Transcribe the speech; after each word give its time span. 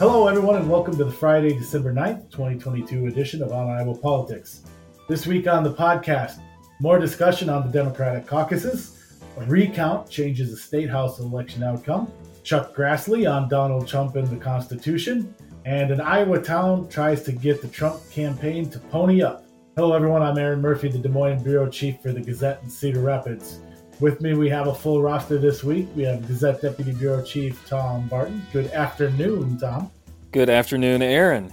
Hello, 0.00 0.26
everyone, 0.28 0.56
and 0.56 0.70
welcome 0.70 0.96
to 0.96 1.04
the 1.04 1.12
Friday, 1.12 1.52
December 1.52 1.92
9th, 1.92 2.30
2022 2.30 3.08
edition 3.08 3.42
of 3.42 3.52
On 3.52 3.68
Iowa 3.68 3.94
Politics. 3.94 4.62
This 5.10 5.26
week 5.26 5.46
on 5.46 5.62
the 5.62 5.74
podcast, 5.74 6.40
more 6.80 6.98
discussion 6.98 7.50
on 7.50 7.66
the 7.66 7.70
Democratic 7.70 8.26
caucuses, 8.26 9.20
a 9.36 9.44
recount 9.44 10.08
changes 10.08 10.52
the 10.52 10.56
state 10.56 10.88
house 10.88 11.20
election 11.20 11.62
outcome, 11.62 12.10
Chuck 12.44 12.74
Grassley 12.74 13.30
on 13.30 13.50
Donald 13.50 13.86
Trump 13.86 14.16
and 14.16 14.26
the 14.28 14.36
Constitution, 14.36 15.34
and 15.66 15.90
an 15.90 16.00
Iowa 16.00 16.40
town 16.40 16.88
tries 16.88 17.22
to 17.24 17.32
get 17.32 17.60
the 17.60 17.68
Trump 17.68 18.00
campaign 18.10 18.70
to 18.70 18.78
pony 18.78 19.20
up. 19.20 19.44
Hello, 19.76 19.92
everyone. 19.92 20.22
I'm 20.22 20.38
Aaron 20.38 20.62
Murphy, 20.62 20.88
the 20.88 20.96
Des 20.96 21.10
Moines 21.10 21.42
Bureau 21.42 21.68
Chief 21.68 22.00
for 22.00 22.14
the 22.14 22.22
Gazette 22.22 22.62
in 22.62 22.70
Cedar 22.70 23.02
Rapids. 23.02 23.60
With 24.00 24.22
me, 24.22 24.32
we 24.32 24.48
have 24.48 24.66
a 24.66 24.74
full 24.74 25.02
roster 25.02 25.36
this 25.36 25.62
week. 25.62 25.86
We 25.94 26.04
have 26.04 26.26
Gazette 26.26 26.62
Deputy 26.62 26.92
Bureau 26.92 27.22
Chief 27.22 27.62
Tom 27.68 28.08
Barton. 28.08 28.42
Good 28.50 28.70
afternoon, 28.70 29.58
Tom. 29.58 29.90
Good 30.32 30.48
afternoon, 30.48 31.02
Aaron. 31.02 31.52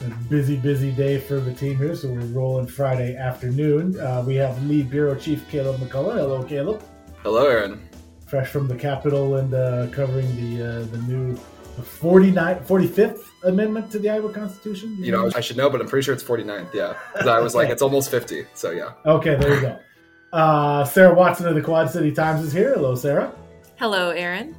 A 0.00 0.08
busy, 0.28 0.56
busy 0.56 0.90
day 0.90 1.20
for 1.20 1.38
the 1.38 1.54
team 1.54 1.76
here, 1.76 1.94
so 1.94 2.08
we're 2.08 2.20
rolling 2.26 2.66
Friday 2.66 3.16
afternoon. 3.16 3.98
Uh, 4.00 4.24
we 4.26 4.34
have 4.34 4.60
lead 4.64 4.90
Bureau 4.90 5.14
Chief 5.14 5.48
Caleb 5.48 5.76
McCullough. 5.76 6.16
Hello, 6.16 6.42
Caleb. 6.42 6.82
Hello, 7.22 7.46
Aaron. 7.46 7.88
Fresh 8.26 8.48
from 8.48 8.66
the 8.66 8.74
Capitol 8.74 9.36
and 9.36 9.54
uh, 9.54 9.86
covering 9.92 10.26
the 10.34 10.64
uh, 10.64 10.84
the 10.86 10.98
new 11.02 11.36
49, 11.36 12.64
45th 12.64 13.20
Amendment 13.44 13.92
to 13.92 14.00
the 14.00 14.10
Iowa 14.10 14.32
Constitution. 14.32 14.96
You 14.98 15.12
know, 15.12 15.30
I 15.36 15.40
should 15.40 15.56
know, 15.56 15.70
but 15.70 15.80
I'm 15.80 15.86
pretty 15.86 16.04
sure 16.04 16.14
it's 16.14 16.24
49th. 16.24 16.74
Yeah, 16.74 16.94
I 17.14 17.38
was 17.38 17.54
like, 17.54 17.68
it's 17.70 17.82
almost 17.82 18.10
50. 18.10 18.44
So 18.54 18.72
yeah. 18.72 18.94
Okay, 19.06 19.36
there 19.36 19.54
you 19.54 19.60
go. 19.60 19.78
Uh, 20.32 20.84
Sarah 20.84 21.14
Watson 21.14 21.46
of 21.46 21.54
the 21.54 21.62
Quad 21.62 21.90
City 21.90 22.12
Times 22.12 22.42
is 22.42 22.52
here. 22.52 22.74
Hello, 22.74 22.94
Sarah. 22.94 23.34
Hello, 23.76 24.10
Aaron. 24.10 24.56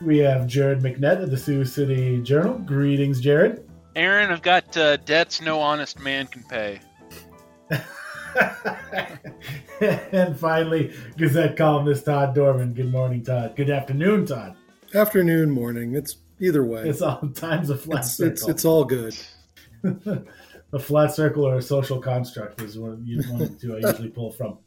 We 0.00 0.18
have 0.18 0.46
Jared 0.46 0.80
McNett 0.80 1.22
of 1.22 1.30
the 1.30 1.36
Sioux 1.36 1.64
City 1.64 2.20
Journal. 2.22 2.58
Greetings, 2.58 3.20
Jared. 3.20 3.68
Aaron, 3.96 4.30
I've 4.30 4.42
got 4.42 4.76
uh, 4.76 4.98
debts 4.98 5.40
no 5.40 5.58
honest 5.60 5.98
man 5.98 6.26
can 6.26 6.42
pay. 6.44 6.80
and 10.12 10.38
finally, 10.38 10.92
Gazette 11.16 11.56
columnist 11.56 12.04
Todd 12.04 12.34
Dorman. 12.34 12.74
Good 12.74 12.92
morning, 12.92 13.24
Todd. 13.24 13.56
Good 13.56 13.70
afternoon, 13.70 14.26
Todd. 14.26 14.54
Afternoon, 14.94 15.50
morning. 15.50 15.94
It's 15.94 16.18
either 16.40 16.64
way. 16.64 16.88
It's 16.88 17.02
all 17.02 17.20
times 17.34 17.70
a 17.70 17.76
flat 17.76 18.00
it's, 18.00 18.12
circle. 18.12 18.32
It's, 18.32 18.48
it's 18.48 18.64
all 18.64 18.84
good. 18.84 19.16
a 20.72 20.78
flat 20.78 21.14
circle 21.14 21.44
or 21.44 21.56
a 21.56 21.62
social 21.62 22.00
construct 22.00 22.60
is 22.62 22.78
what 22.78 22.98
you 23.00 23.22
want 23.30 23.58
to 23.60 23.76
I 23.76 23.88
usually 23.88 24.10
pull 24.10 24.30
from. 24.30 24.58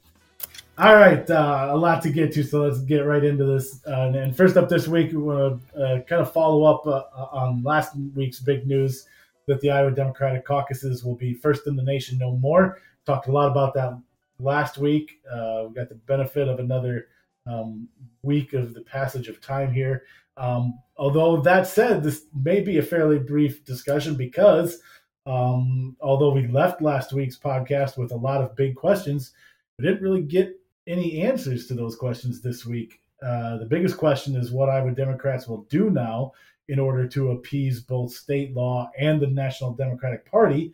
All 0.80 0.96
right, 0.96 1.30
uh, 1.30 1.68
a 1.72 1.76
lot 1.76 2.02
to 2.04 2.10
get 2.10 2.32
to, 2.32 2.42
so 2.42 2.62
let's 2.62 2.80
get 2.80 3.00
right 3.00 3.26
into 3.26 3.44
this. 3.44 3.82
Uh, 3.86 4.14
and 4.16 4.34
first 4.34 4.56
up 4.56 4.70
this 4.70 4.88
week, 4.88 5.12
we 5.12 5.18
want 5.18 5.62
to 5.74 5.78
uh, 5.78 6.02
kind 6.04 6.22
of 6.22 6.32
follow 6.32 6.64
up 6.64 6.88
uh, 6.88 7.04
on 7.34 7.62
last 7.64 7.98
week's 8.16 8.40
big 8.40 8.66
news 8.66 9.06
that 9.48 9.60
the 9.60 9.70
Iowa 9.70 9.92
Democratic 9.92 10.46
caucuses 10.46 11.04
will 11.04 11.18
be 11.18 11.34
first 11.34 11.68
in 11.68 11.76
the 11.76 11.84
nation 11.84 12.18
no 12.18 12.38
more. 12.38 12.78
Talked 13.06 13.28
a 13.28 13.32
lot 13.34 13.52
about 13.52 13.74
that 13.74 14.00
last 14.40 14.78
week. 14.78 15.20
Uh, 15.30 15.66
we 15.68 15.76
got 15.76 15.90
the 15.90 15.96
benefit 15.96 16.48
of 16.48 16.60
another 16.60 17.08
um, 17.46 17.90
week 18.22 18.54
of 18.54 18.74
the 18.74 18.82
passage 18.82 19.28
of 19.28 19.42
time 19.42 19.74
here. 19.74 20.04
Um, 20.38 20.80
although 20.96 21.42
that 21.42 21.68
said, 21.68 22.04
this 22.04 22.28
may 22.34 22.62
be 22.62 22.78
a 22.78 22.84
fairly 22.84 23.20
brief 23.20 23.66
discussion 23.66 24.16
because 24.16 24.80
um, 25.26 25.98
although 26.00 26.32
we 26.32 26.48
left 26.48 26.82
last 26.82 27.12
week's 27.12 27.38
podcast 27.38 27.98
with 27.98 28.14
a 28.14 28.16
lot 28.16 28.42
of 28.42 28.56
big 28.56 28.78
questions, 28.78 29.34
we 29.78 29.84
didn't 29.84 30.02
really 30.02 30.22
get 30.22 30.56
any 30.90 31.22
answers 31.22 31.68
to 31.68 31.76
those 31.76 31.96
questions 31.96 32.42
this 32.42 32.66
week. 32.66 33.00
Uh, 33.22 33.58
the 33.58 33.66
biggest 33.66 33.98
question 33.98 34.36
is 34.36 34.52
what 34.52 34.70
Iowa 34.70 34.92
Democrats 34.92 35.48
will 35.48 35.64
do 35.70 35.90
now 35.90 36.34
in 36.68 36.80
order 36.80 37.08
to 37.08 37.32
appease 37.32 37.80
both 37.80 38.12
state 38.12 38.54
law 38.54 38.90
and 38.98 39.22
the 39.22 39.28
National 39.28 39.74
Democratic 39.74 40.30
Party. 40.30 40.74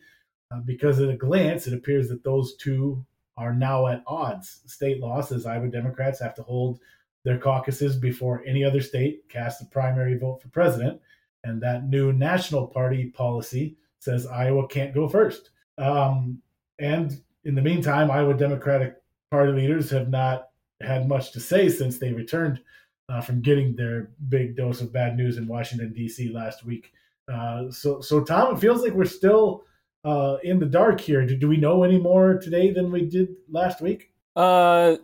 Uh, 0.51 0.59
because 0.59 0.99
at 0.99 1.09
a 1.09 1.17
glance, 1.17 1.67
it 1.67 1.73
appears 1.73 2.07
that 2.09 2.23
those 2.23 2.55
two 2.55 3.03
are 3.37 3.53
now 3.53 3.87
at 3.87 4.03
odds. 4.07 4.61
State 4.65 4.99
law 4.99 5.21
says 5.21 5.45
Iowa 5.45 5.67
Democrats 5.67 6.19
have 6.19 6.35
to 6.35 6.43
hold 6.43 6.79
their 7.23 7.39
caucuses 7.39 7.95
before 7.95 8.43
any 8.45 8.63
other 8.63 8.81
state 8.81 9.27
casts 9.27 9.61
a 9.61 9.65
primary 9.65 10.17
vote 10.17 10.41
for 10.41 10.47
president. 10.49 11.01
And 11.43 11.61
that 11.61 11.89
new 11.89 12.13
national 12.13 12.67
party 12.67 13.07
policy 13.07 13.75
says 13.99 14.27
Iowa 14.27 14.67
can't 14.67 14.93
go 14.93 15.07
first. 15.07 15.49
Um, 15.77 16.41
and 16.79 17.19
in 17.43 17.55
the 17.55 17.61
meantime, 17.61 18.11
Iowa 18.11 18.35
Democratic 18.35 18.95
Party 19.31 19.51
leaders 19.51 19.89
have 19.89 20.09
not 20.09 20.49
had 20.81 21.07
much 21.07 21.31
to 21.31 21.39
say 21.39 21.69
since 21.69 21.97
they 21.97 22.13
returned 22.13 22.61
uh, 23.09 23.21
from 23.21 23.41
getting 23.41 23.75
their 23.75 24.11
big 24.29 24.55
dose 24.55 24.81
of 24.81 24.93
bad 24.93 25.15
news 25.15 25.37
in 25.37 25.47
Washington 25.47 25.93
D.C. 25.93 26.29
last 26.29 26.65
week. 26.65 26.91
Uh, 27.31 27.71
so, 27.71 28.01
so 28.01 28.23
Tom, 28.23 28.55
it 28.55 28.59
feels 28.59 28.81
like 28.81 28.93
we're 28.93 29.05
still 29.05 29.63
uh, 30.03 30.37
in 30.43 30.59
the 30.59 30.65
dark 30.65 31.01
here. 31.01 31.25
Do, 31.25 31.35
do, 31.35 31.47
we 31.47 31.57
know 31.57 31.83
any 31.83 31.97
more 31.97 32.37
today 32.37 32.71
than 32.71 32.91
we 32.91 33.05
did 33.05 33.29
last 33.49 33.81
week? 33.81 34.11
Uh, 34.35 34.97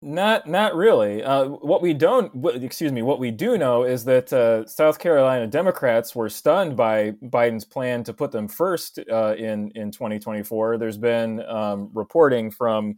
not 0.00 0.46
not 0.46 0.76
really. 0.76 1.24
Uh, 1.24 1.46
what 1.46 1.82
we 1.82 1.92
don't, 1.92 2.32
excuse 2.62 2.92
me, 2.92 3.02
what 3.02 3.18
we 3.18 3.30
do 3.32 3.58
know 3.58 3.82
is 3.82 4.04
that 4.04 4.32
uh, 4.32 4.64
South 4.66 4.98
Carolina 4.98 5.46
Democrats 5.46 6.14
were 6.14 6.28
stunned 6.28 6.76
by 6.76 7.12
Biden's 7.22 7.64
plan 7.64 8.04
to 8.04 8.14
put 8.14 8.30
them 8.30 8.46
first 8.46 9.00
uh, 9.10 9.34
in 9.36 9.72
in 9.74 9.90
2024. 9.90 10.78
There's 10.78 10.98
been 10.98 11.44
um, 11.48 11.90
reporting 11.92 12.50
from 12.50 12.96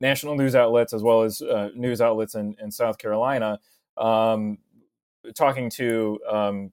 national 0.00 0.36
news 0.36 0.54
outlets 0.54 0.92
as 0.92 1.02
well 1.02 1.22
as 1.22 1.42
uh, 1.42 1.70
news 1.74 2.00
outlets 2.00 2.34
in, 2.34 2.56
in 2.60 2.70
South 2.70 2.98
Carolina, 2.98 3.58
um, 3.96 4.58
talking 5.34 5.68
to 5.70 6.18
um, 6.28 6.72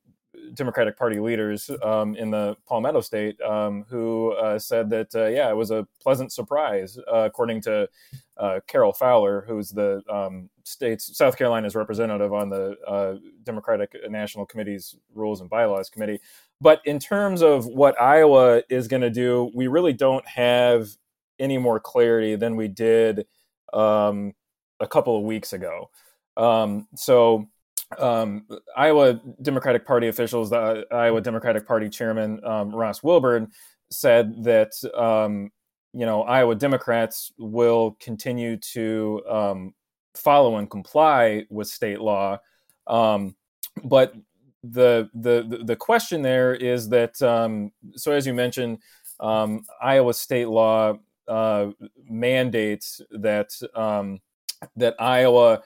Democratic 0.53 0.97
Party 0.97 1.19
leaders 1.19 1.69
um, 1.83 2.15
in 2.15 2.31
the 2.31 2.55
Palmetto 2.67 3.01
State 3.01 3.39
um, 3.41 3.85
who 3.89 4.31
uh, 4.33 4.57
said 4.57 4.89
that, 4.89 5.13
uh, 5.15 5.25
yeah, 5.25 5.49
it 5.49 5.55
was 5.55 5.71
a 5.71 5.87
pleasant 6.01 6.31
surprise, 6.31 6.97
uh, 7.11 7.19
according 7.19 7.61
to 7.61 7.89
uh, 8.37 8.59
Carol 8.67 8.93
Fowler, 8.93 9.43
who's 9.47 9.69
the 9.69 10.01
um, 10.09 10.49
state's 10.63 11.17
South 11.17 11.37
Carolina's 11.37 11.75
representative 11.75 12.33
on 12.33 12.49
the 12.49 12.77
uh, 12.87 13.15
Democratic 13.43 13.95
National 14.09 14.45
Committee's 14.45 14.95
Rules 15.13 15.41
and 15.41 15.49
Bylaws 15.49 15.89
Committee. 15.89 16.19
But 16.61 16.81
in 16.85 16.99
terms 16.99 17.41
of 17.41 17.65
what 17.65 17.99
Iowa 18.01 18.63
is 18.69 18.87
going 18.87 19.01
to 19.01 19.09
do, 19.09 19.51
we 19.53 19.67
really 19.67 19.93
don't 19.93 20.27
have 20.27 20.89
any 21.39 21.57
more 21.57 21.79
clarity 21.79 22.35
than 22.35 22.55
we 22.55 22.67
did 22.67 23.25
um, 23.73 24.33
a 24.79 24.87
couple 24.87 25.17
of 25.17 25.23
weeks 25.23 25.53
ago. 25.53 25.89
Um, 26.35 26.87
so, 26.95 27.47
um, 27.97 28.45
Iowa 28.75 29.19
Democratic 29.41 29.85
Party 29.85 30.07
officials, 30.07 30.49
the 30.49 30.85
Iowa 30.91 31.21
Democratic 31.21 31.65
Party 31.65 31.89
chairman 31.89 32.43
um, 32.45 32.75
Ross 32.75 33.01
Wilburn, 33.01 33.51
said 33.89 34.43
that 34.43 34.73
um, 34.93 35.51
you 35.93 36.05
know 36.05 36.23
Iowa 36.23 36.55
Democrats 36.55 37.31
will 37.37 37.97
continue 37.99 38.57
to 38.57 39.21
um, 39.29 39.73
follow 40.15 40.57
and 40.57 40.69
comply 40.69 41.45
with 41.49 41.67
state 41.67 42.01
law, 42.01 42.39
but 42.85 44.13
the 44.63 45.09
the 45.13 45.61
the 45.63 45.75
question 45.75 46.21
there 46.21 46.53
is 46.55 46.89
that 46.89 47.15
so 47.15 48.11
as 48.11 48.27
you 48.27 48.33
mentioned, 48.33 48.79
Iowa 49.19 50.13
state 50.13 50.49
law 50.49 50.99
uh, 51.27 51.67
mandates 52.09 53.01
that 53.11 53.49
um, 53.75 54.19
that 54.75 54.95
Iowa 54.99 55.61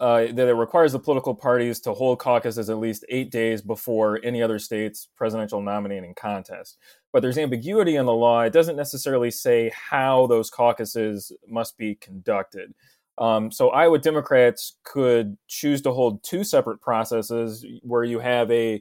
uh, 0.00 0.26
that 0.32 0.48
it 0.48 0.54
requires 0.54 0.92
the 0.92 0.98
political 0.98 1.34
parties 1.34 1.80
to 1.80 1.92
hold 1.92 2.20
caucuses 2.20 2.70
at 2.70 2.78
least 2.78 3.04
eight 3.08 3.30
days 3.30 3.60
before 3.60 4.20
any 4.22 4.40
other 4.40 4.58
state's 4.58 5.08
presidential 5.16 5.60
nominating 5.60 6.14
contest. 6.14 6.78
But 7.12 7.20
there's 7.22 7.38
ambiguity 7.38 7.96
in 7.96 8.06
the 8.06 8.12
law. 8.12 8.42
It 8.42 8.52
doesn't 8.52 8.76
necessarily 8.76 9.30
say 9.30 9.72
how 9.74 10.28
those 10.28 10.50
caucuses 10.50 11.32
must 11.48 11.76
be 11.76 11.96
conducted. 11.96 12.74
Um, 13.18 13.50
so 13.50 13.70
Iowa 13.70 13.98
Democrats 13.98 14.76
could 14.84 15.36
choose 15.48 15.82
to 15.82 15.92
hold 15.92 16.22
two 16.22 16.44
separate 16.44 16.80
processes 16.80 17.66
where 17.82 18.04
you 18.04 18.20
have 18.20 18.48
a 18.52 18.80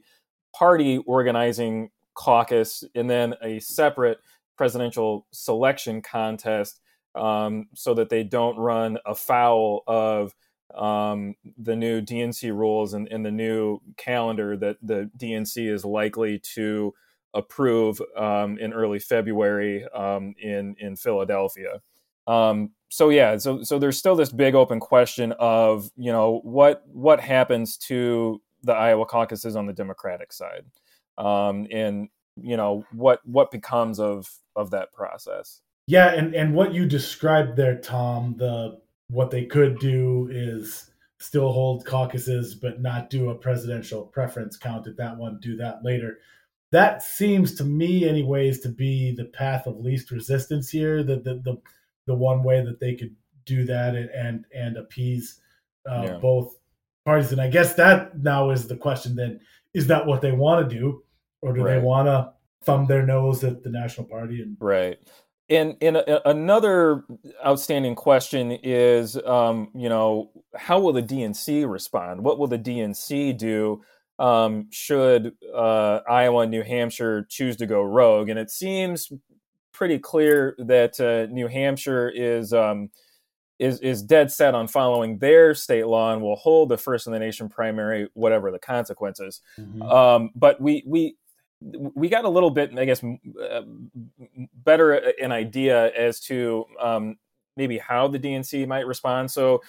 party 0.53 0.99
organizing 1.07 1.89
caucus 2.13 2.83
and 2.93 3.09
then 3.09 3.33
a 3.41 3.59
separate 3.59 4.19
presidential 4.57 5.27
selection 5.31 6.01
contest 6.01 6.81
um, 7.15 7.67
so 7.73 7.93
that 7.93 8.09
they 8.09 8.23
don't 8.23 8.57
run 8.57 8.97
afoul 9.05 9.83
of 9.87 10.33
um, 10.75 11.35
the 11.57 11.75
new 11.75 12.01
DNC 12.01 12.51
rules 12.55 12.93
and, 12.93 13.07
and, 13.07 13.25
the 13.25 13.31
new 13.31 13.79
calendar 13.95 14.57
that 14.57 14.77
the 14.81 15.09
DNC 15.17 15.71
is 15.71 15.85
likely 15.85 16.39
to 16.55 16.93
approve 17.33 18.01
um, 18.17 18.57
in 18.57 18.73
early 18.73 18.99
February 18.99 19.85
um, 19.95 20.35
in 20.39 20.75
in 20.79 20.95
Philadelphia. 20.95 21.81
Um, 22.27 22.71
so 22.89 23.09
yeah, 23.09 23.37
so 23.37 23.63
so 23.63 23.79
there's 23.79 23.97
still 23.97 24.15
this 24.15 24.31
big 24.31 24.55
open 24.55 24.79
question 24.79 25.33
of 25.39 25.89
you 25.95 26.11
know 26.11 26.41
what 26.43 26.83
what 26.87 27.19
happens 27.19 27.77
to 27.77 28.41
the 28.63 28.73
Iowa 28.73 29.05
caucuses 29.05 29.55
on 29.55 29.65
the 29.65 29.73
Democratic 29.73 30.33
side, 30.33 30.65
um, 31.17 31.67
and 31.71 32.09
you 32.41 32.57
know 32.57 32.85
what 32.91 33.21
what 33.25 33.51
becomes 33.51 33.99
of 33.99 34.29
of 34.55 34.71
that 34.71 34.93
process. 34.93 35.61
Yeah, 35.87 36.13
and 36.13 36.35
and 36.35 36.53
what 36.53 36.73
you 36.73 36.85
described 36.85 37.55
there, 37.55 37.77
Tom, 37.79 38.35
the 38.37 38.79
what 39.09 39.31
they 39.31 39.45
could 39.45 39.79
do 39.79 40.27
is 40.31 40.89
still 41.19 41.51
hold 41.51 41.85
caucuses 41.85 42.53
but 42.53 42.81
not 42.81 43.09
do 43.09 43.29
a 43.29 43.35
presidential 43.35 44.03
preference 44.03 44.55
count 44.57 44.85
at 44.85 44.97
that 44.97 45.17
one, 45.17 45.39
do 45.41 45.55
that 45.57 45.83
later. 45.83 46.19
That 46.71 47.01
seems 47.01 47.55
to 47.55 47.63
me, 47.63 48.07
anyways, 48.07 48.59
to 48.61 48.69
be 48.69 49.15
the 49.15 49.25
path 49.25 49.65
of 49.65 49.79
least 49.79 50.11
resistance 50.11 50.69
here. 50.69 51.03
The 51.03 51.15
the 51.15 51.35
the, 51.35 51.61
the 52.05 52.15
one 52.15 52.43
way 52.43 52.63
that 52.63 52.79
they 52.79 52.95
could 52.95 53.15
do 53.45 53.63
that 53.65 53.95
and 53.95 54.09
and, 54.09 54.45
and 54.53 54.77
appease 54.77 55.39
uh, 55.89 56.03
yeah. 56.03 56.17
both 56.17 56.57
parties. 57.05 57.31
And 57.31 57.39
I 57.39 57.49
guess 57.49 57.75
that 57.75 58.19
now 58.19 58.49
is 58.49 58.67
the 58.67 58.75
question: 58.75 59.15
then 59.15 59.39
is 59.73 59.87
that 59.87 60.05
what 60.05 60.21
they 60.21 60.33
want 60.33 60.69
to 60.69 60.75
do, 60.75 61.03
or 61.41 61.53
do 61.53 61.63
right. 61.63 61.75
they 61.75 61.79
want 61.79 62.07
to 62.07 62.31
thumb 62.63 62.85
their 62.85 63.05
nose 63.05 63.43
at 63.43 63.63
the 63.63 63.69
national 63.69 64.07
party? 64.07 64.41
And 64.41 64.57
right. 64.59 64.97
And, 65.49 65.77
and 65.81 65.97
a, 65.97 66.29
another 66.29 67.05
outstanding 67.45 67.95
question 67.95 68.51
is, 68.51 69.17
um, 69.25 69.69
you 69.73 69.87
know, 69.87 70.31
how 70.55 70.79
will 70.79 70.93
the 70.93 71.03
DNC 71.03 71.69
respond? 71.69 72.23
What 72.23 72.37
will 72.37 72.47
the 72.47 72.59
DNC 72.59 73.37
do 73.37 73.81
um, 74.19 74.67
should 74.71 75.33
uh, 75.55 75.99
Iowa 76.09 76.41
and 76.41 76.51
New 76.51 76.63
Hampshire 76.63 77.25
choose 77.29 77.55
to 77.57 77.65
go 77.65 77.81
rogue? 77.81 78.27
And 78.29 78.37
it 78.37 78.51
seems 78.51 79.11
pretty 79.71 79.99
clear 79.99 80.55
that 80.57 80.99
uh, 80.99 81.31
New 81.31 81.47
Hampshire 81.47 82.09
is 82.09 82.51
um, 82.51 82.89
is 83.59 83.79
is 83.79 84.01
dead 84.01 84.31
set 84.31 84.53
on 84.53 84.67
following 84.67 85.19
their 85.19 85.53
state 85.53 85.87
law 85.87 86.13
and 86.13 86.21
will 86.21 86.35
hold 86.35 86.69
the 86.69 86.77
first 86.77 87.07
in 87.07 87.13
the 87.13 87.19
nation 87.19 87.47
primary, 87.47 88.09
whatever 88.13 88.51
the 88.51 88.59
consequences. 88.59 89.41
Mm-hmm. 89.59 89.81
Um, 89.83 90.31
but 90.35 90.59
we 90.59 90.83
we 90.85 91.15
we 91.61 92.09
got 92.09 92.25
a 92.25 92.29
little 92.29 92.51
bit, 92.51 92.77
I 92.77 92.85
guess, 92.85 93.03
uh, 93.03 93.61
better 94.63 94.93
an 95.21 95.31
idea 95.31 95.91
as 95.93 96.19
to 96.21 96.65
um, 96.79 97.17
maybe 97.55 97.77
how 97.77 98.07
the 98.07 98.19
DNC 98.19 98.67
might 98.67 98.85
respond. 98.85 99.31
So, 99.31 99.61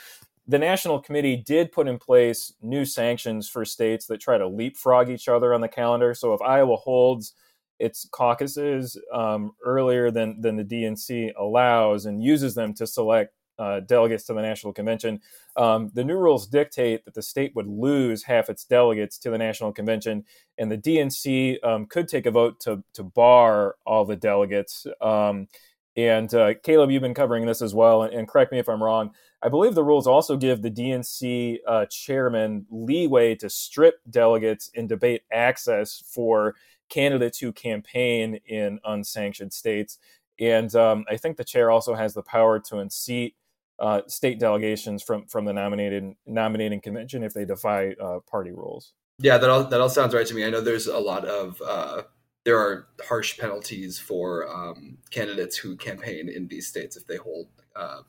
the 0.47 0.59
National 0.59 0.99
Committee 0.99 1.37
did 1.37 1.73
put 1.73 1.89
in 1.89 1.99
place 1.99 2.55
new 2.63 2.87
sanctions 2.87 3.51
for 3.51 3.67
states 3.67 4.07
that 4.07 4.19
try 4.19 4.39
to 4.39 4.49
leapfrog 4.49 5.11
each 5.11 5.29
other 5.29 5.53
on 5.53 5.61
the 5.61 5.69
calendar. 5.69 6.15
So, 6.15 6.35
if 6.35 6.43
Iowa 6.43 6.77
holds 6.77 7.35
its 7.79 8.09
caucuses 8.11 9.01
um, 9.13 9.53
earlier 9.65 10.11
than, 10.11 10.41
than 10.41 10.57
the 10.57 10.65
DNC 10.65 11.33
allows 11.39 12.07
and 12.07 12.23
uses 12.23 12.55
them 12.55 12.75
to 12.75 12.87
select 12.87 13.35
uh, 13.59 13.81
delegates 13.81 14.25
to 14.25 14.35
the 14.35 14.43
National 14.43 14.73
Convention. 14.73 15.21
Um, 15.57 15.91
the 15.95 16.05
new 16.05 16.17
rules 16.17 16.47
dictate 16.47 17.05
that 17.05 17.15
the 17.15 17.23
state 17.23 17.55
would 17.55 17.67
lose 17.67 18.23
half 18.23 18.49
its 18.49 18.65
delegates 18.65 19.19
to 19.19 19.31
the 19.31 19.39
National 19.39 19.73
Convention, 19.73 20.25
and 20.59 20.71
the 20.71 20.79
DNC 20.79 21.65
um, 21.65 21.87
could 21.87 22.09
take 22.09 22.27
a 22.27 22.31
vote 22.31 22.61
to, 22.61 22.83
to 22.95 23.03
bar 23.03 23.77
all 23.85 24.05
the 24.05 24.17
delegates. 24.17 24.87
Um, 25.01 25.49
and 25.97 26.33
uh, 26.33 26.55
Caleb, 26.63 26.93
you've 26.93 27.03
been 27.03 27.13
covering 27.13 27.45
this 27.45 27.61
as 27.61 27.75
well, 27.75 28.05
and, 28.05 28.15
and, 28.15 28.29
correct 28.29 28.53
me 28.53 28.61
if 28.61 28.69
I'm 28.69 28.83
wrong. 28.83 29.11
I 29.43 29.49
believe 29.49 29.75
the 29.75 29.83
rules 29.83 30.07
also 30.07 30.37
give 30.37 30.63
the 30.63 30.71
DNC 30.71 31.59
uh, 31.67 31.87
chairman 31.87 32.67
leeway 32.71 33.35
to 33.37 33.51
strip 33.51 34.01
delegates 34.09 34.71
and 34.77 34.89
debate 34.89 35.23
access 35.33 36.03
for 36.07 36.55
candidates 36.89 37.39
who 37.39 37.53
campaign 37.53 38.39
in 38.47 38.79
unsanctioned 38.85 39.53
states. 39.53 39.99
And 40.39 40.73
um, 40.77 41.05
I 41.11 41.17
think 41.17 41.37
the 41.37 41.45
chair 41.45 41.71
also 41.71 41.95
has 41.95 42.15
the 42.15 42.23
power 42.23 42.61
to 42.61 42.79
unseat 42.79 43.35
uh, 43.79 44.03
state 44.07 44.39
delegations 44.39 45.03
from 45.03 45.27
from 45.27 45.45
the 45.45 45.53
nominated 45.53 46.15
nominating 46.27 46.81
convention 46.81 47.23
if 47.23 47.35
they 47.35 47.45
defy 47.45 47.95
uh, 48.03 48.19
party 48.31 48.51
rules. 48.51 48.93
Yeah, 49.19 49.39
that 49.39 49.51
all 49.51 49.65
that 49.65 49.81
all 49.81 49.89
sounds 49.89 50.15
right 50.15 50.27
to 50.27 50.35
me. 50.35 50.45
I 50.45 50.51
know 50.51 50.61
there's 50.61 50.87
a 50.87 50.99
lot 50.99 51.25
of 51.25 51.61
uh, 51.65 52.03
there 52.45 52.59
are 52.59 52.89
harsh 53.07 53.39
penalties 53.39 53.99
for 53.99 54.49
um, 54.49 54.99
candidates 55.11 55.57
who 55.57 55.77
campaign 55.77 56.29
in 56.29 56.49
these 56.49 56.67
states 56.67 56.97
if 56.97 57.07
they 57.07 57.17
hold 57.17 57.49
uh, 57.77 58.03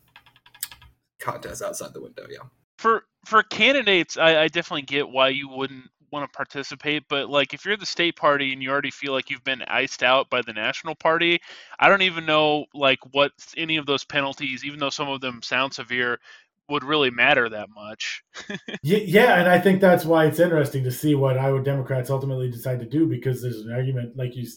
contests 1.20 1.62
outside 1.62 1.94
the 1.94 2.02
window. 2.02 2.26
Yeah. 2.30 2.48
For 2.78 3.04
for 3.26 3.44
candidates, 3.44 4.18
I, 4.18 4.44
I 4.44 4.48
definitely 4.48 4.84
get 4.84 5.10
why 5.10 5.30
you 5.30 5.50
wouldn't 5.50 5.90
want 6.12 6.32
to 6.32 6.36
participate, 6.36 7.04
but 7.10 7.30
like 7.30 7.54
if 7.54 7.66
you're 7.66 7.78
the 7.78 7.86
state 7.86 8.16
party 8.16 8.54
and 8.54 8.62
you 8.62 8.70
already 8.70 8.92
feel 8.92 9.14
like 9.14 9.30
you've 9.30 9.44
been 9.44 9.62
iced 9.64 10.04
out 10.04 10.30
by 10.30 10.42
the 10.42 10.54
national 10.54 10.96
party, 10.96 11.40
I 11.80 11.90
don't 11.90 12.02
even 12.02 12.26
know 12.26 12.66
like 12.74 13.00
what 13.12 13.32
any 13.58 13.78
of 13.78 13.86
those 13.86 14.04
penalties, 14.04 14.64
even 14.64 14.80
though 14.80 14.90
some 14.90 15.10
of 15.10 15.22
them 15.22 15.42
sound 15.42 15.74
severe, 15.74 16.20
would 16.70 16.84
really 16.84 17.10
matter 17.10 17.50
that 17.50 17.70
much. 17.70 18.24
yeah, 18.84 19.40
and 19.40 19.50
I 19.50 19.60
think 19.60 19.82
that's 19.82 20.06
why 20.06 20.26
it's 20.26 20.40
interesting 20.40 20.84
to 20.84 20.92
see 20.92 21.16
what 21.16 21.38
Iowa 21.38 21.64
Democrats 21.64 22.10
ultimately 22.10 22.50
decide 22.50 22.80
to 22.80 22.86
do 22.86 23.08
because 23.08 23.42
there's 23.42 23.62
an 23.62 23.74
argument, 23.74 24.16
like 24.16 24.36
you 24.36 24.48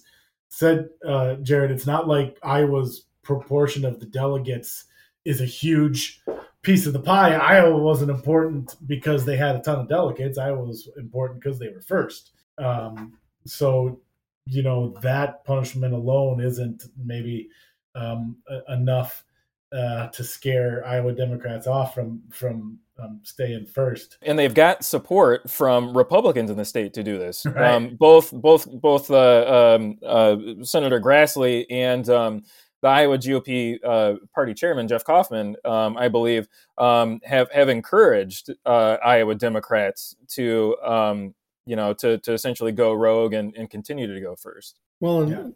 said, 0.48 0.88
uh, 1.06 1.34
Jared. 1.36 1.70
It's 1.70 1.86
not 1.86 2.06
like 2.06 2.38
Iowa's 2.42 3.06
proportion 3.22 3.84
of 3.84 3.98
the 3.98 4.06
delegates 4.06 4.84
is 5.24 5.40
a 5.40 5.46
huge 5.46 6.22
piece 6.62 6.86
of 6.86 6.92
the 6.92 7.00
pie. 7.00 7.34
Iowa 7.34 7.76
wasn't 7.76 8.10
important 8.10 8.76
because 8.86 9.24
they 9.24 9.36
had 9.36 9.56
a 9.56 9.60
ton 9.60 9.80
of 9.80 9.88
delegates. 9.88 10.38
Iowa 10.38 10.64
was 10.64 10.88
important 10.96 11.40
because 11.42 11.58
they 11.58 11.68
were 11.68 11.80
first. 11.80 12.32
Um, 12.58 13.14
so, 13.46 14.00
you 14.46 14.62
know, 14.62 14.96
that 15.02 15.44
punishment 15.44 15.94
alone 15.94 16.40
isn't 16.40 16.84
maybe 16.96 17.48
um, 17.94 18.36
enough 18.68 19.24
uh, 19.72 20.08
to 20.08 20.22
scare 20.22 20.86
Iowa 20.86 21.12
Democrats 21.12 21.66
off 21.66 21.94
from 21.94 22.22
from 22.30 22.78
um, 23.02 23.20
staying 23.22 23.66
first. 23.66 24.18
And 24.22 24.38
they've 24.38 24.52
got 24.52 24.84
support 24.84 25.50
from 25.50 25.96
Republicans 25.96 26.50
in 26.50 26.56
the 26.56 26.64
state 26.64 26.94
to 26.94 27.02
do 27.02 27.18
this. 27.18 27.46
Right. 27.52 27.74
Um, 27.74 27.96
both 27.98 28.32
both 28.32 28.66
both 28.80 29.10
uh, 29.10 29.76
um, 29.76 29.98
uh, 30.04 30.36
Senator 30.62 31.00
Grassley 31.00 31.66
and 31.70 32.08
um, 32.08 32.44
the 32.82 32.88
Iowa 32.88 33.16
GOP 33.16 33.78
uh, 33.84 34.14
party 34.34 34.54
chairman 34.54 34.88
Jeff 34.88 35.04
Kaufmann, 35.04 35.56
um, 35.64 35.96
I 35.96 36.08
believe, 36.08 36.48
um, 36.76 37.20
have 37.24 37.50
have 37.52 37.68
encouraged 37.68 38.50
uh, 38.66 38.96
Iowa 39.02 39.36
Democrats 39.36 40.16
to 40.30 40.76
um, 40.82 41.34
you 41.64 41.76
know 41.76 41.94
to 41.94 42.18
to 42.18 42.32
essentially 42.32 42.72
go 42.72 42.92
rogue 42.92 43.32
and, 43.32 43.54
and 43.56 43.70
continue 43.70 44.12
to 44.12 44.20
go 44.20 44.34
first. 44.34 44.80
Well, 45.00 45.30
yeah. 45.30 45.46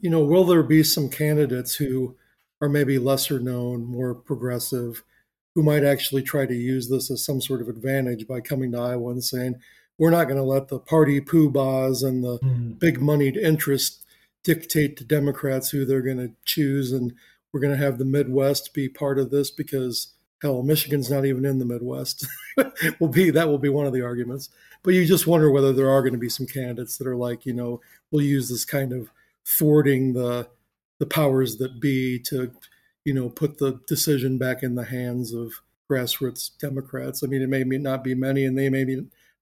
you 0.00 0.10
know, 0.10 0.24
will 0.24 0.44
there 0.44 0.62
be 0.62 0.82
some 0.82 1.08
candidates 1.08 1.76
who 1.76 2.16
are 2.60 2.68
maybe 2.68 2.98
lesser 2.98 3.38
known, 3.38 3.84
more 3.84 4.14
progressive, 4.14 5.04
who 5.54 5.62
might 5.62 5.84
actually 5.84 6.22
try 6.22 6.46
to 6.46 6.54
use 6.54 6.88
this 6.88 7.10
as 7.10 7.24
some 7.24 7.40
sort 7.40 7.60
of 7.60 7.68
advantage 7.68 8.26
by 8.26 8.40
coming 8.40 8.72
to 8.72 8.78
Iowa 8.78 9.10
and 9.10 9.22
saying, 9.22 9.56
"We're 9.98 10.10
not 10.10 10.24
going 10.24 10.38
to 10.38 10.42
let 10.42 10.68
the 10.68 10.78
party 10.78 11.20
poobahs 11.20 12.02
and 12.02 12.24
the 12.24 12.38
mm. 12.38 12.78
big 12.78 13.02
moneyed 13.02 13.36
interests." 13.36 14.01
Dictate 14.42 14.96
to 14.96 15.04
Democrats 15.04 15.70
who 15.70 15.84
they're 15.84 16.02
going 16.02 16.18
to 16.18 16.32
choose, 16.44 16.92
and 16.92 17.12
we're 17.52 17.60
going 17.60 17.76
to 17.76 17.84
have 17.84 17.98
the 17.98 18.04
Midwest 18.04 18.74
be 18.74 18.88
part 18.88 19.18
of 19.18 19.30
this 19.30 19.50
because 19.50 20.12
hell, 20.42 20.62
Michigan's 20.62 21.10
not 21.10 21.24
even 21.24 21.44
in 21.44 21.58
the 21.58 21.64
Midwest. 21.64 22.26
will 23.00 23.08
be 23.08 23.30
that 23.30 23.48
will 23.48 23.58
be 23.58 23.68
one 23.68 23.86
of 23.86 23.92
the 23.92 24.02
arguments. 24.02 24.50
But 24.82 24.94
you 24.94 25.06
just 25.06 25.26
wonder 25.28 25.50
whether 25.50 25.72
there 25.72 25.90
are 25.90 26.02
going 26.02 26.14
to 26.14 26.18
be 26.18 26.28
some 26.28 26.46
candidates 26.46 26.98
that 26.98 27.06
are 27.06 27.16
like, 27.16 27.46
you 27.46 27.52
know, 27.52 27.80
we'll 28.10 28.24
use 28.24 28.48
this 28.48 28.64
kind 28.64 28.92
of 28.92 29.10
thwarting 29.44 30.12
the 30.12 30.48
the 30.98 31.06
powers 31.06 31.56
that 31.56 31.80
be 31.80 32.18
to, 32.18 32.52
you 33.04 33.14
know, 33.14 33.28
put 33.28 33.58
the 33.58 33.80
decision 33.86 34.38
back 34.38 34.62
in 34.62 34.74
the 34.74 34.84
hands 34.84 35.32
of 35.32 35.52
grassroots 35.90 36.50
Democrats. 36.58 37.22
I 37.22 37.26
mean, 37.26 37.42
it 37.42 37.48
may 37.48 37.64
not 37.64 38.04
be 38.04 38.14
many, 38.14 38.44
and 38.44 38.58
they 38.58 38.68
may 38.68 38.84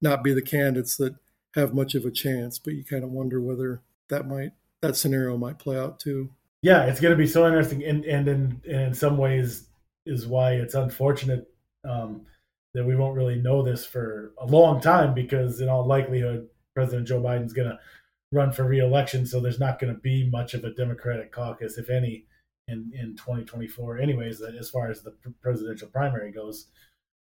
not 0.01 0.23
be 0.23 0.33
the 0.33 0.43
candidates 0.43 0.97
that 0.97 1.15
have 1.55 1.75
much 1.75 1.95
of 1.95 2.05
a 2.05 2.11
chance. 2.11 2.59
But 2.59 2.75
you 2.75 2.85
kind 2.85 3.05
of 3.05 3.11
wonder 3.11 3.41
whether 3.41 3.81
that 4.09 4.29
might 4.29 4.53
that 4.83 4.97
scenario 4.97 5.37
might 5.37 5.59
play 5.59 5.79
out 5.79 6.01
too. 6.01 6.31
Yeah, 6.63 6.85
it's 6.85 7.01
going 7.01 7.13
to 7.13 7.19
be 7.19 7.27
so 7.27 7.47
interesting, 7.47 7.85
and 7.85 8.05
and 8.05 8.29
in 8.29 8.61
and 8.69 8.81
in 8.81 8.95
some 8.95 9.17
ways 9.17 9.69
is 10.07 10.27
why 10.27 10.53
it's 10.53 10.75
unfortunate 10.75 11.47
um, 11.89 12.23
that 12.75 12.85
we 12.85 12.97
won't 12.97 13.17
really 13.17 13.37
know 13.37 13.63
this 13.63 13.87
for 13.87 14.33
a 14.39 14.47
long 14.47 14.81
time 14.81 15.15
because 15.15 15.61
in 15.61 15.69
all 15.69 15.87
likelihood 15.87 16.49
President 16.75 17.07
Joe 17.07 17.21
Biden's 17.21 17.53
going 17.53 17.69
to 17.69 17.79
run 18.33 18.53
for 18.53 18.65
reelection, 18.65 19.27
so 19.27 19.41
there's 19.41 19.61
not 19.61 19.79
going 19.79 19.93
to 19.95 20.01
be 20.01 20.29
much 20.31 20.55
of 20.55 20.65
a 20.65 20.75
Democratic 20.75 21.33
caucus, 21.33 21.79
if 21.79 21.91
any, 21.91 22.27
in 22.69 22.93
in 22.95 23.17
2024. 23.17 23.99
Anyways, 23.99 24.43
as 24.43 24.71
far 24.71 24.91
as 24.91 25.03
the 25.03 25.15
presidential 25.43 25.89
primary 25.89 26.33
goes. 26.33 26.67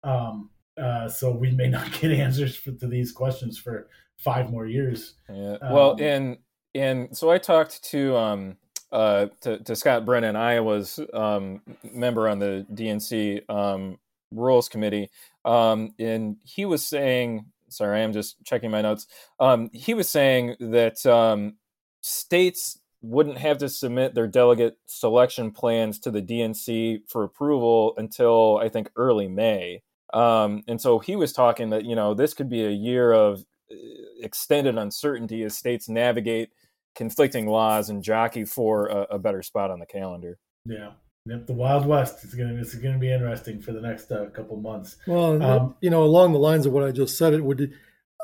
Um, 0.02 0.50
uh, 0.80 1.08
so 1.08 1.30
we 1.30 1.50
may 1.50 1.68
not 1.68 1.92
get 2.00 2.12
answers 2.12 2.56
for, 2.56 2.72
to 2.72 2.86
these 2.86 3.12
questions 3.12 3.58
for 3.58 3.88
five 4.18 4.50
more 4.50 4.66
years. 4.66 5.14
Yeah. 5.28 5.56
Well, 5.62 5.92
um, 5.92 6.00
and 6.00 6.38
and 6.74 7.16
so 7.16 7.30
I 7.30 7.38
talked 7.38 7.82
to 7.90 8.16
um, 8.16 8.56
uh, 8.92 9.26
to, 9.42 9.58
to, 9.58 9.76
Scott 9.76 10.04
Brennan, 10.04 10.36
Iowa's 10.36 10.98
um, 11.14 11.62
member 11.84 12.28
on 12.28 12.38
the 12.38 12.66
DNC 12.72 13.48
um, 13.48 13.98
Rules 14.32 14.68
Committee, 14.68 15.10
um, 15.44 15.94
and 15.98 16.36
he 16.44 16.64
was 16.64 16.84
saying, 16.86 17.46
"Sorry, 17.68 18.00
I 18.00 18.02
am 18.02 18.12
just 18.12 18.42
checking 18.44 18.70
my 18.70 18.82
notes." 18.82 19.06
Um, 19.38 19.70
he 19.72 19.94
was 19.94 20.08
saying 20.08 20.56
that 20.60 21.04
um, 21.06 21.54
states 22.00 22.80
wouldn't 23.02 23.38
have 23.38 23.58
to 23.58 23.68
submit 23.68 24.14
their 24.14 24.26
delegate 24.26 24.76
selection 24.86 25.50
plans 25.52 25.98
to 26.00 26.10
the 26.10 26.20
DNC 26.20 27.08
for 27.08 27.24
approval 27.24 27.94
until 27.96 28.58
I 28.58 28.68
think 28.68 28.90
early 28.96 29.26
May. 29.26 29.82
and 30.12 30.80
so 30.80 30.98
he 30.98 31.16
was 31.16 31.32
talking 31.32 31.70
that 31.70 31.84
you 31.84 31.94
know 31.94 32.14
this 32.14 32.34
could 32.34 32.48
be 32.48 32.64
a 32.64 32.70
year 32.70 33.12
of 33.12 33.44
uh, 33.70 33.76
extended 34.20 34.76
uncertainty 34.76 35.42
as 35.44 35.56
states 35.56 35.88
navigate 35.88 36.50
conflicting 36.94 37.46
laws 37.46 37.88
and 37.88 38.02
jockey 38.02 38.44
for 38.44 38.86
a, 38.86 39.02
a 39.12 39.18
better 39.18 39.42
spot 39.42 39.70
on 39.70 39.78
the 39.78 39.86
calendar. 39.86 40.38
Yeah. 40.64 40.92
Yep, 41.26 41.46
the 41.46 41.52
Wild 41.52 41.86
West 41.86 42.24
is 42.24 42.34
going 42.34 42.48
to 42.48 42.58
it's 42.58 42.74
going 42.74 42.94
to 42.94 42.98
be 42.98 43.12
interesting 43.12 43.60
for 43.60 43.72
the 43.72 43.80
next 43.80 44.10
uh, 44.10 44.26
couple 44.30 44.56
months. 44.56 44.96
Well, 45.06 45.42
um, 45.42 45.74
you 45.80 45.90
know, 45.90 46.02
along 46.02 46.32
the 46.32 46.38
lines 46.38 46.64
of 46.64 46.72
what 46.72 46.82
I 46.82 46.92
just 46.92 47.18
said, 47.18 47.34
it 47.34 47.44
would. 47.44 47.72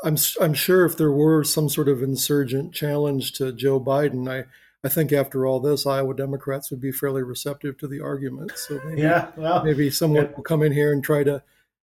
I'm 0.03 0.17
I'm 0.41 0.55
sure 0.55 0.87
if 0.87 0.97
there 0.97 1.13
were 1.13 1.45
some 1.45 1.69
sort 1.69 1.89
of 1.89 2.03
insurgent 2.03 2.73
challenge 2.73 3.33
to 3.33 3.53
Joe 3.53 3.79
Biden, 3.79 4.31
I 4.31 4.47
I 4.87 4.89
think 4.89 5.13
after 5.13 5.45
all 5.45 5.59
this, 5.59 5.85
Iowa 5.85 6.15
Democrats 6.15 6.71
would 6.71 6.81
be 6.81 6.93
fairly 6.93 7.25
receptive 7.25 7.77
to 7.79 7.89
the 7.89 8.01
argument. 8.01 8.53
So 8.55 8.81
maybe, 8.87 9.03
yeah, 9.03 9.31
well, 9.37 9.65
maybe 9.65 9.91
someone 9.91 10.33
will 10.37 10.45
come 10.45 10.63
in 10.63 10.73
here 10.73 10.93
and 10.93 11.03
try 11.03 11.25
to, 11.25 11.43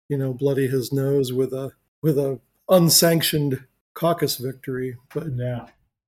you 0.07 0.17
know, 0.17 0.33
bloody 0.33 0.67
his 0.67 0.93
nose 0.93 1.33
with 1.33 1.51
a 1.51 1.71
with 2.03 2.19
a 2.19 2.39
unsanctioned 2.69 3.65
caucus 3.95 4.37
victory. 4.37 4.97
But 5.13 5.27
yeah, 5.35 5.65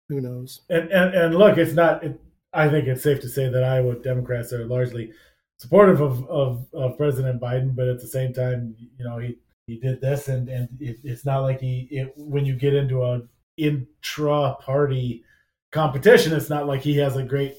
who 0.09 0.21
knows? 0.21 0.61
And 0.69 0.91
and, 0.91 1.13
and 1.15 1.35
look, 1.35 1.57
it's 1.57 1.73
not. 1.73 2.03
It, 2.03 2.19
I 2.53 2.69
think 2.69 2.87
it's 2.87 3.03
safe 3.03 3.19
to 3.21 3.29
say 3.29 3.49
that 3.49 3.63
Iowa 3.63 3.95
Democrats 3.95 4.53
are 4.53 4.65
largely 4.65 5.11
supportive 5.57 6.01
of, 6.01 6.27
of, 6.29 6.67
of 6.73 6.97
President 6.97 7.41
Biden, 7.41 7.75
but 7.75 7.87
at 7.87 7.99
the 7.99 8.07
same 8.07 8.33
time, 8.33 8.75
you 8.77 9.05
know, 9.05 9.17
he, 9.17 9.37
he 9.65 9.79
did 9.79 10.01
this, 10.01 10.27
and 10.27 10.49
and 10.49 10.69
it, 10.79 10.97
it's 11.03 11.25
not 11.25 11.39
like 11.39 11.61
he 11.61 11.87
it, 11.89 12.13
when 12.15 12.45
you 12.45 12.55
get 12.55 12.73
into 12.73 13.03
a 13.03 13.21
intra 13.57 14.55
party 14.59 15.23
competition, 15.71 16.33
it's 16.33 16.49
not 16.49 16.67
like 16.67 16.81
he 16.81 16.97
has 16.97 17.15
a 17.15 17.23
great 17.23 17.55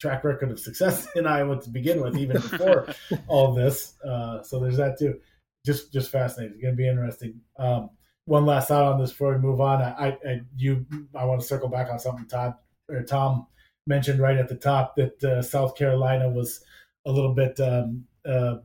track 0.00 0.22
record 0.22 0.50
of 0.50 0.60
success 0.60 1.08
in 1.16 1.26
Iowa 1.26 1.60
to 1.60 1.68
begin 1.70 2.00
with, 2.00 2.16
even 2.16 2.36
before 2.36 2.94
all 3.26 3.52
this. 3.52 3.94
Uh, 4.02 4.42
so 4.42 4.60
there's 4.60 4.76
that 4.76 4.98
too. 4.98 5.18
Just 5.66 5.92
just 5.92 6.10
fascinating. 6.10 6.54
It's 6.54 6.62
going 6.62 6.74
to 6.74 6.78
be 6.78 6.88
interesting. 6.88 7.40
Um, 7.58 7.90
one 8.28 8.44
last 8.44 8.68
thought 8.68 8.92
on 8.92 9.00
this 9.00 9.10
before 9.10 9.32
we 9.32 9.38
move 9.38 9.60
on. 9.60 9.80
I, 9.80 10.18
I 10.26 10.40
you 10.56 10.86
I 11.14 11.24
want 11.24 11.40
to 11.40 11.46
circle 11.46 11.68
back 11.68 11.90
on 11.90 11.98
something 11.98 12.26
Todd 12.26 12.54
or 12.88 13.02
Tom 13.02 13.46
mentioned 13.86 14.20
right 14.20 14.36
at 14.36 14.48
the 14.48 14.54
top 14.54 14.94
that 14.96 15.24
uh, 15.24 15.42
South 15.42 15.74
Carolina 15.74 16.28
was 16.28 16.62
a 17.06 17.10
little 17.10 17.34
bit 17.34 17.58
um, 17.58 18.04
uh, 18.26 18.56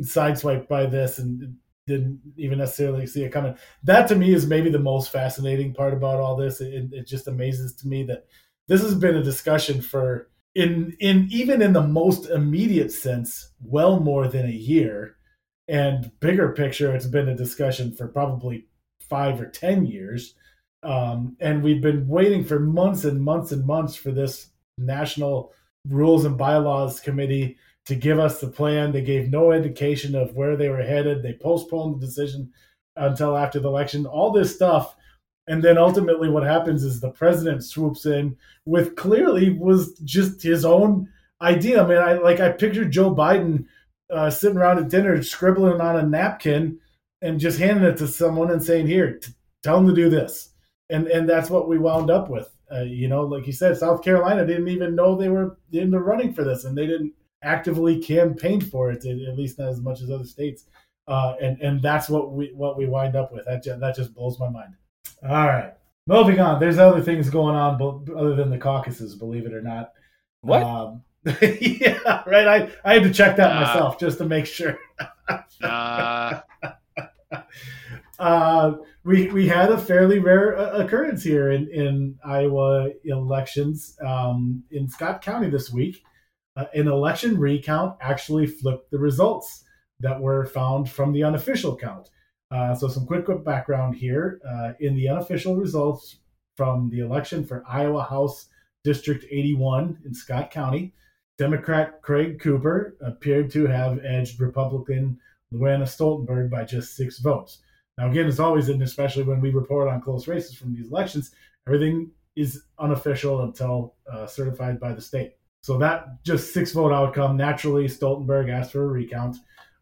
sideswiped 0.00 0.66
by 0.66 0.86
this 0.86 1.18
and 1.18 1.56
didn't 1.86 2.20
even 2.38 2.58
necessarily 2.58 3.06
see 3.06 3.22
it 3.22 3.32
coming. 3.32 3.54
That 3.82 4.08
to 4.08 4.16
me 4.16 4.32
is 4.32 4.46
maybe 4.46 4.70
the 4.70 4.78
most 4.78 5.12
fascinating 5.12 5.74
part 5.74 5.92
about 5.92 6.20
all 6.20 6.36
this. 6.36 6.60
It, 6.60 6.88
it 6.92 7.06
just 7.06 7.28
amazes 7.28 7.74
to 7.76 7.88
me 7.88 8.04
that 8.04 8.24
this 8.68 8.80
has 8.82 8.94
been 8.94 9.16
a 9.16 9.22
discussion 9.22 9.82
for 9.82 10.30
in 10.54 10.96
in 11.00 11.28
even 11.30 11.60
in 11.60 11.74
the 11.74 11.82
most 11.82 12.30
immediate 12.30 12.92
sense, 12.92 13.52
well 13.60 14.00
more 14.00 14.26
than 14.26 14.46
a 14.46 14.52
year. 14.52 15.16
And 15.68 16.10
bigger 16.20 16.52
picture, 16.52 16.94
it's 16.94 17.06
been 17.06 17.28
a 17.28 17.36
discussion 17.36 17.92
for 17.92 18.08
probably 18.08 18.66
five 19.12 19.38
or 19.38 19.46
ten 19.46 19.84
years. 19.84 20.34
Um, 20.82 21.36
and 21.38 21.62
we've 21.62 21.82
been 21.82 22.08
waiting 22.08 22.42
for 22.44 22.58
months 22.58 23.04
and 23.04 23.20
months 23.20 23.52
and 23.52 23.66
months 23.66 23.94
for 23.94 24.10
this 24.10 24.48
National 24.78 25.52
Rules 25.86 26.24
and 26.24 26.38
Bylaws 26.38 26.98
Committee 26.98 27.58
to 27.84 27.94
give 27.94 28.18
us 28.18 28.40
the 28.40 28.48
plan. 28.48 28.90
They 28.90 29.02
gave 29.02 29.28
no 29.28 29.52
indication 29.52 30.14
of 30.14 30.34
where 30.34 30.56
they 30.56 30.70
were 30.70 30.82
headed. 30.82 31.22
They 31.22 31.34
postponed 31.34 32.00
the 32.00 32.06
decision 32.06 32.52
until 32.96 33.36
after 33.36 33.60
the 33.60 33.68
election. 33.68 34.06
All 34.06 34.32
this 34.32 34.54
stuff. 34.54 34.96
And 35.46 35.62
then 35.62 35.76
ultimately, 35.76 36.30
what 36.30 36.44
happens 36.44 36.82
is 36.82 37.00
the 37.00 37.10
president 37.10 37.64
swoops 37.64 38.06
in 38.06 38.34
with 38.64 38.96
clearly 38.96 39.50
was 39.50 39.92
just 40.04 40.42
his 40.42 40.64
own 40.64 41.06
idea. 41.42 41.82
I 41.82 41.86
mean, 41.86 41.98
I 41.98 42.14
like 42.14 42.40
I 42.40 42.50
pictured 42.50 42.92
Joe 42.92 43.14
Biden 43.14 43.66
uh, 44.10 44.30
sitting 44.30 44.56
around 44.56 44.78
at 44.78 44.88
dinner, 44.88 45.22
scribbling 45.22 45.82
on 45.82 45.96
a 45.96 46.02
napkin, 46.02 46.78
and 47.22 47.40
just 47.40 47.58
handing 47.58 47.84
it 47.84 47.96
to 47.98 48.08
someone 48.08 48.50
and 48.50 48.62
saying, 48.62 48.86
"Here, 48.86 49.18
t- 49.18 49.32
tell 49.62 49.76
them 49.76 49.88
to 49.88 49.94
do 49.94 50.10
this." 50.10 50.50
And 50.90 51.06
and 51.06 51.28
that's 51.28 51.48
what 51.50 51.68
we 51.68 51.78
wound 51.78 52.10
up 52.10 52.28
with. 52.28 52.50
Uh, 52.70 52.82
you 52.82 53.08
know, 53.08 53.22
like 53.22 53.46
you 53.46 53.52
said, 53.52 53.76
South 53.76 54.02
Carolina 54.02 54.46
didn't 54.46 54.68
even 54.68 54.94
know 54.94 55.14
they 55.14 55.28
were 55.28 55.58
in 55.72 55.90
the 55.90 56.00
running 56.00 56.32
for 56.32 56.44
this, 56.44 56.64
and 56.64 56.76
they 56.76 56.86
didn't 56.86 57.12
actively 57.42 58.00
campaign 58.00 58.60
for 58.60 58.90
it, 58.90 59.04
at 59.04 59.36
least 59.36 59.58
not 59.58 59.68
as 59.68 59.80
much 59.80 60.00
as 60.00 60.10
other 60.10 60.24
states. 60.24 60.64
Uh, 61.08 61.34
and 61.40 61.60
and 61.60 61.82
that's 61.82 62.08
what 62.08 62.32
we 62.32 62.52
what 62.54 62.78
we 62.78 62.86
wind 62.86 63.16
up 63.16 63.32
with. 63.32 63.44
That 63.44 63.62
just, 63.62 63.80
that 63.80 63.96
just 63.96 64.14
blows 64.14 64.38
my 64.38 64.48
mind. 64.48 64.74
All 65.22 65.46
right, 65.46 65.74
moving 66.06 66.40
on. 66.40 66.60
There's 66.60 66.78
other 66.78 67.02
things 67.02 67.28
going 67.28 67.56
on, 67.56 67.76
but 67.76 68.14
other 68.14 68.34
than 68.36 68.50
the 68.50 68.58
caucuses, 68.58 69.14
believe 69.14 69.44
it 69.44 69.52
or 69.52 69.62
not. 69.62 69.92
What? 70.42 70.62
Um, 70.62 71.02
yeah, 71.42 72.22
right. 72.26 72.46
I 72.46 72.70
I 72.84 72.94
had 72.94 73.02
to 73.02 73.12
check 73.12 73.36
that 73.36 73.56
uh, 73.56 73.60
myself 73.60 73.98
just 73.98 74.18
to 74.18 74.24
make 74.24 74.46
sure. 74.46 74.78
uh, 75.62 76.40
uh, 78.22 78.76
we 79.02 79.26
we 79.32 79.48
had 79.48 79.72
a 79.72 79.76
fairly 79.76 80.20
rare 80.20 80.56
uh, 80.56 80.78
occurrence 80.78 81.24
here 81.24 81.50
in 81.50 81.68
in 81.72 82.16
Iowa 82.24 82.90
elections 83.04 83.96
um, 84.06 84.62
in 84.70 84.88
Scott 84.88 85.22
County 85.22 85.50
this 85.50 85.72
week. 85.72 86.04
Uh, 86.54 86.66
an 86.72 86.86
election 86.86 87.36
recount 87.36 87.96
actually 88.00 88.46
flipped 88.46 88.92
the 88.92 88.98
results 88.98 89.64
that 89.98 90.20
were 90.20 90.46
found 90.46 90.88
from 90.88 91.12
the 91.12 91.24
unofficial 91.24 91.76
count. 91.76 92.10
Uh, 92.52 92.74
so 92.76 92.86
some 92.86 93.06
quick, 93.06 93.24
quick 93.24 93.44
background 93.44 93.96
here. 93.96 94.40
Uh, 94.48 94.72
in 94.78 94.94
the 94.94 95.08
unofficial 95.08 95.56
results 95.56 96.18
from 96.56 96.90
the 96.90 97.00
election 97.00 97.44
for 97.44 97.64
Iowa 97.66 98.04
House 98.04 98.46
District 98.84 99.24
81 99.30 99.98
in 100.04 100.14
Scott 100.14 100.50
County, 100.50 100.94
Democrat 101.38 102.02
Craig 102.02 102.38
Cooper 102.40 102.96
appeared 103.00 103.50
to 103.52 103.66
have 103.66 103.98
edged 104.04 104.40
Republican 104.40 105.18
Luana 105.52 105.84
Stoltenberg 105.84 106.50
by 106.50 106.64
just 106.64 106.94
six 106.94 107.18
votes. 107.18 107.58
Now, 107.98 108.10
again, 108.10 108.26
as 108.26 108.40
always, 108.40 108.68
and 108.68 108.82
especially 108.82 109.22
when 109.22 109.40
we 109.40 109.50
report 109.50 109.88
on 109.88 110.00
close 110.00 110.26
races 110.26 110.54
from 110.54 110.74
these 110.74 110.88
elections, 110.90 111.32
everything 111.66 112.10
is 112.36 112.64
unofficial 112.78 113.42
until 113.42 113.94
uh, 114.10 114.26
certified 114.26 114.80
by 114.80 114.92
the 114.92 115.00
state. 115.00 115.34
So 115.62 115.78
that 115.78 116.24
just 116.24 116.52
six 116.52 116.72
vote 116.72 116.92
outcome. 116.92 117.36
Naturally, 117.36 117.86
Stoltenberg 117.86 118.50
asked 118.50 118.72
for 118.72 118.84
a 118.84 118.88
recount. 118.88 119.36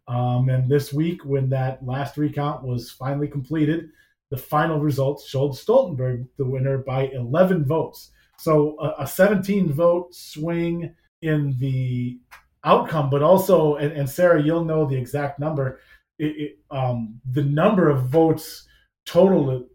Um, 0.08 0.48
and 0.48 0.68
this 0.68 0.92
week, 0.92 1.24
when 1.24 1.48
that 1.50 1.84
last 1.86 2.16
recount 2.16 2.64
was 2.64 2.90
finally 2.90 3.28
completed, 3.28 3.90
the 4.30 4.36
final 4.36 4.80
results 4.80 5.26
showed 5.26 5.52
Stoltenberg 5.52 6.26
the 6.36 6.44
winner 6.44 6.78
by 6.78 7.06
11 7.08 7.64
votes. 7.64 8.10
So 8.38 8.76
a, 8.80 9.02
a 9.04 9.06
17 9.06 9.72
vote 9.72 10.14
swing 10.14 10.94
in 11.22 11.56
the 11.58 12.18
outcome, 12.64 13.08
but 13.08 13.22
also, 13.22 13.76
and, 13.76 13.92
and 13.92 14.08
Sarah, 14.08 14.42
you'll 14.42 14.64
know 14.64 14.84
the 14.84 14.96
exact 14.96 15.38
number 15.38 15.80
it, 16.20 16.36
it, 16.36 16.58
um, 16.70 17.20
the 17.30 17.42
number 17.42 17.88
of 17.88 18.06
votes 18.06 18.66
total 19.06 19.46
that 19.46 19.66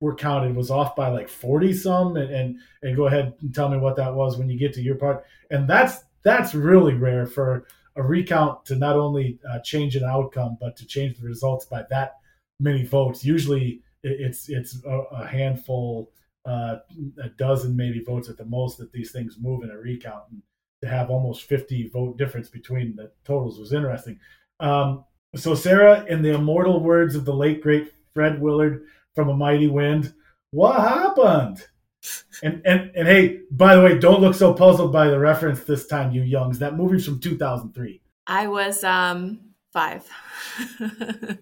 were 0.00 0.16
counted 0.16 0.56
was 0.56 0.70
off 0.70 0.96
by 0.96 1.08
like 1.08 1.28
40 1.28 1.72
some 1.72 2.16
and, 2.16 2.30
and 2.30 2.58
and 2.82 2.96
go 2.96 3.06
ahead 3.06 3.34
and 3.40 3.54
tell 3.54 3.68
me 3.68 3.78
what 3.78 3.96
that 3.96 4.14
was 4.14 4.36
when 4.36 4.50
you 4.50 4.58
get 4.58 4.72
to 4.74 4.82
your 4.82 4.96
part. 4.96 5.24
And 5.50 5.68
that's 5.68 6.02
that's 6.24 6.54
really 6.54 6.94
rare 6.94 7.24
for 7.24 7.66
a 7.94 8.02
recount 8.02 8.64
to 8.66 8.74
not 8.74 8.96
only 8.96 9.38
uh, 9.48 9.60
change 9.60 9.94
an 9.94 10.04
outcome 10.04 10.58
but 10.60 10.76
to 10.78 10.86
change 10.86 11.18
the 11.18 11.26
results 11.26 11.66
by 11.66 11.84
that 11.90 12.14
many 12.58 12.84
votes. 12.84 13.24
Usually 13.24 13.82
it's 14.02 14.48
it's 14.48 14.84
a, 14.84 14.98
a 15.12 15.26
handful 15.26 16.10
uh, 16.44 16.78
a 17.22 17.28
dozen 17.38 17.76
maybe 17.76 18.02
votes 18.02 18.28
at 18.28 18.36
the 18.36 18.44
most 18.44 18.78
that 18.78 18.90
these 18.90 19.12
things 19.12 19.36
move 19.40 19.62
in 19.62 19.70
a 19.70 19.78
recount 19.78 20.24
and 20.32 20.42
to 20.82 20.88
have 20.88 21.10
almost 21.10 21.44
50 21.44 21.90
vote 21.90 22.18
difference 22.18 22.48
between 22.48 22.96
the 22.96 23.12
totals 23.24 23.60
was 23.60 23.72
interesting. 23.72 24.18
Um, 24.58 25.04
so, 25.36 25.54
Sarah, 25.54 26.04
in 26.08 26.22
the 26.22 26.34
immortal 26.34 26.80
words 26.80 27.14
of 27.14 27.24
the 27.24 27.34
late 27.34 27.62
great 27.62 27.92
Fred 28.14 28.40
Willard 28.40 28.84
from 29.14 29.28
A 29.28 29.34
Mighty 29.34 29.66
Wind, 29.66 30.12
what 30.50 30.80
happened? 30.80 31.64
And 32.42 32.60
and 32.64 32.90
and 32.94 33.06
hey, 33.06 33.40
by 33.50 33.76
the 33.76 33.82
way, 33.82 33.98
don't 33.98 34.20
look 34.20 34.34
so 34.34 34.52
puzzled 34.52 34.92
by 34.92 35.06
the 35.08 35.18
reference 35.18 35.62
this 35.64 35.86
time, 35.86 36.12
you 36.12 36.22
youngs. 36.22 36.58
That 36.58 36.76
movie's 36.76 37.06
from 37.06 37.20
2003. 37.20 38.00
I 38.26 38.48
was 38.48 38.82
um 38.82 39.40
five. 39.72 40.04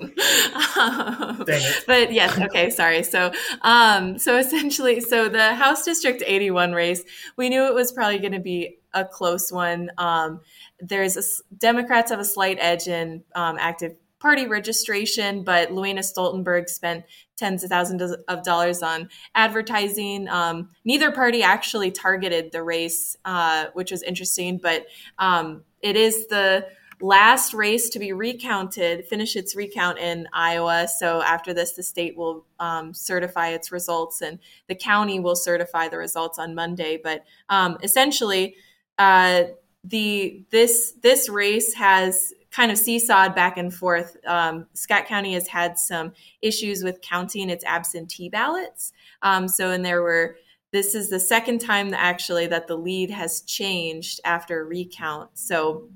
um, 0.78 1.44
but 1.86 2.12
yes, 2.12 2.38
okay, 2.38 2.70
sorry. 2.70 3.02
So, 3.02 3.32
um, 3.62 4.18
so 4.18 4.36
essentially, 4.36 5.00
so 5.00 5.28
the 5.28 5.54
House 5.54 5.84
District 5.84 6.22
81 6.24 6.72
race, 6.72 7.04
we 7.36 7.48
knew 7.48 7.66
it 7.66 7.74
was 7.74 7.92
probably 7.92 8.18
going 8.18 8.32
to 8.32 8.40
be 8.40 8.78
a 8.94 9.04
close 9.04 9.52
one. 9.52 9.90
Um, 9.98 10.40
there's 10.80 11.16
a, 11.16 11.22
Democrats 11.56 12.10
have 12.10 12.20
a 12.20 12.24
slight 12.24 12.58
edge 12.60 12.88
in 12.88 13.22
um, 13.34 13.56
active 13.60 13.96
party 14.18 14.46
registration, 14.46 15.44
but 15.44 15.70
Luana 15.70 16.00
Stoltenberg 16.00 16.68
spent 16.68 17.04
tens 17.36 17.62
of 17.62 17.70
thousands 17.70 18.02
of 18.02 18.42
dollars 18.42 18.82
on 18.82 19.08
advertising. 19.34 20.28
Um, 20.28 20.70
neither 20.84 21.12
party 21.12 21.42
actually 21.42 21.92
targeted 21.92 22.50
the 22.50 22.62
race, 22.62 23.16
uh, 23.24 23.66
which 23.74 23.92
was 23.92 24.02
interesting, 24.02 24.58
but 24.58 24.86
um, 25.18 25.62
it 25.82 25.96
is 25.96 26.26
the 26.28 26.66
last 27.00 27.54
race 27.54 27.88
to 27.90 27.98
be 27.98 28.12
recounted, 28.12 29.06
finish 29.06 29.36
its 29.36 29.54
recount 29.54 29.98
in 29.98 30.28
Iowa. 30.32 30.88
So 30.88 31.22
after 31.22 31.54
this, 31.54 31.72
the 31.72 31.82
state 31.82 32.16
will 32.16 32.44
um, 32.58 32.92
certify 32.92 33.48
its 33.48 33.70
results 33.70 34.20
and 34.20 34.38
the 34.68 34.74
county 34.74 35.20
will 35.20 35.36
certify 35.36 35.88
the 35.88 35.98
results 35.98 36.38
on 36.38 36.54
Monday. 36.54 37.00
But 37.02 37.24
um, 37.48 37.78
essentially, 37.82 38.56
uh, 38.98 39.44
the 39.84 40.44
this 40.50 40.94
this 41.02 41.28
race 41.28 41.74
has 41.74 42.32
kind 42.50 42.72
of 42.72 42.78
seesawed 42.78 43.34
back 43.34 43.56
and 43.56 43.72
forth. 43.72 44.16
Um, 44.26 44.66
Scott 44.74 45.06
County 45.06 45.34
has 45.34 45.46
had 45.46 45.78
some 45.78 46.12
issues 46.42 46.82
with 46.82 47.00
counting 47.00 47.50
its 47.50 47.64
absentee 47.64 48.28
ballots. 48.28 48.92
Um, 49.22 49.46
so, 49.48 49.70
and 49.70 49.84
there 49.84 50.02
were 50.02 50.36
this 50.72 50.94
is 50.94 51.08
the 51.08 51.20
second 51.20 51.60
time 51.60 51.90
that 51.90 52.00
actually 52.00 52.46
that 52.48 52.66
the 52.66 52.76
lead 52.76 53.10
has 53.10 53.40
changed 53.42 54.20
after 54.24 54.64
recount. 54.64 55.30
So 55.38 55.88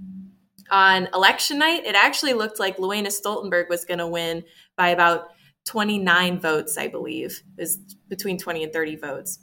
on 0.72 1.08
election 1.14 1.58
night, 1.58 1.84
it 1.86 1.94
actually 1.94 2.32
looked 2.32 2.58
like 2.58 2.78
Luana 2.78 3.08
Stoltenberg 3.08 3.68
was 3.68 3.84
going 3.84 3.98
to 3.98 4.06
win 4.06 4.42
by 4.76 4.88
about 4.88 5.28
29 5.66 6.40
votes, 6.40 6.76
I 6.76 6.88
believe. 6.88 7.42
Was 7.56 7.76
between 8.08 8.38
20 8.38 8.64
and 8.64 8.72
30 8.72 8.96
votes. 8.96 9.38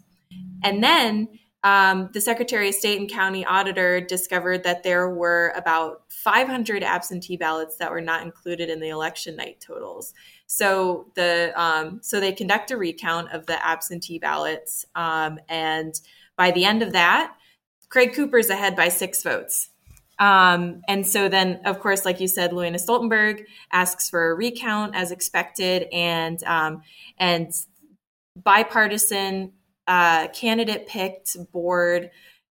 And 0.64 0.84
then 0.84 1.30
um, 1.64 2.10
the 2.14 2.22
Secretary 2.22 2.70
of 2.70 2.76
State 2.76 3.00
and 3.00 3.10
County 3.10 3.46
Auditor 3.46 4.00
discovered 4.00 4.64
that 4.64 4.84
there 4.84 5.10
were 5.10 5.54
about 5.56 6.04
500 6.10 6.84
absentee 6.84 7.38
ballots 7.38 7.78
that 7.78 7.92
were 7.92 8.02
not 8.02 8.24
included 8.24 8.70
in 8.70 8.80
the 8.80 8.90
election 8.90 9.36
night 9.36 9.64
totals. 9.66 10.14
So 10.48 11.12
the 11.16 11.52
um, 11.56 12.00
so 12.02 12.20
they 12.20 12.32
conduct 12.32 12.72
a 12.72 12.78
recount 12.78 13.32
of 13.34 13.46
the 13.46 13.64
absentee 13.66 14.20
ballots, 14.20 14.86
um, 14.96 15.40
and 15.50 15.94
by 16.38 16.52
the 16.52 16.64
end 16.64 16.82
of 16.82 16.94
that, 16.94 17.36
Craig 17.90 18.14
Cooper's 18.14 18.50
ahead 18.50 18.76
by 18.76 18.88
six 18.90 19.22
votes. 19.22 19.70
Um, 20.20 20.82
and 20.88 21.08
so 21.08 21.30
then, 21.30 21.62
of 21.66 21.80
course, 21.80 22.04
like 22.06 22.20
you 22.20 22.28
said, 22.28 22.52
Luana 22.52 22.76
Stoltenberg 22.76 23.46
asks 23.72 24.10
for 24.10 24.32
a 24.32 24.36
recount 24.36 24.96
as 24.96 25.12
expected, 25.12 25.88
and 25.94 26.44
um, 26.44 26.82
and 27.18 27.52
bipartisan 28.36 29.54
uh, 29.88 30.28
candidate 30.30 30.88
picked 30.88 31.36
board 31.52 32.12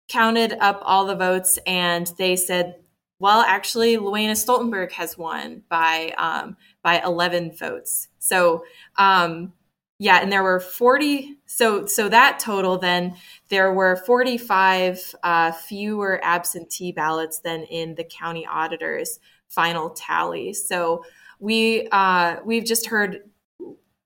counted 0.10 0.54
up 0.60 0.82
all 0.84 1.06
the 1.06 1.16
votes, 1.16 1.60
and 1.68 2.12
they 2.18 2.36
said, 2.36 2.76
well, 3.20 3.42
actually, 3.42 3.98
Luana 3.98 4.32
Stoltenberg 4.32 4.92
has 4.94 5.16
won 5.16 5.62
by 5.70 6.14
um, 6.18 6.58
by 6.84 7.00
11 7.02 7.56
votes. 7.56 8.08
So 8.18 8.64
um, 8.98 9.54
yeah, 10.02 10.18
and 10.20 10.32
there 10.32 10.42
were 10.42 10.60
40. 10.60 11.38
So 11.46 11.86
so 11.86 12.10
that 12.10 12.40
total 12.40 12.80
then 12.80 13.18
there 13.50 13.72
were 13.72 13.98
45 13.98 15.14
uh, 15.22 15.52
fewer 15.52 16.20
absentee 16.24 16.92
ballots 16.92 17.38
than 17.38 17.66
in 17.66 17.94
the 17.94 18.04
county 18.04 18.44
auditor's 18.48 19.20
final 19.48 19.92
tally. 19.92 20.54
So 20.54 21.06
we 21.40 21.88
uh, 21.92 22.38
we've 22.44 22.66
just 22.66 22.88
heard 22.88 23.30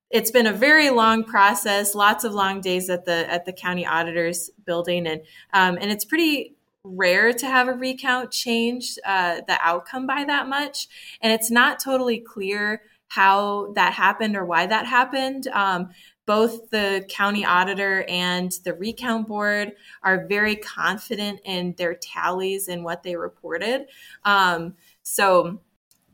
it's 0.09 0.31
been 0.31 0.47
a 0.47 0.51
very 0.51 0.89
long 0.89 1.23
process, 1.23 1.95
lots 1.95 2.25
of 2.25 2.33
long 2.33 2.59
days 2.59 2.89
at 2.89 3.05
the 3.05 3.31
at 3.31 3.45
the 3.45 3.53
county 3.53 3.85
auditor's 3.85 4.49
building, 4.65 5.07
and 5.07 5.21
um, 5.53 5.77
and 5.79 5.91
it's 5.91 6.03
pretty 6.03 6.57
rare 6.83 7.31
to 7.31 7.47
have 7.47 7.69
a 7.69 7.73
recount 7.73 8.31
change 8.31 8.99
uh, 9.05 9.39
the 9.47 9.57
outcome 9.61 10.05
by 10.05 10.25
that 10.25 10.49
much, 10.49 10.89
and 11.21 11.31
it's 11.31 11.49
not 11.49 11.79
totally 11.79 12.19
clear 12.19 12.81
how 13.07 13.71
that 13.73 13.93
happened 13.93 14.35
or 14.35 14.45
why 14.45 14.65
that 14.65 14.85
happened. 14.85 15.47
Um, 15.47 15.89
both 16.25 16.71
the 16.71 17.05
county 17.07 17.45
auditor 17.45 18.03
and 18.09 18.51
the 18.63 18.73
recount 18.73 19.27
board 19.27 19.73
are 20.03 20.25
very 20.27 20.55
confident 20.55 21.39
in 21.45 21.75
their 21.77 21.93
tallies 21.93 22.67
and 22.67 22.83
what 22.83 23.03
they 23.03 23.15
reported. 23.15 23.85
Um, 24.23 24.75
so 25.03 25.61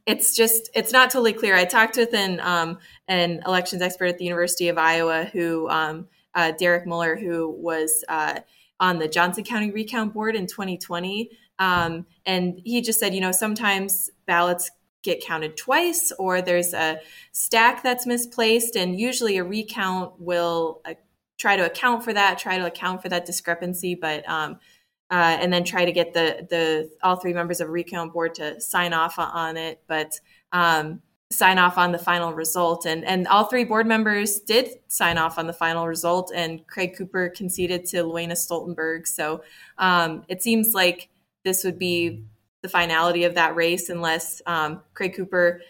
it's 0.06 0.36
just 0.36 0.70
it's 0.74 0.92
not 0.92 1.12
totally 1.12 1.34
clear. 1.34 1.56
I 1.56 1.66
talked 1.66 1.96
with 1.96 2.14
an 2.14 2.40
um, 2.42 2.80
an 3.08 3.42
elections 3.46 3.82
expert 3.82 4.08
at 4.08 4.18
the 4.18 4.26
University 4.26 4.68
of 4.68 4.78
Iowa 4.78 5.26
who 5.32 5.70
um, 5.70 6.08
uh, 6.36 6.52
Derek 6.52 6.86
Muller, 6.86 7.16
who 7.16 7.50
was 7.50 8.04
uh, 8.10 8.40
on 8.80 9.00
the 9.00 9.08
Johnson 9.08 9.44
County 9.44 9.72
recount 9.72 10.14
board 10.14 10.36
in 10.36 10.48
2020, 10.48 11.30
um, 11.60 12.06
and 12.26 12.60
he 12.66 12.82
just 12.82 13.00
said, 13.00 13.14
you 13.14 13.22
know, 13.22 13.32
sometimes 13.32 14.10
ballots 14.26 14.72
get 15.04 15.24
counted 15.24 15.58
twice 15.58 16.12
or 16.20 16.42
there's 16.42 16.74
a 16.74 17.00
stack 17.32 17.84
that's 17.84 18.06
misplaced 18.06 18.76
and 18.76 19.00
usually 19.00 19.38
a 19.38 19.44
recount 19.44 20.14
will 20.20 20.82
uh, 20.86 20.94
try 21.38 21.56
to 21.56 21.66
account 21.66 22.04
for 22.04 22.14
that 22.14 22.38
try 22.38 22.58
to 22.58 22.66
account 22.66 23.02
for 23.02 23.10
that 23.10 23.26
discrepancy 23.26 23.96
but 23.96 24.28
um, 24.30 24.58
uh, 25.10 25.38
and 25.42 25.52
then 25.52 25.64
try 25.64 25.86
to 25.86 25.92
get 25.92 26.14
the 26.14 26.46
the 26.50 26.90
all 27.04 27.16
three 27.16 27.34
members 27.34 27.60
of 27.60 27.70
recount 27.70 28.14
board 28.14 28.36
to 28.36 28.60
sign 28.62 28.94
off 28.94 29.18
on 29.18 29.58
it 29.58 29.82
but 29.88 30.20
um, 30.52 31.02
sign 31.32 31.58
off 31.58 31.78
on 31.78 31.92
the 31.92 31.98
final 31.98 32.34
result. 32.34 32.86
And 32.86 33.04
and 33.06 33.28
all 33.28 33.46
three 33.46 33.64
board 33.64 33.88
members 33.88 34.40
did 34.40 34.70
sign 34.88 35.18
off 35.18 35.40
on 35.40 35.48
the 35.48 35.54
final 35.54 35.88
result 35.88 36.32
and 36.36 36.66
craig 36.68 36.96
cooper 36.98 37.30
conceded 37.30 37.86
to 37.88 38.04
luana 38.04 38.34
stoltenberg. 38.34 39.08
So 39.08 39.44
um, 39.78 40.24
it 40.28 40.44
seems 40.44 40.74
like 40.74 41.10
this 41.44 41.64
would 41.64 41.80
be 41.80 42.24
the 42.62 42.70
finality 42.70 43.24
of 43.24 43.36
that 43.36 43.56
race 43.56 43.90
unless 43.90 44.42
um, 44.46 44.82
Craig 44.94 45.16
Cooper 45.16 45.62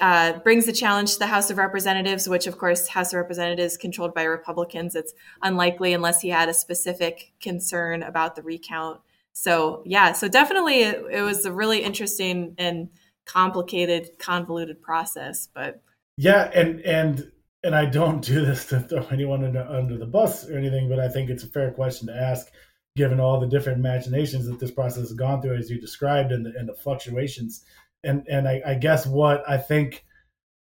uh, 0.00 0.38
brings 0.38 0.66
the 0.66 0.72
challenge 0.72 1.14
to 1.14 1.18
the 1.18 1.26
House 1.26 1.50
of 1.50 1.58
Representatives, 1.58 2.28
which, 2.28 2.46
of 2.46 2.58
course, 2.58 2.88
House 2.88 3.12
of 3.12 3.18
Representatives 3.18 3.76
controlled 3.76 4.14
by 4.14 4.22
Republicans. 4.22 4.94
It's 4.94 5.12
unlikely 5.42 5.92
unless 5.92 6.20
he 6.20 6.30
had 6.30 6.48
a 6.48 6.54
specific 6.54 7.32
concern 7.40 8.02
about 8.02 8.36
the 8.36 8.42
recount. 8.42 9.00
So, 9.32 9.82
yeah, 9.84 10.12
so 10.12 10.28
definitely 10.28 10.82
it, 10.82 11.04
it 11.10 11.22
was 11.22 11.44
a 11.44 11.52
really 11.52 11.82
interesting 11.82 12.54
and 12.56 12.88
complicated, 13.26 14.10
convoluted 14.18 14.80
process. 14.80 15.48
But 15.52 15.82
yeah, 16.16 16.50
and 16.54 16.80
and 16.82 17.32
and 17.64 17.74
I 17.74 17.86
don't 17.86 18.20
do 18.20 18.44
this 18.44 18.66
to 18.66 18.80
throw 18.80 19.06
anyone 19.10 19.44
under, 19.44 19.62
under 19.62 19.98
the 19.98 20.06
bus 20.06 20.48
or 20.48 20.56
anything, 20.56 20.88
but 20.88 21.00
I 21.00 21.08
think 21.08 21.30
it's 21.30 21.44
a 21.44 21.48
fair 21.48 21.72
question 21.72 22.06
to 22.08 22.16
ask 22.16 22.50
given 22.96 23.18
all 23.18 23.40
the 23.40 23.46
different 23.46 23.78
imaginations 23.78 24.46
that 24.46 24.60
this 24.60 24.70
process 24.70 25.08
has 25.08 25.12
gone 25.12 25.42
through, 25.42 25.56
as 25.56 25.70
you 25.70 25.80
described, 25.80 26.32
and 26.32 26.46
the, 26.46 26.52
and 26.56 26.68
the 26.68 26.74
fluctuations. 26.74 27.64
And 28.04 28.26
and 28.28 28.48
I, 28.48 28.62
I 28.66 28.74
guess 28.74 29.06
what 29.06 29.48
I 29.48 29.56
think 29.56 30.04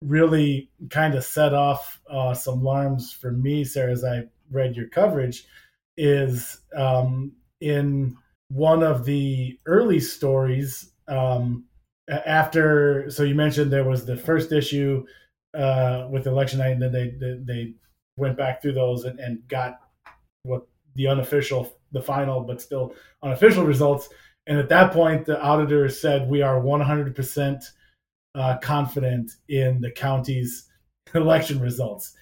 really 0.03 0.71
kind 0.91 1.15
of 1.15 1.25
set 1.25 1.55
off 1.55 2.01
uh, 2.11 2.35
some 2.35 2.61
alarms 2.61 3.13
for 3.13 3.33
me, 3.33 3.65
Sarah, 3.65 3.93
as 3.93 4.05
I 4.05 4.25
read 4.51 4.77
your 4.77 4.89
coverage, 4.89 5.45
is 5.97 6.61
um, 6.75 7.33
in 7.61 8.17
one 8.49 8.83
of 8.83 9.05
the 9.05 9.59
early 9.67 10.01
stories 10.01 10.93
um, 11.09 11.65
after. 12.09 13.11
So 13.11 13.23
you 13.25 13.35
mentioned 13.35 13.71
there 13.71 13.85
was 13.85 14.07
the 14.07 14.17
first 14.17 14.53
issue 14.53 15.05
uh, 15.55 16.09
with 16.11 16.27
election 16.27 16.61
night, 16.61 16.73
and 16.73 16.83
then 16.83 16.93
they 16.93 17.11
they, 17.11 17.39
they 17.45 17.75
went 18.17 18.37
back 18.37 18.63
through 18.63 18.75
those 18.75 19.05
and, 19.05 19.19
and 19.21 19.47
got 19.49 19.81
what 20.45 20.67
the 20.95 21.09
unofficial 21.09 21.73
the 21.93 22.03
final 22.03 22.41
but 22.41 22.61
still 22.61 22.95
unofficial 23.23 23.65
results. 23.65 24.09
And 24.47 24.59
at 24.59 24.69
that 24.71 24.93
point, 24.93 25.27
the 25.27 25.41
auditor 25.41 25.89
said 25.89 26.29
we 26.29 26.43
are 26.43 26.61
100% 26.61 27.65
uh, 28.35 28.57
confident 28.59 29.33
in 29.49 29.81
the 29.81 29.91
county's 29.91 30.69
election 31.15 31.61
results. 31.61 32.15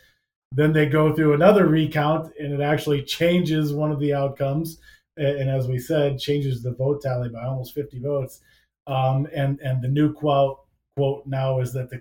Then 0.52 0.72
they 0.72 0.87
go 0.87 1.14
through 1.14 1.35
another 1.35 1.66
recount, 1.66 2.33
and 2.38 2.52
it 2.52 2.61
actually 2.61 3.02
changes 3.02 3.72
one 3.72 3.92
of 3.92 4.00
the 4.00 4.12
outcomes. 4.12 4.78
And 5.16 5.48
as 5.48 5.68
we 5.68 5.78
said, 5.78 6.18
changes 6.18 6.62
the 6.62 6.72
vote 6.72 7.02
tally 7.02 7.28
by 7.28 7.44
almost 7.44 7.74
50 7.74 8.00
votes. 8.00 8.40
Um, 8.87 9.28
and 9.35 9.61
and 9.61 9.80
the 9.80 9.88
new 9.88 10.12
quote 10.12 10.59
quote 10.96 11.26
now 11.26 11.61
is 11.61 11.72
that 11.72 11.90
the 11.90 11.98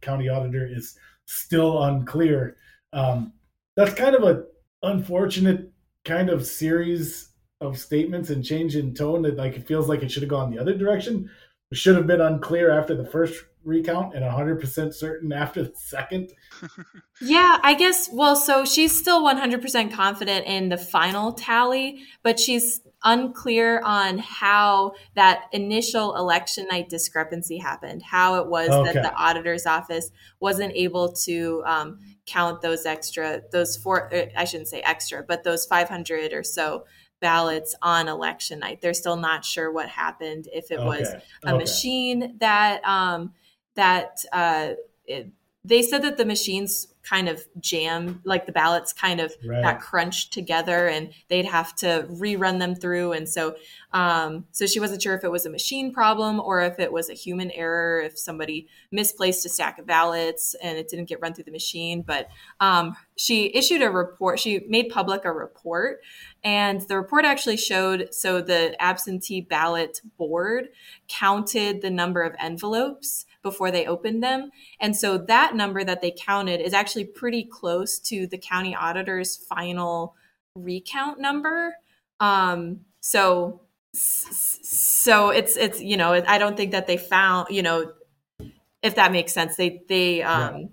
county 0.00 0.28
auditor 0.28 0.66
is 0.66 0.96
still 1.26 1.82
unclear. 1.84 2.56
Um, 2.92 3.32
that's 3.76 3.94
kind 3.94 4.14
of 4.14 4.22
a 4.24 4.44
unfortunate 4.82 5.69
kind 6.04 6.30
of 6.30 6.46
series 6.46 7.30
of 7.60 7.78
statements 7.78 8.30
and 8.30 8.44
change 8.44 8.76
in 8.76 8.94
tone 8.94 9.22
that 9.22 9.36
like 9.36 9.56
it 9.56 9.66
feels 9.66 9.88
like 9.88 10.02
it 10.02 10.10
should 10.10 10.22
have 10.22 10.30
gone 10.30 10.50
the 10.50 10.58
other 10.58 10.76
direction. 10.76 11.30
It 11.70 11.76
should 11.76 11.96
have 11.96 12.06
been 12.06 12.20
unclear 12.20 12.70
after 12.70 12.96
the 12.96 13.04
first 13.04 13.44
recount 13.62 14.14
and 14.14 14.24
100% 14.24 14.94
certain 14.94 15.32
after 15.32 15.62
the 15.62 15.72
second. 15.76 16.32
yeah, 17.20 17.58
I 17.62 17.74
guess. 17.74 18.08
Well, 18.12 18.34
so 18.34 18.64
she's 18.64 18.98
still 18.98 19.22
100% 19.22 19.92
confident 19.92 20.46
in 20.46 20.70
the 20.70 20.78
final 20.78 21.32
tally, 21.32 22.02
but 22.22 22.40
she's 22.40 22.80
unclear 23.04 23.80
on 23.84 24.18
how 24.18 24.92
that 25.14 25.44
initial 25.52 26.16
election 26.16 26.66
night 26.70 26.88
discrepancy 26.88 27.58
happened, 27.58 28.02
how 28.02 28.40
it 28.40 28.48
was 28.48 28.70
okay. 28.70 28.92
that 28.92 29.02
the 29.02 29.14
auditor's 29.14 29.66
office 29.66 30.10
wasn't 30.40 30.72
able 30.74 31.12
to 31.12 31.62
um, 31.66 31.98
count 32.26 32.60
those 32.62 32.86
extra, 32.86 33.42
those 33.52 33.76
four, 33.76 34.12
uh, 34.14 34.26
I 34.36 34.44
shouldn't 34.44 34.68
say 34.68 34.80
extra, 34.80 35.22
but 35.22 35.44
those 35.44 35.66
500 35.66 36.32
or 36.32 36.42
so 36.42 36.84
ballots 37.20 37.74
on 37.82 38.08
election 38.08 38.60
night. 38.60 38.80
They're 38.80 38.94
still 38.94 39.16
not 39.16 39.44
sure 39.44 39.70
what 39.70 39.88
happened, 39.88 40.48
if 40.52 40.70
it 40.70 40.78
okay. 40.78 40.84
was 40.84 41.08
a 41.44 41.48
okay. 41.48 41.58
machine 41.58 42.36
that, 42.38 42.82
um, 42.84 43.32
that, 43.74 44.24
uh, 44.32 44.70
it, 45.04 45.30
they 45.64 45.82
said 45.82 46.02
that 46.02 46.16
the 46.16 46.24
machines 46.24 46.88
kind 47.02 47.28
of 47.28 47.42
jam 47.58 48.20
like 48.24 48.44
the 48.44 48.52
ballots 48.52 48.92
kind 48.92 49.20
of 49.20 49.32
right. 49.44 49.62
got 49.62 49.80
crunched 49.80 50.32
together 50.32 50.86
and 50.86 51.12
they'd 51.28 51.46
have 51.46 51.74
to 51.74 52.06
rerun 52.10 52.58
them 52.58 52.74
through 52.74 53.12
and 53.12 53.28
so 53.28 53.56
um, 53.92 54.44
so 54.52 54.66
she 54.66 54.78
wasn't 54.78 55.00
sure 55.00 55.14
if 55.14 55.24
it 55.24 55.30
was 55.30 55.46
a 55.46 55.50
machine 55.50 55.92
problem 55.92 56.38
or 56.40 56.60
if 56.60 56.78
it 56.78 56.92
was 56.92 57.08
a 57.08 57.14
human 57.14 57.50
error 57.52 58.00
if 58.00 58.18
somebody 58.18 58.68
misplaced 58.92 59.46
a 59.46 59.48
stack 59.48 59.78
of 59.78 59.86
ballots 59.86 60.54
and 60.62 60.76
it 60.76 60.88
didn't 60.88 61.06
get 61.06 61.20
run 61.22 61.32
through 61.32 61.44
the 61.44 61.50
machine 61.50 62.02
but 62.02 62.28
um, 62.60 62.94
she 63.16 63.54
issued 63.54 63.82
a 63.82 63.90
report 63.90 64.38
she 64.38 64.60
made 64.68 64.90
public 64.90 65.24
a 65.24 65.32
report 65.32 66.00
and 66.44 66.82
the 66.82 66.96
report 66.96 67.24
actually 67.24 67.56
showed 67.56 68.12
so 68.12 68.42
the 68.42 68.80
absentee 68.80 69.40
ballot 69.40 70.02
board 70.18 70.68
counted 71.08 71.80
the 71.80 71.90
number 71.90 72.22
of 72.22 72.34
envelopes 72.38 73.24
before 73.42 73.70
they 73.70 73.86
opened 73.86 74.22
them. 74.22 74.50
And 74.80 74.96
so 74.96 75.18
that 75.18 75.54
number 75.54 75.82
that 75.84 76.00
they 76.00 76.10
counted 76.10 76.60
is 76.60 76.74
actually 76.74 77.04
pretty 77.04 77.44
close 77.44 77.98
to 78.00 78.26
the 78.26 78.38
county 78.38 78.74
auditor's 78.74 79.36
final 79.36 80.14
recount 80.54 81.20
number. 81.20 81.74
Um, 82.20 82.80
so 83.00 83.62
so 83.92 85.30
it's 85.30 85.56
it's 85.56 85.80
you 85.80 85.96
know 85.96 86.12
I 86.12 86.38
don't 86.38 86.56
think 86.56 86.72
that 86.72 86.86
they 86.86 86.96
found 86.96 87.48
you 87.50 87.62
know 87.62 87.92
if 88.82 88.94
that 88.94 89.10
makes 89.10 89.32
sense 89.32 89.56
they 89.56 89.82
they 89.88 90.22
um 90.22 90.56
yeah. 90.56 90.66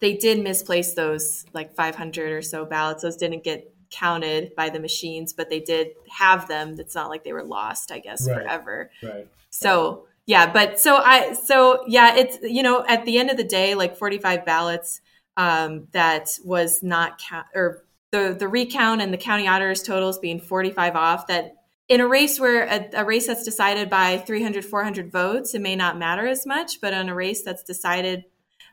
they 0.00 0.14
did 0.14 0.42
misplace 0.42 0.94
those 0.94 1.44
like 1.52 1.74
500 1.74 2.32
or 2.32 2.42
so 2.42 2.64
ballots 2.64 3.02
those 3.02 3.16
didn't 3.16 3.44
get 3.44 3.70
counted 3.90 4.54
by 4.56 4.70
the 4.70 4.80
machines 4.80 5.34
but 5.34 5.50
they 5.50 5.60
did 5.60 5.88
have 6.08 6.48
them 6.48 6.76
it's 6.78 6.94
not 6.94 7.10
like 7.10 7.22
they 7.22 7.34
were 7.34 7.44
lost 7.44 7.92
I 7.92 7.98
guess 7.98 8.26
right. 8.26 8.42
forever 8.42 8.90
right 9.02 9.28
so 9.50 10.06
yeah 10.26 10.50
but 10.50 10.80
so 10.80 10.96
I 10.96 11.34
so 11.34 11.84
yeah 11.86 12.16
it's 12.16 12.38
you 12.42 12.62
know 12.62 12.84
at 12.86 13.04
the 13.04 13.18
end 13.18 13.30
of 13.30 13.36
the 13.36 13.44
day 13.44 13.74
like 13.74 13.96
45 13.96 14.44
ballots 14.44 15.00
um 15.36 15.88
that 15.92 16.28
was 16.44 16.82
not 16.82 17.18
count 17.18 17.46
or 17.54 17.84
the 18.10 18.34
the 18.38 18.48
recount 18.48 19.02
and 19.02 19.12
the 19.12 19.18
county 19.18 19.48
auditors 19.48 19.82
totals 19.82 20.18
being 20.18 20.40
45 20.40 20.96
off 20.96 21.26
that 21.26 21.56
in 21.88 22.00
a 22.00 22.06
race 22.06 22.40
where 22.40 22.64
a, 22.64 22.88
a, 22.94 23.04
race 23.04 23.26
that's 23.26 23.44
decided 23.44 23.90
by 23.90 24.18
300 24.18 24.64
400 24.64 25.10
votes 25.10 25.54
it 25.54 25.60
may 25.60 25.76
not 25.76 25.98
matter 25.98 26.26
as 26.26 26.46
much 26.46 26.80
but 26.80 26.94
on 26.94 27.08
a 27.08 27.14
race 27.14 27.42
that's 27.42 27.62
decided 27.62 28.24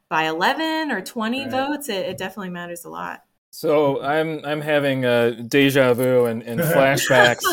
by 0.09 0.27
11 0.27 0.91
or 0.91 1.01
20 1.01 1.41
right. 1.41 1.51
votes 1.51 1.89
it, 1.89 2.05
it, 2.05 2.17
definitely 2.17 2.49
matters 2.49 2.85
a 2.85 2.89
lot 2.89 3.23
so 3.49 4.01
i'm 4.01 4.45
i'm 4.45 4.61
having 4.61 5.05
a 5.05 5.41
deja 5.43 5.93
vu 5.93 6.25
and, 6.25 6.43
and 6.43 6.59
flashbacks 6.61 7.43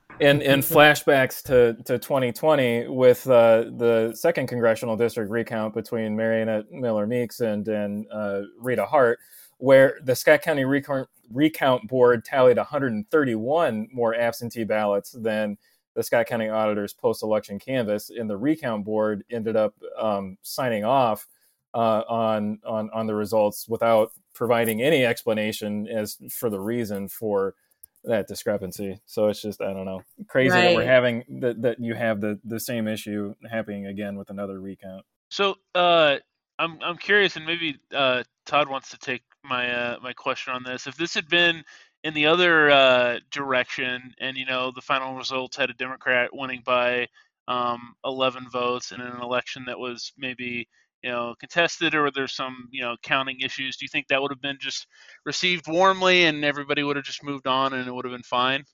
and, 0.20 0.42
and 0.42 0.62
flashbacks 0.62 1.42
to, 1.44 1.74
to 1.84 1.98
2020 1.98 2.88
with 2.88 3.26
uh, 3.28 3.64
the 3.76 4.12
second 4.14 4.46
congressional 4.46 4.96
district 4.96 5.30
recount 5.30 5.74
between 5.74 6.16
Mariannette 6.16 6.70
Miller 6.70 7.06
Meeks 7.06 7.40
and, 7.40 7.66
and 7.68 8.06
uh, 8.12 8.42
Rita 8.58 8.84
Hart, 8.84 9.18
where 9.58 10.00
the 10.04 10.14
Scott 10.14 10.42
County 10.42 10.64
recount, 10.64 11.08
recount 11.30 11.88
board 11.88 12.24
tallied 12.24 12.56
131 12.56 13.88
more 13.92 14.14
absentee 14.14 14.64
ballots 14.64 15.12
than 15.12 15.56
the 15.94 16.02
Scott 16.02 16.26
County 16.26 16.48
Auditor's 16.48 16.92
post-election 16.92 17.58
canvass, 17.58 18.10
and 18.10 18.28
the 18.28 18.36
recount 18.36 18.84
board 18.84 19.24
ended 19.30 19.56
up 19.56 19.74
um, 19.98 20.38
signing 20.42 20.84
off 20.84 21.26
uh, 21.74 22.02
on 22.08 22.58
on 22.64 22.90
on 22.92 23.06
the 23.06 23.14
results 23.14 23.68
without 23.68 24.12
providing 24.34 24.82
any 24.82 25.04
explanation 25.04 25.86
as 25.88 26.18
for 26.30 26.50
the 26.50 26.60
reason 26.60 27.08
for 27.08 27.54
that 28.04 28.26
discrepancy. 28.26 29.00
So 29.06 29.28
it's 29.28 29.42
just 29.42 29.60
I 29.60 29.72
don't 29.72 29.84
know, 29.84 30.02
crazy 30.28 30.50
right. 30.50 30.62
that 30.62 30.76
we're 30.76 30.84
having 30.84 31.24
that 31.40 31.62
that 31.62 31.80
you 31.80 31.94
have 31.94 32.20
the 32.20 32.38
the 32.44 32.60
same 32.60 32.88
issue 32.88 33.34
happening 33.50 33.86
again 33.86 34.16
with 34.16 34.30
another 34.30 34.60
recount. 34.60 35.04
So 35.30 35.56
uh, 35.74 36.18
I'm 36.58 36.78
I'm 36.82 36.98
curious, 36.98 37.36
and 37.36 37.46
maybe 37.46 37.78
uh, 37.94 38.22
Todd 38.46 38.68
wants 38.68 38.90
to 38.90 38.98
take 38.98 39.22
my 39.44 39.70
uh, 39.70 39.96
my 40.02 40.12
question 40.12 40.52
on 40.52 40.62
this. 40.62 40.86
If 40.86 40.96
this 40.96 41.14
had 41.14 41.28
been 41.28 41.64
in 42.04 42.14
the 42.14 42.26
other 42.26 42.70
uh, 42.70 43.18
direction, 43.30 44.14
and 44.20 44.36
you 44.36 44.46
know 44.46 44.72
the 44.74 44.80
final 44.80 45.14
results 45.14 45.56
had 45.56 45.70
a 45.70 45.74
Democrat 45.74 46.30
winning 46.32 46.62
by 46.64 47.06
um, 47.48 47.94
11 48.04 48.48
votes 48.50 48.92
in 48.92 49.00
an 49.00 49.20
election 49.20 49.64
that 49.66 49.78
was 49.78 50.12
maybe 50.16 50.68
you 51.02 51.10
know 51.10 51.34
contested 51.38 51.94
or 51.94 52.10
there's 52.10 52.34
some 52.34 52.68
you 52.70 52.82
know 52.82 52.96
counting 53.02 53.40
issues, 53.40 53.76
do 53.76 53.84
you 53.84 53.88
think 53.88 54.08
that 54.08 54.20
would 54.20 54.30
have 54.30 54.40
been 54.40 54.58
just 54.60 54.86
received 55.24 55.66
warmly 55.68 56.24
and 56.24 56.44
everybody 56.44 56.82
would 56.82 56.96
have 56.96 57.04
just 57.04 57.24
moved 57.24 57.46
on 57.46 57.72
and 57.72 57.86
it 57.86 57.94
would 57.94 58.04
have 58.04 58.12
been 58.12 58.22
fine? 58.22 58.64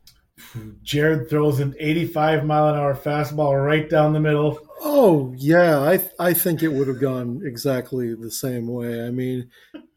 Jared 0.82 1.28
throws 1.28 1.60
an 1.60 1.74
85 1.78 2.44
mile 2.44 2.68
an 2.68 2.76
hour 2.76 2.94
fastball 2.94 3.64
right 3.64 3.88
down 3.88 4.12
the 4.12 4.20
middle. 4.20 4.58
Oh 4.80 5.34
yeah, 5.36 5.78
I 5.80 6.08
I 6.18 6.34
think 6.34 6.62
it 6.62 6.72
would 6.72 6.88
have 6.88 7.00
gone 7.00 7.42
exactly 7.44 8.14
the 8.14 8.30
same 8.30 8.66
way. 8.66 9.06
I 9.06 9.10
mean, 9.10 9.50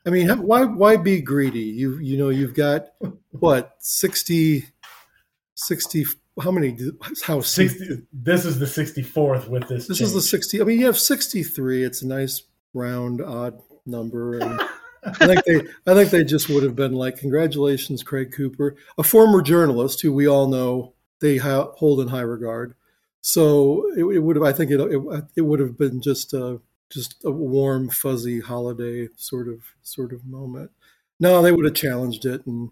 I 0.05 0.09
mean, 0.09 0.29
why 0.29 0.65
why 0.65 0.97
be 0.97 1.21
greedy? 1.21 1.61
You 1.61 1.97
you 1.99 2.17
know 2.17 2.29
you've 2.29 2.53
got 2.53 2.87
what 3.31 3.75
60, 3.79 4.65
60 5.55 6.05
how 6.41 6.51
many 6.51 6.77
how 7.23 7.39
60 7.39 8.01
this 8.11 8.45
is 8.45 8.59
the 8.59 8.65
64th 8.65 9.47
with 9.47 9.67
this 9.67 9.87
this 9.87 9.99
change. 9.99 10.07
is 10.07 10.13
the 10.13 10.21
60 10.21 10.61
i 10.61 10.63
mean 10.65 10.79
you 10.79 10.85
have 10.85 10.99
63 10.99 11.83
it's 11.83 12.01
a 12.01 12.07
nice 12.07 12.43
round 12.73 13.21
odd 13.21 13.61
number 13.85 14.39
and 14.39 14.59
I 15.05 15.27
think 15.27 15.43
they 15.45 15.61
I 15.85 15.93
think 15.93 16.09
they 16.09 16.23
just 16.23 16.49
would 16.49 16.63
have 16.63 16.75
been 16.75 16.93
like, 16.93 17.17
congratulations, 17.17 18.01
Craig 18.01 18.31
Cooper, 18.31 18.75
a 18.97 19.03
former 19.03 19.41
journalist 19.41 20.01
who 20.01 20.11
we 20.11 20.27
all 20.27 20.47
know 20.47 20.93
they 21.19 21.37
ha- 21.37 21.71
hold 21.75 21.99
in 21.99 22.07
high 22.07 22.21
regard. 22.21 22.75
So 23.21 23.91
it, 23.95 24.03
it 24.03 24.19
would 24.19 24.35
have, 24.35 24.43
I 24.45 24.51
think 24.51 24.71
it, 24.71 24.79
it, 24.79 25.23
it 25.35 25.41
would 25.41 25.59
have 25.59 25.77
been 25.77 26.01
just 26.01 26.33
a 26.33 26.59
just 26.89 27.23
a 27.25 27.31
warm, 27.31 27.89
fuzzy 27.89 28.39
holiday 28.39 29.09
sort 29.15 29.47
of 29.47 29.61
sort 29.81 30.13
of 30.13 30.25
moment. 30.25 30.71
No, 31.19 31.41
they 31.41 31.51
would 31.51 31.65
have 31.65 31.73
challenged 31.73 32.25
it, 32.25 32.45
and 32.45 32.71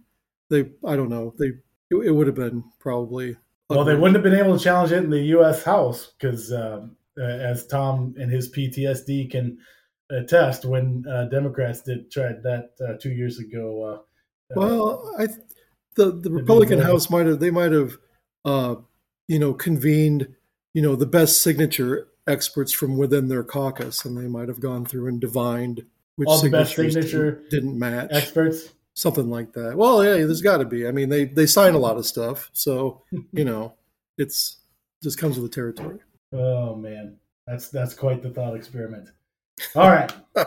they 0.49 0.71
I 0.85 0.95
don't 0.95 1.09
know 1.09 1.33
they 1.37 1.53
it, 1.89 2.05
it 2.05 2.11
would 2.11 2.27
have 2.27 2.35
been 2.35 2.63
probably. 2.79 3.37
Well, 3.69 3.85
they 3.85 3.95
wouldn't 3.95 4.15
have 4.15 4.23
been 4.23 4.39
able 4.39 4.57
to 4.57 4.63
challenge 4.63 4.91
it 4.91 5.03
in 5.03 5.09
the 5.09 5.21
U.S. 5.21 5.63
House 5.63 6.13
because, 6.19 6.51
uh, 6.51 6.85
as 7.19 7.65
Tom 7.67 8.13
and 8.17 8.31
his 8.31 8.51
PTSD 8.51 9.31
can 9.31 9.57
attest 10.09 10.65
when 10.65 11.05
uh, 11.09 11.25
Democrats 11.25 11.81
did 11.81 12.11
try 12.11 12.33
that 12.43 12.71
uh, 12.85 12.93
two 12.99 13.11
years 13.11 13.39
ago. 13.39 13.83
Uh, 13.83 14.53
uh, 14.53 14.55
well, 14.55 15.15
I 15.17 15.27
the 15.95 16.11
the 16.11 16.31
Republican 16.31 16.79
House 16.79 17.09
might 17.09 17.25
have 17.25 17.39
they 17.39 17.51
might 17.51 17.71
have 17.71 17.97
uh, 18.45 18.75
you 19.27 19.39
know 19.39 19.53
convened 19.53 20.35
you 20.73 20.81
know 20.81 20.95
the 20.95 21.05
best 21.05 21.41
signature 21.41 22.07
experts 22.27 22.71
from 22.71 22.97
within 22.97 23.27
their 23.27 23.43
caucus, 23.43 24.05
and 24.05 24.17
they 24.17 24.27
might 24.27 24.47
have 24.47 24.59
gone 24.59 24.85
through 24.85 25.07
and 25.07 25.19
divined 25.19 25.85
which 26.15 26.27
all 26.27 26.41
the 26.41 26.49
best 26.49 26.75
signature 26.75 27.31
didn't, 27.31 27.49
didn't 27.49 27.79
match 27.79 28.09
experts. 28.11 28.73
Something 28.95 29.29
like 29.29 29.53
that. 29.53 29.75
Well, 29.75 30.03
yeah, 30.03 30.25
there's 30.25 30.41
got 30.41 30.57
to 30.57 30.65
be. 30.65 30.87
I 30.87 30.91
mean, 30.91 31.09
they 31.09 31.25
they 31.25 31.47
sign 31.47 31.73
a 31.73 31.79
lot 31.79 31.97
of 31.97 32.05
stuff, 32.05 32.49
so 32.53 33.03
you 33.31 33.45
know, 33.45 33.73
it's 34.17 34.57
just 35.01 35.17
comes 35.17 35.39
with 35.39 35.51
the 35.51 35.55
territory. 35.55 35.99
Oh 36.31 36.75
man, 36.75 37.17
that's 37.47 37.69
that's 37.69 37.93
quite 37.93 38.21
the 38.21 38.29
thought 38.29 38.55
experiment. 38.55 39.09
All 39.75 39.89
right. 39.89 40.11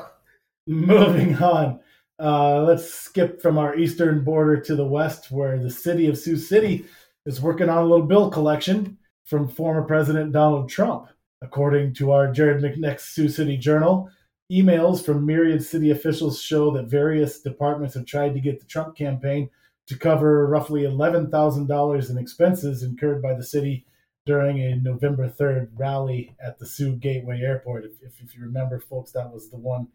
Moving 0.67 1.37
on. 1.37 1.81
Uh, 2.19 2.63
let's 2.63 2.93
skip 2.93 3.43
from 3.43 3.59
our 3.59 3.77
eastern 3.77 4.25
border 4.25 4.61
to 4.61 4.75
the 4.75 4.87
west, 4.87 5.31
where 5.31 5.59
the 5.59 5.71
city 5.71 6.07
of 6.07 6.19
Sioux 6.19 6.37
City 6.37 6.87
is 7.27 7.43
working 7.43 7.69
on 7.69 7.79
a 7.79 7.87
little 7.87 8.07
bill 8.07 8.31
collection 8.31 8.97
from 9.25 9.49
former 9.49 9.83
President 9.83 10.33
Donald 10.33 10.69
Trump. 10.69 11.09
According 11.43 11.95
to 11.95 12.13
our 12.13 12.33
Jared 12.33 12.63
McNett's 12.63 13.05
Sioux 13.05 13.29
City 13.29 13.59
Journal, 13.59 14.09
emails 14.51 15.05
from 15.05 15.27
myriad 15.27 15.63
city 15.63 15.91
officials 15.91 16.41
show 16.41 16.71
that 16.71 16.87
various 16.87 17.41
departments 17.41 17.95
have 17.95 18.07
tried 18.07 18.35
to 18.35 18.41
get 18.41 18.61
the 18.61 18.67
Trump 18.67 18.97
campaign 18.97 19.51
to 19.87 19.97
cover 19.97 20.47
roughly 20.47 20.83
$11,000 20.83 22.11
in 22.11 22.19
expenses 22.19 22.83
incurred 22.83 23.23
by 23.23 23.35
the 23.35 23.45
city 23.45 23.87
during 24.25 24.61
a 24.61 24.77
November 24.77 25.29
3rd 25.29 25.69
rally 25.77 26.35
at 26.45 26.59
the 26.59 26.67
Sioux 26.67 26.97
Gateway 26.97 27.41
Airport. 27.41 27.85
If, 27.85 28.21
if, 28.21 28.35
you 28.35 28.43
remember, 28.43 28.81
folks, 28.81 29.13
that 29.13 29.33
was 29.33 29.51
the 29.51 29.57
one, 29.57 29.87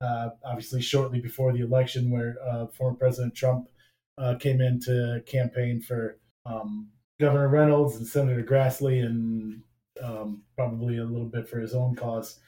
uh, 0.00 0.30
obviously, 0.44 0.80
shortly 0.80 1.20
before 1.20 1.52
the 1.52 1.64
election 1.64 2.10
where 2.10 2.36
uh, 2.48 2.66
former 2.68 2.96
President 2.96 3.34
Trump 3.34 3.68
uh, 4.16 4.36
came 4.36 4.60
in 4.60 4.78
to 4.80 5.22
campaign 5.26 5.82
for 5.82 6.18
um, 6.46 6.88
Governor 7.18 7.48
Reynolds 7.48 7.96
and 7.96 8.06
Senator 8.06 8.44
Grassley 8.44 9.04
and 9.04 9.62
um, 10.02 10.42
probably 10.56 10.98
a 10.98 11.04
little 11.04 11.26
bit 11.26 11.48
for 11.48 11.58
his 11.58 11.74
own 11.74 11.96
cause. 11.96 12.38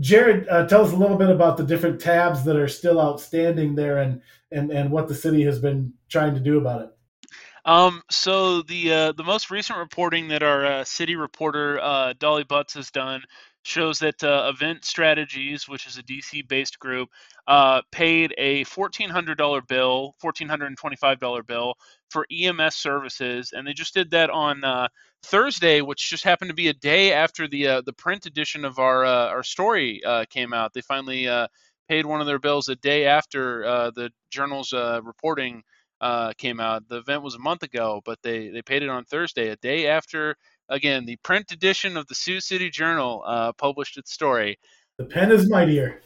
Jared, 0.00 0.48
uh, 0.48 0.66
tell 0.66 0.84
us 0.84 0.92
a 0.92 0.96
little 0.96 1.16
bit 1.16 1.30
about 1.30 1.56
the 1.56 1.64
different 1.64 2.00
tabs 2.00 2.44
that 2.44 2.56
are 2.56 2.68
still 2.68 3.00
outstanding 3.00 3.74
there 3.74 3.98
and, 3.98 4.20
and, 4.50 4.70
and 4.70 4.90
what 4.90 5.06
the 5.08 5.14
city 5.14 5.42
has 5.44 5.58
been 5.60 5.92
trying 6.08 6.34
to 6.34 6.40
do 6.40 6.58
about 6.58 6.82
it. 6.82 6.88
Um, 7.66 8.02
so 8.10 8.60
the 8.62 8.92
uh, 8.92 9.12
the 9.12 9.24
most 9.24 9.50
recent 9.50 9.78
reporting 9.78 10.28
that 10.28 10.42
our 10.42 10.66
uh, 10.66 10.84
city 10.84 11.16
reporter 11.16 11.80
uh, 11.80 12.12
Dolly 12.18 12.44
Butz 12.44 12.74
has 12.74 12.90
done 12.90 13.22
shows 13.62 13.98
that 14.00 14.22
uh, 14.22 14.52
Event 14.54 14.84
Strategies, 14.84 15.66
which 15.66 15.86
is 15.86 15.96
a 15.96 16.02
DC-based 16.02 16.78
group, 16.78 17.08
uh, 17.46 17.80
paid 17.90 18.34
a 18.36 18.62
$1,400 18.66 19.66
bill, 19.66 20.14
$1,425 20.22 21.46
bill 21.46 21.74
for 22.10 22.26
EMS 22.30 22.74
services, 22.74 23.54
and 23.54 23.66
they 23.66 23.72
just 23.72 23.94
did 23.94 24.10
that 24.10 24.28
on 24.28 24.60
Thursday, 25.24 25.80
which 25.80 26.10
just 26.10 26.24
happened 26.24 26.50
to 26.50 26.54
be 26.54 26.68
a 26.68 26.74
day 26.74 27.12
after 27.12 27.48
the 27.48 27.82
the 27.84 27.92
print 27.92 28.26
edition 28.26 28.64
of 28.64 28.78
our 28.78 29.04
our 29.04 29.42
story 29.42 30.02
came 30.30 30.52
out. 30.52 30.72
They 30.72 30.82
finally 30.82 31.28
paid 31.88 32.06
one 32.06 32.20
of 32.20 32.26
their 32.26 32.38
bills 32.38 32.68
a 32.68 32.76
day 32.76 33.06
after 33.06 33.62
the 33.94 34.10
journal's 34.30 34.72
reporting 34.72 35.62
uh, 36.04 36.32
came 36.36 36.60
out. 36.60 36.86
The 36.88 36.98
event 36.98 37.22
was 37.22 37.34
a 37.34 37.38
month 37.38 37.62
ago, 37.62 38.02
but 38.04 38.18
they, 38.22 38.48
they 38.48 38.60
paid 38.60 38.82
it 38.82 38.90
on 38.90 39.04
Thursday, 39.04 39.48
a 39.48 39.56
day 39.56 39.86
after, 39.88 40.36
again, 40.68 41.06
the 41.06 41.16
print 41.16 41.50
edition 41.50 41.96
of 41.96 42.06
the 42.08 42.14
Sioux 42.14 42.40
City 42.40 42.68
Journal 42.68 43.22
uh, 43.26 43.52
published 43.54 43.96
its 43.96 44.12
story. 44.12 44.58
The 44.98 45.06
pen 45.06 45.32
is 45.32 45.48
mightier. 45.48 46.02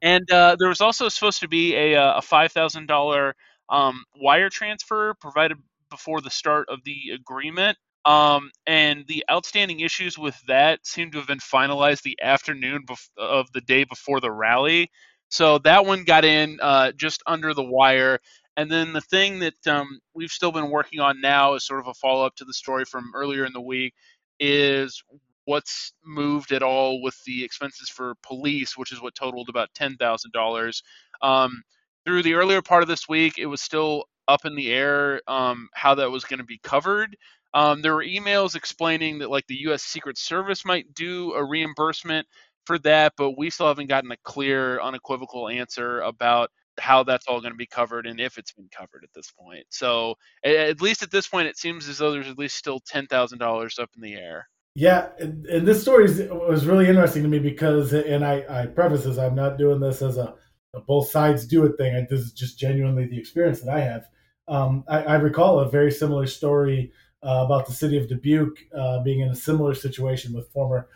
And 0.00 0.30
uh, 0.30 0.56
there 0.58 0.68
was 0.68 0.80
also 0.80 1.08
supposed 1.08 1.40
to 1.40 1.48
be 1.48 1.74
a, 1.74 1.96
uh, 1.96 2.18
a 2.18 2.22
$5,000 2.22 3.32
um, 3.68 4.04
wire 4.16 4.48
transfer 4.48 5.14
provided 5.20 5.56
before 5.90 6.20
the 6.20 6.30
start 6.30 6.68
of 6.68 6.78
the 6.84 7.10
agreement. 7.14 7.76
Um, 8.04 8.50
and 8.66 9.04
the 9.08 9.24
outstanding 9.30 9.80
issues 9.80 10.18
with 10.18 10.40
that 10.46 10.86
seem 10.86 11.10
to 11.10 11.18
have 11.18 11.26
been 11.26 11.38
finalized 11.38 12.02
the 12.02 12.18
afternoon 12.22 12.84
bef- 12.86 13.08
of 13.18 13.52
the 13.52 13.60
day 13.60 13.84
before 13.84 14.20
the 14.20 14.32
rally. 14.32 14.90
So 15.28 15.58
that 15.58 15.86
one 15.86 16.04
got 16.04 16.24
in 16.24 16.58
uh, 16.60 16.92
just 16.92 17.22
under 17.26 17.54
the 17.54 17.62
wire. 17.62 18.18
And 18.56 18.70
then 18.70 18.92
the 18.92 19.00
thing 19.00 19.38
that 19.40 19.66
um, 19.66 20.00
we've 20.14 20.30
still 20.30 20.52
been 20.52 20.70
working 20.70 21.00
on 21.00 21.20
now 21.20 21.54
is 21.54 21.64
sort 21.64 21.80
of 21.80 21.86
a 21.86 21.94
follow 21.94 22.26
up 22.26 22.34
to 22.36 22.44
the 22.44 22.52
story 22.54 22.84
from 22.84 23.12
earlier 23.14 23.44
in 23.44 23.52
the 23.52 23.60
week 23.60 23.94
is 24.40 25.02
what's 25.44 25.92
moved 26.04 26.52
at 26.52 26.62
all 26.62 27.02
with 27.02 27.16
the 27.24 27.44
expenses 27.44 27.88
for 27.88 28.14
police, 28.22 28.76
which 28.76 28.92
is 28.92 29.00
what 29.00 29.14
totaled 29.14 29.48
about 29.48 29.68
$10,000. 29.78 30.82
Um, 31.22 31.62
through 32.04 32.22
the 32.22 32.34
earlier 32.34 32.62
part 32.62 32.82
of 32.82 32.88
this 32.88 33.08
week, 33.08 33.38
it 33.38 33.46
was 33.46 33.60
still 33.60 34.04
up 34.28 34.44
in 34.44 34.54
the 34.54 34.72
air 34.72 35.20
um, 35.28 35.68
how 35.74 35.94
that 35.96 36.10
was 36.10 36.24
going 36.24 36.38
to 36.38 36.44
be 36.44 36.60
covered. 36.62 37.16
Um, 37.52 37.82
there 37.82 37.94
were 37.94 38.04
emails 38.04 38.54
explaining 38.54 39.18
that 39.18 39.30
like 39.30 39.46
the 39.46 39.60
U.S. 39.62 39.82
Secret 39.82 40.18
Service 40.18 40.64
might 40.64 40.94
do 40.94 41.32
a 41.32 41.44
reimbursement 41.44 42.26
for 42.64 42.78
that, 42.80 43.14
but 43.16 43.36
we 43.36 43.50
still 43.50 43.68
haven't 43.68 43.88
gotten 43.88 44.12
a 44.12 44.16
clear, 44.22 44.80
unequivocal 44.80 45.48
answer 45.48 46.00
about 46.00 46.50
how 46.78 47.02
that's 47.02 47.26
all 47.26 47.40
going 47.40 47.52
to 47.52 47.56
be 47.56 47.66
covered 47.66 48.06
and 48.06 48.20
if 48.20 48.38
it's 48.38 48.52
been 48.52 48.68
covered 48.70 49.04
at 49.04 49.12
this 49.14 49.30
point. 49.32 49.64
So 49.70 50.14
at 50.44 50.80
least 50.80 51.02
at 51.02 51.10
this 51.10 51.28
point, 51.28 51.48
it 51.48 51.58
seems 51.58 51.88
as 51.88 51.98
though 51.98 52.12
there's 52.12 52.28
at 52.28 52.38
least 52.38 52.56
still 52.56 52.80
ten 52.86 53.06
thousand 53.06 53.38
dollars 53.38 53.78
up 53.78 53.90
in 53.96 54.02
the 54.02 54.14
air. 54.14 54.48
Yeah, 54.74 55.08
and, 55.18 55.66
this 55.66 55.82
story 55.82 56.04
was 56.04 56.64
really 56.64 56.88
interesting 56.88 57.22
to 57.24 57.28
me 57.28 57.40
because, 57.40 57.92
and 57.92 58.24
I, 58.24 58.44
I 58.48 58.66
preface 58.66 59.04
this, 59.04 59.18
I'm 59.18 59.34
not 59.34 59.58
doing 59.58 59.80
this 59.80 60.00
as 60.00 60.16
a, 60.16 60.34
a 60.74 60.80
both 60.80 61.10
sides 61.10 61.46
do 61.46 61.64
it 61.64 61.76
thing. 61.76 62.06
This 62.08 62.20
is 62.20 62.32
just 62.32 62.58
genuinely 62.58 63.06
the 63.06 63.18
experience 63.18 63.60
that 63.62 63.74
I 63.74 63.80
have. 63.80 64.06
Um, 64.46 64.84
I, 64.88 65.02
I, 65.02 65.14
recall 65.16 65.60
a 65.60 65.70
very 65.70 65.92
similar 65.92 66.26
story 66.26 66.92
uh, 67.22 67.42
about 67.44 67.66
the 67.66 67.72
city 67.72 67.96
of 67.96 68.08
Dubuque 68.08 68.58
uh, 68.76 69.02
being 69.02 69.20
in 69.20 69.28
a 69.28 69.36
similar 69.36 69.74
situation 69.74 70.32
with 70.32 70.50
former 70.52 70.88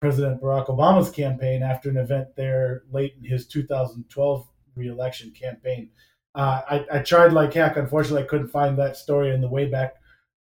President 0.00 0.40
Barack 0.40 0.66
Obama's 0.66 1.10
campaign 1.10 1.62
after 1.62 1.90
an 1.90 1.96
event 1.96 2.28
there 2.36 2.84
late 2.92 3.14
in 3.18 3.28
his 3.28 3.46
2012 3.46 4.46
reelection 4.76 5.30
campaign. 5.32 5.90
Uh, 6.34 6.60
I, 6.70 6.86
I, 6.92 6.98
tried 7.00 7.32
like 7.32 7.52
heck. 7.52 7.76
Unfortunately, 7.76 8.22
I 8.22 8.26
couldn't 8.26 8.48
find 8.48 8.78
that 8.78 8.96
story 8.96 9.34
in 9.34 9.40
the 9.40 9.48
Wayback 9.48 9.92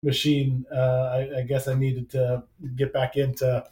Machine. 0.01 0.65
Uh, 0.73 0.77
I, 0.79 1.39
I, 1.39 1.41
guess 1.43 1.67
I 1.67 1.75
needed 1.75 2.09
to 2.11 2.43
get 2.75 2.93
back 2.93 3.15
into 3.15 3.63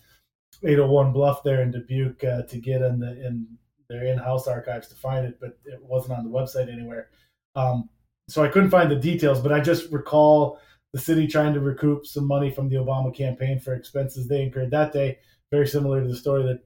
801 0.63 1.13
Bluff 1.13 1.41
there 1.41 1.61
in 1.61 1.71
Dubuque 1.71 2.23
uh, 2.23 2.43
to 2.43 2.57
get 2.57 2.81
in 2.81 2.99
the 2.99 3.25
in 3.25 3.47
their 3.89 4.05
in-house 4.05 4.47
archives 4.47 4.87
to 4.87 4.95
find 4.95 5.25
it, 5.25 5.37
but 5.41 5.57
it 5.65 5.81
wasn't 5.81 6.17
on 6.17 6.23
the 6.23 6.29
website 6.29 6.71
anywhere. 6.71 7.09
Um, 7.55 7.89
so 8.29 8.43
I 8.43 8.47
couldn't 8.47 8.69
find 8.69 8.89
the 8.89 8.95
details, 8.95 9.41
but 9.41 9.51
I 9.51 9.59
just 9.59 9.91
recall 9.91 10.59
the 10.93 10.99
city 10.99 11.27
trying 11.27 11.53
to 11.53 11.59
recoup 11.59 12.05
some 12.05 12.27
money 12.27 12.51
from 12.51 12.69
the 12.69 12.75
Obama 12.75 13.15
campaign 13.15 13.59
for 13.59 13.73
expenses 13.73 14.27
they 14.27 14.43
incurred 14.43 14.71
that 14.71 14.91
day. 14.91 15.17
Very 15.51 15.67
similar 15.67 16.01
to 16.01 16.07
the 16.07 16.15
story 16.15 16.43
that 16.43 16.59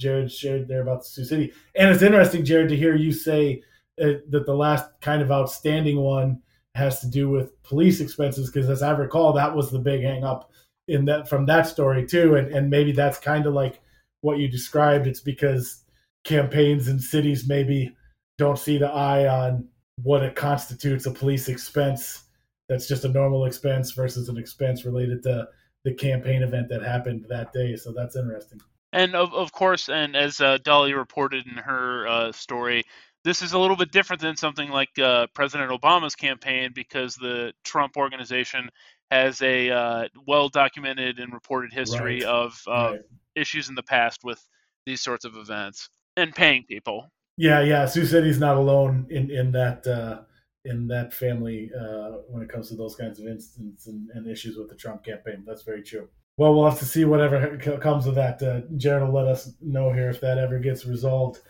Jared 0.00 0.32
shared 0.32 0.68
there 0.68 0.82
about 0.82 1.00
the 1.00 1.06
Sioux 1.06 1.24
City. 1.24 1.52
And 1.76 1.90
it's 1.90 2.02
interesting, 2.02 2.44
Jared, 2.44 2.68
to 2.70 2.76
hear 2.76 2.94
you 2.94 3.12
say 3.12 3.62
uh, 4.00 4.18
that 4.30 4.46
the 4.46 4.54
last 4.54 4.86
kind 5.00 5.22
of 5.22 5.30
outstanding 5.30 6.00
one 6.00 6.40
has 6.74 7.00
to 7.00 7.06
do 7.06 7.28
with 7.28 7.60
police 7.62 8.00
expenses, 8.00 8.50
because 8.50 8.70
as 8.70 8.82
I 8.82 8.92
recall, 8.92 9.32
that 9.34 9.54
was 9.54 9.70
the 9.70 9.78
big 9.78 10.02
hang 10.02 10.24
up 10.24 10.50
in 10.88 11.04
that 11.04 11.28
from 11.28 11.46
that 11.46 11.66
story 11.66 12.06
too. 12.06 12.36
And, 12.36 12.52
and 12.52 12.70
maybe 12.70 12.92
that's 12.92 13.18
kind 13.18 13.46
of 13.46 13.54
like 13.54 13.80
what 14.22 14.38
you 14.38 14.48
described. 14.48 15.06
It's 15.06 15.20
because 15.20 15.84
campaigns 16.24 16.88
and 16.88 17.00
cities 17.00 17.48
maybe 17.48 17.94
don't 18.38 18.58
see 18.58 18.78
the 18.78 18.88
eye 18.88 19.28
on 19.28 19.68
what 20.02 20.22
it 20.22 20.34
constitutes 20.34 21.06
a 21.06 21.10
police 21.10 21.48
expense 21.48 22.24
that's 22.68 22.88
just 22.88 23.04
a 23.04 23.08
normal 23.08 23.44
expense 23.44 23.92
versus 23.92 24.28
an 24.28 24.36
expense 24.36 24.84
related 24.84 25.22
to 25.24 25.48
the 25.84 25.94
campaign 25.94 26.42
event 26.42 26.68
that 26.68 26.82
happened 26.82 27.26
that 27.28 27.52
day. 27.52 27.76
So 27.76 27.92
that's 27.92 28.16
interesting. 28.16 28.60
And 28.92 29.14
of, 29.14 29.32
of 29.34 29.52
course, 29.52 29.88
and 29.88 30.14
as 30.14 30.40
uh, 30.40 30.58
Dolly 30.62 30.92
reported 30.92 31.46
in 31.46 31.54
her 31.54 32.06
uh, 32.06 32.32
story, 32.32 32.84
this 33.24 33.42
is 33.42 33.52
a 33.52 33.58
little 33.58 33.76
bit 33.76 33.90
different 33.90 34.20
than 34.20 34.36
something 34.36 34.68
like 34.68 34.98
uh, 34.98 35.26
President 35.34 35.70
Obama's 35.70 36.14
campaign 36.14 36.70
because 36.74 37.14
the 37.14 37.52
Trump 37.64 37.96
organization 37.96 38.68
has 39.10 39.40
a 39.42 39.70
uh, 39.70 40.08
well 40.26 40.48
documented 40.48 41.18
and 41.18 41.32
reported 41.32 41.72
history 41.72 42.20
right. 42.20 42.24
of 42.24 42.60
right. 42.66 43.00
issues 43.34 43.68
in 43.68 43.74
the 43.74 43.82
past 43.82 44.24
with 44.24 44.44
these 44.86 45.00
sorts 45.00 45.24
of 45.24 45.36
events 45.36 45.88
and 46.16 46.34
paying 46.34 46.64
people. 46.64 47.10
Yeah, 47.36 47.62
yeah. 47.62 47.86
Sioux 47.86 48.06
City's 48.06 48.38
not 48.38 48.56
alone 48.56 49.06
in 49.08 49.30
in 49.30 49.52
that 49.52 49.86
uh, 49.86 50.22
in 50.64 50.86
that 50.88 51.12
family 51.12 51.70
uh, 51.78 52.18
when 52.28 52.42
it 52.42 52.48
comes 52.48 52.68
to 52.68 52.76
those 52.76 52.94
kinds 52.94 53.18
of 53.18 53.26
incidents 53.26 53.86
and, 53.86 54.08
and, 54.14 54.28
issues 54.28 54.56
with 54.56 54.68
the 54.68 54.76
Trump 54.76 55.04
campaign. 55.04 55.42
That's 55.46 55.62
very 55.62 55.82
true. 55.82 56.08
Well, 56.36 56.54
we'll 56.54 56.68
have 56.70 56.78
to 56.78 56.84
see 56.84 57.04
whatever 57.04 57.56
comes 57.80 58.06
of 58.06 58.14
that. 58.14 58.42
Uh, 58.42 58.60
Jared 58.76 59.02
will 59.02 59.12
let 59.12 59.26
us 59.26 59.52
know 59.60 59.92
here 59.92 60.08
if 60.10 60.20
that 60.20 60.38
ever 60.38 60.58
gets 60.58 60.86
resolved. 60.86 61.40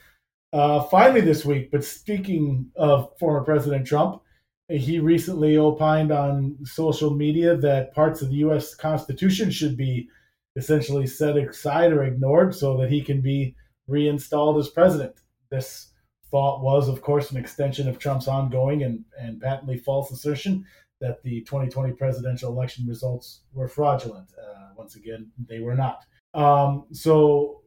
Uh, 0.52 0.82
finally, 0.84 1.20
this 1.20 1.44
week, 1.44 1.70
but 1.70 1.84
speaking 1.84 2.70
of 2.76 3.10
former 3.18 3.42
President 3.42 3.86
Trump, 3.86 4.22
he 4.68 4.98
recently 4.98 5.56
opined 5.56 6.12
on 6.12 6.56
social 6.64 7.10
media 7.14 7.56
that 7.56 7.94
parts 7.94 8.22
of 8.22 8.30
the 8.30 8.36
U.S. 8.36 8.74
Constitution 8.74 9.50
should 9.50 9.76
be 9.76 10.08
essentially 10.56 11.06
set 11.06 11.36
aside 11.36 11.92
or 11.92 12.04
ignored 12.04 12.54
so 12.54 12.76
that 12.76 12.90
he 12.90 13.02
can 13.02 13.20
be 13.20 13.54
reinstalled 13.86 14.58
as 14.58 14.68
president. 14.68 15.14
This 15.50 15.91
thought 16.32 16.62
was, 16.62 16.88
of 16.88 17.02
course, 17.02 17.30
an 17.30 17.36
extension 17.36 17.88
of 17.88 17.98
Trump's 17.98 18.26
ongoing 18.26 18.82
and, 18.82 19.04
and 19.20 19.40
patently 19.40 19.76
false 19.76 20.10
assertion 20.10 20.64
that 21.00 21.22
the 21.22 21.42
2020 21.42 21.92
presidential 21.92 22.50
election 22.50 22.86
results 22.88 23.42
were 23.52 23.68
fraudulent. 23.68 24.28
Uh, 24.36 24.70
once 24.76 24.96
again, 24.96 25.30
they 25.48 25.60
were 25.60 25.76
not. 25.76 26.04
Um, 26.32 26.86
so, 26.90 27.60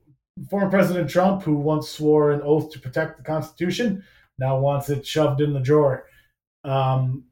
former 0.50 0.70
President 0.70 1.10
Trump, 1.10 1.44
who 1.44 1.56
once 1.56 1.88
swore 1.90 2.32
an 2.32 2.42
oath 2.42 2.72
to 2.72 2.80
protect 2.80 3.18
the 3.18 3.24
Constitution, 3.24 4.04
now 4.40 4.60
wants 4.60 4.90
it 4.90 5.06
shoved 5.06 5.42
in 5.42 5.54
the 5.54 5.60
drawer. 5.60 6.08
Um, 6.64 7.26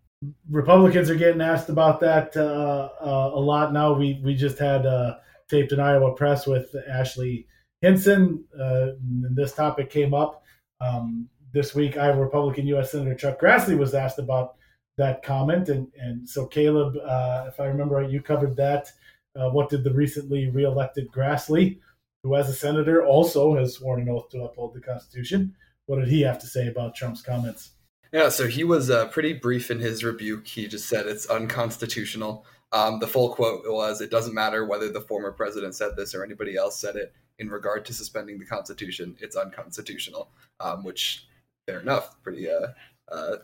Republicans 0.49 1.09
are 1.09 1.15
getting 1.15 1.41
asked 1.41 1.69
about 1.69 1.99
that 2.01 2.37
uh, 2.37 2.89
uh, 3.01 3.31
a 3.33 3.39
lot 3.39 3.73
now. 3.73 3.93
We 3.93 4.21
we 4.23 4.35
just 4.35 4.59
had 4.59 4.85
uh, 4.85 5.15
taped 5.49 5.71
an 5.71 5.79
Iowa 5.79 6.13
press 6.13 6.45
with 6.45 6.73
Ashley 6.87 7.47
Hinson, 7.81 8.45
uh, 8.57 8.91
and 9.01 9.35
this 9.35 9.53
topic 9.53 9.89
came 9.89 10.13
up. 10.13 10.42
Um, 10.83 11.29
this 11.53 11.75
week, 11.75 11.97
Iowa 11.97 12.19
Republican 12.19 12.67
U.S. 12.67 12.91
Senator 12.91 13.15
Chuck 13.15 13.39
Grassley 13.39 13.77
was 13.77 13.93
asked 13.93 14.19
about 14.19 14.55
that 14.97 15.23
comment, 15.23 15.69
and 15.69 15.87
and 15.97 16.27
so 16.27 16.45
Caleb, 16.45 16.95
uh, 16.97 17.45
if 17.47 17.59
I 17.59 17.65
remember 17.65 17.95
right, 17.95 18.09
you 18.09 18.21
covered 18.21 18.55
that. 18.57 18.91
Uh, 19.35 19.49
what 19.49 19.69
did 19.69 19.83
the 19.83 19.93
recently 19.93 20.49
reelected 20.49 21.11
Grassley, 21.11 21.79
who 22.21 22.35
as 22.35 22.49
a 22.49 22.53
senator 22.53 23.03
also 23.03 23.55
has 23.55 23.75
sworn 23.75 24.01
an 24.01 24.09
oath 24.09 24.29
to 24.29 24.43
uphold 24.43 24.75
the 24.75 24.81
Constitution, 24.81 25.55
what 25.87 25.99
did 25.99 26.07
he 26.07 26.21
have 26.21 26.39
to 26.39 26.47
say 26.47 26.67
about 26.67 26.95
Trump's 26.95 27.23
comments? 27.23 27.71
Yeah, 28.11 28.29
so 28.29 28.47
he 28.47 28.63
was 28.63 28.91
uh, 28.91 29.07
pretty 29.07 29.33
brief 29.33 29.71
in 29.71 29.79
his 29.79 30.03
rebuke. 30.03 30.45
He 30.47 30.67
just 30.67 30.87
said 30.87 31.07
it's 31.07 31.25
unconstitutional. 31.25 32.45
Um, 32.71 32.99
the 32.99 33.07
full 33.07 33.33
quote 33.33 33.63
was, 33.65 34.01
"It 34.01 34.11
doesn't 34.11 34.35
matter 34.35 34.65
whether 34.65 34.91
the 34.91 35.01
former 35.01 35.31
president 35.31 35.75
said 35.75 35.95
this 35.95 36.13
or 36.13 36.23
anybody 36.23 36.55
else 36.55 36.79
said 36.79 36.95
it 36.95 37.13
in 37.43 37.49
regard 37.49 37.85
to 37.85 37.93
suspending 37.93 38.39
the 38.39 38.45
Constitution, 38.45 39.15
it's 39.19 39.35
unconstitutional, 39.35 40.29
um, 40.59 40.83
which 40.83 41.27
fair 41.67 41.81
enough, 41.81 42.15
pretty 42.23 42.49
uh, 42.49 42.67
uh, 43.11 43.35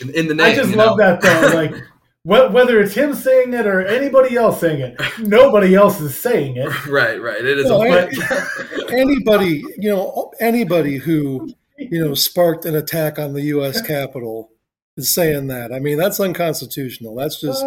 in, 0.00 0.10
in 0.10 0.28
the 0.28 0.34
name. 0.34 0.46
I 0.46 0.54
just 0.54 0.74
love 0.74 0.98
know? 0.98 1.04
that 1.04 1.20
though, 1.20 1.54
like. 1.54 1.74
Whether 2.24 2.80
it's 2.80 2.94
him 2.94 3.14
saying 3.14 3.52
it 3.52 3.66
or 3.66 3.84
anybody 3.84 4.36
else 4.36 4.60
saying 4.60 4.80
it, 4.80 5.00
nobody 5.18 5.74
else 5.74 6.00
is 6.00 6.16
saying 6.16 6.56
it. 6.56 6.86
Right, 6.86 7.20
right. 7.20 7.44
It 7.44 7.58
is. 7.58 7.66
No, 7.66 7.82
anybody, 8.96 9.64
you 9.76 9.90
know, 9.90 10.30
anybody 10.38 10.98
who 10.98 11.52
you 11.78 11.98
know 11.98 12.14
sparked 12.14 12.64
an 12.64 12.76
attack 12.76 13.18
on 13.18 13.32
the 13.32 13.42
U.S. 13.42 13.84
Capitol 13.84 14.52
is 14.96 15.12
saying 15.12 15.48
that. 15.48 15.72
I 15.72 15.80
mean, 15.80 15.98
that's 15.98 16.20
unconstitutional. 16.20 17.16
That's 17.16 17.40
just. 17.40 17.64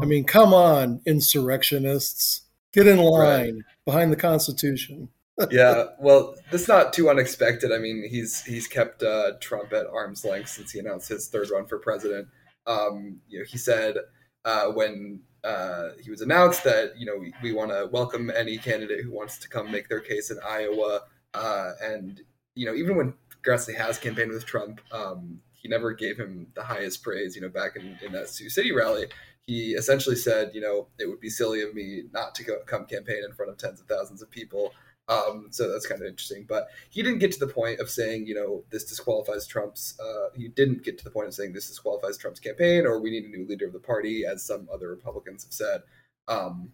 I 0.00 0.06
mean, 0.06 0.24
come 0.24 0.54
on, 0.54 1.02
insurrectionists. 1.04 2.40
Get 2.72 2.86
in 2.86 2.96
line 2.96 3.54
right. 3.56 3.64
Behind 3.84 4.12
the 4.12 4.16
Constitution. 4.16 5.08
yeah, 5.50 5.84
well, 5.98 6.34
that's 6.50 6.68
not 6.68 6.92
too 6.92 7.10
unexpected. 7.10 7.72
I 7.72 7.78
mean, 7.78 8.06
he's 8.08 8.42
he's 8.44 8.66
kept 8.66 9.02
uh, 9.02 9.32
Trump 9.40 9.72
at 9.72 9.86
arm's 9.86 10.24
length 10.24 10.50
since 10.50 10.72
he 10.72 10.78
announced 10.78 11.08
his 11.08 11.28
third 11.28 11.50
run 11.50 11.66
for 11.66 11.78
president. 11.78 12.28
Um, 12.66 13.20
you 13.28 13.38
know, 13.38 13.44
he 13.44 13.58
said 13.58 13.96
uh, 14.44 14.66
when 14.66 15.20
uh, 15.42 15.90
he 16.02 16.10
was 16.10 16.22
announced 16.22 16.64
that 16.64 16.92
you 16.96 17.06
know 17.06 17.16
we, 17.18 17.32
we 17.42 17.52
want 17.52 17.70
to 17.70 17.88
welcome 17.92 18.30
any 18.34 18.56
candidate 18.58 19.04
who 19.04 19.12
wants 19.12 19.38
to 19.38 19.48
come 19.48 19.70
make 19.70 19.88
their 19.88 20.00
case 20.00 20.30
in 20.30 20.38
Iowa. 20.46 21.00
Uh, 21.34 21.72
and 21.82 22.20
you 22.54 22.66
know, 22.66 22.74
even 22.74 22.96
when 22.96 23.14
Grassley 23.44 23.76
has 23.76 23.98
campaigned 23.98 24.32
with 24.32 24.46
Trump, 24.46 24.80
um, 24.92 25.40
he 25.52 25.68
never 25.68 25.92
gave 25.92 26.16
him 26.16 26.46
the 26.54 26.62
highest 26.62 27.02
praise. 27.02 27.34
You 27.34 27.42
know, 27.42 27.48
back 27.48 27.76
in, 27.76 27.98
in 28.04 28.12
that 28.12 28.28
Sioux 28.28 28.48
City 28.48 28.72
rally, 28.72 29.06
he 29.46 29.72
essentially 29.72 30.16
said, 30.16 30.50
you 30.54 30.60
know, 30.60 30.88
it 30.98 31.06
would 31.06 31.20
be 31.20 31.30
silly 31.30 31.62
of 31.62 31.74
me 31.74 32.04
not 32.12 32.34
to 32.36 32.44
go 32.44 32.58
come 32.66 32.86
campaign 32.86 33.22
in 33.28 33.34
front 33.34 33.50
of 33.50 33.58
tens 33.58 33.80
of 33.80 33.86
thousands 33.86 34.22
of 34.22 34.30
people. 34.30 34.72
Um, 35.06 35.48
so 35.50 35.70
that's 35.70 35.86
kind 35.86 36.00
of 36.00 36.08
interesting. 36.08 36.46
But 36.48 36.68
he 36.88 37.02
didn't 37.02 37.18
get 37.18 37.32
to 37.32 37.38
the 37.38 37.52
point 37.52 37.78
of 37.78 37.90
saying, 37.90 38.26
you 38.26 38.34
know, 38.34 38.64
this 38.70 38.84
disqualifies 38.84 39.46
Trump's. 39.46 39.98
Uh, 40.00 40.30
he 40.34 40.48
didn't 40.48 40.82
get 40.82 40.96
to 40.98 41.04
the 41.04 41.10
point 41.10 41.28
of 41.28 41.34
saying 41.34 41.52
this 41.52 41.68
disqualifies 41.68 42.16
Trump's 42.16 42.40
campaign 42.40 42.86
or 42.86 43.00
we 43.00 43.10
need 43.10 43.24
a 43.24 43.28
new 43.28 43.46
leader 43.46 43.66
of 43.66 43.74
the 43.74 43.78
party, 43.78 44.24
as 44.24 44.42
some 44.42 44.66
other 44.72 44.88
Republicans 44.88 45.44
have 45.44 45.52
said. 45.52 45.82
Um, 46.26 46.72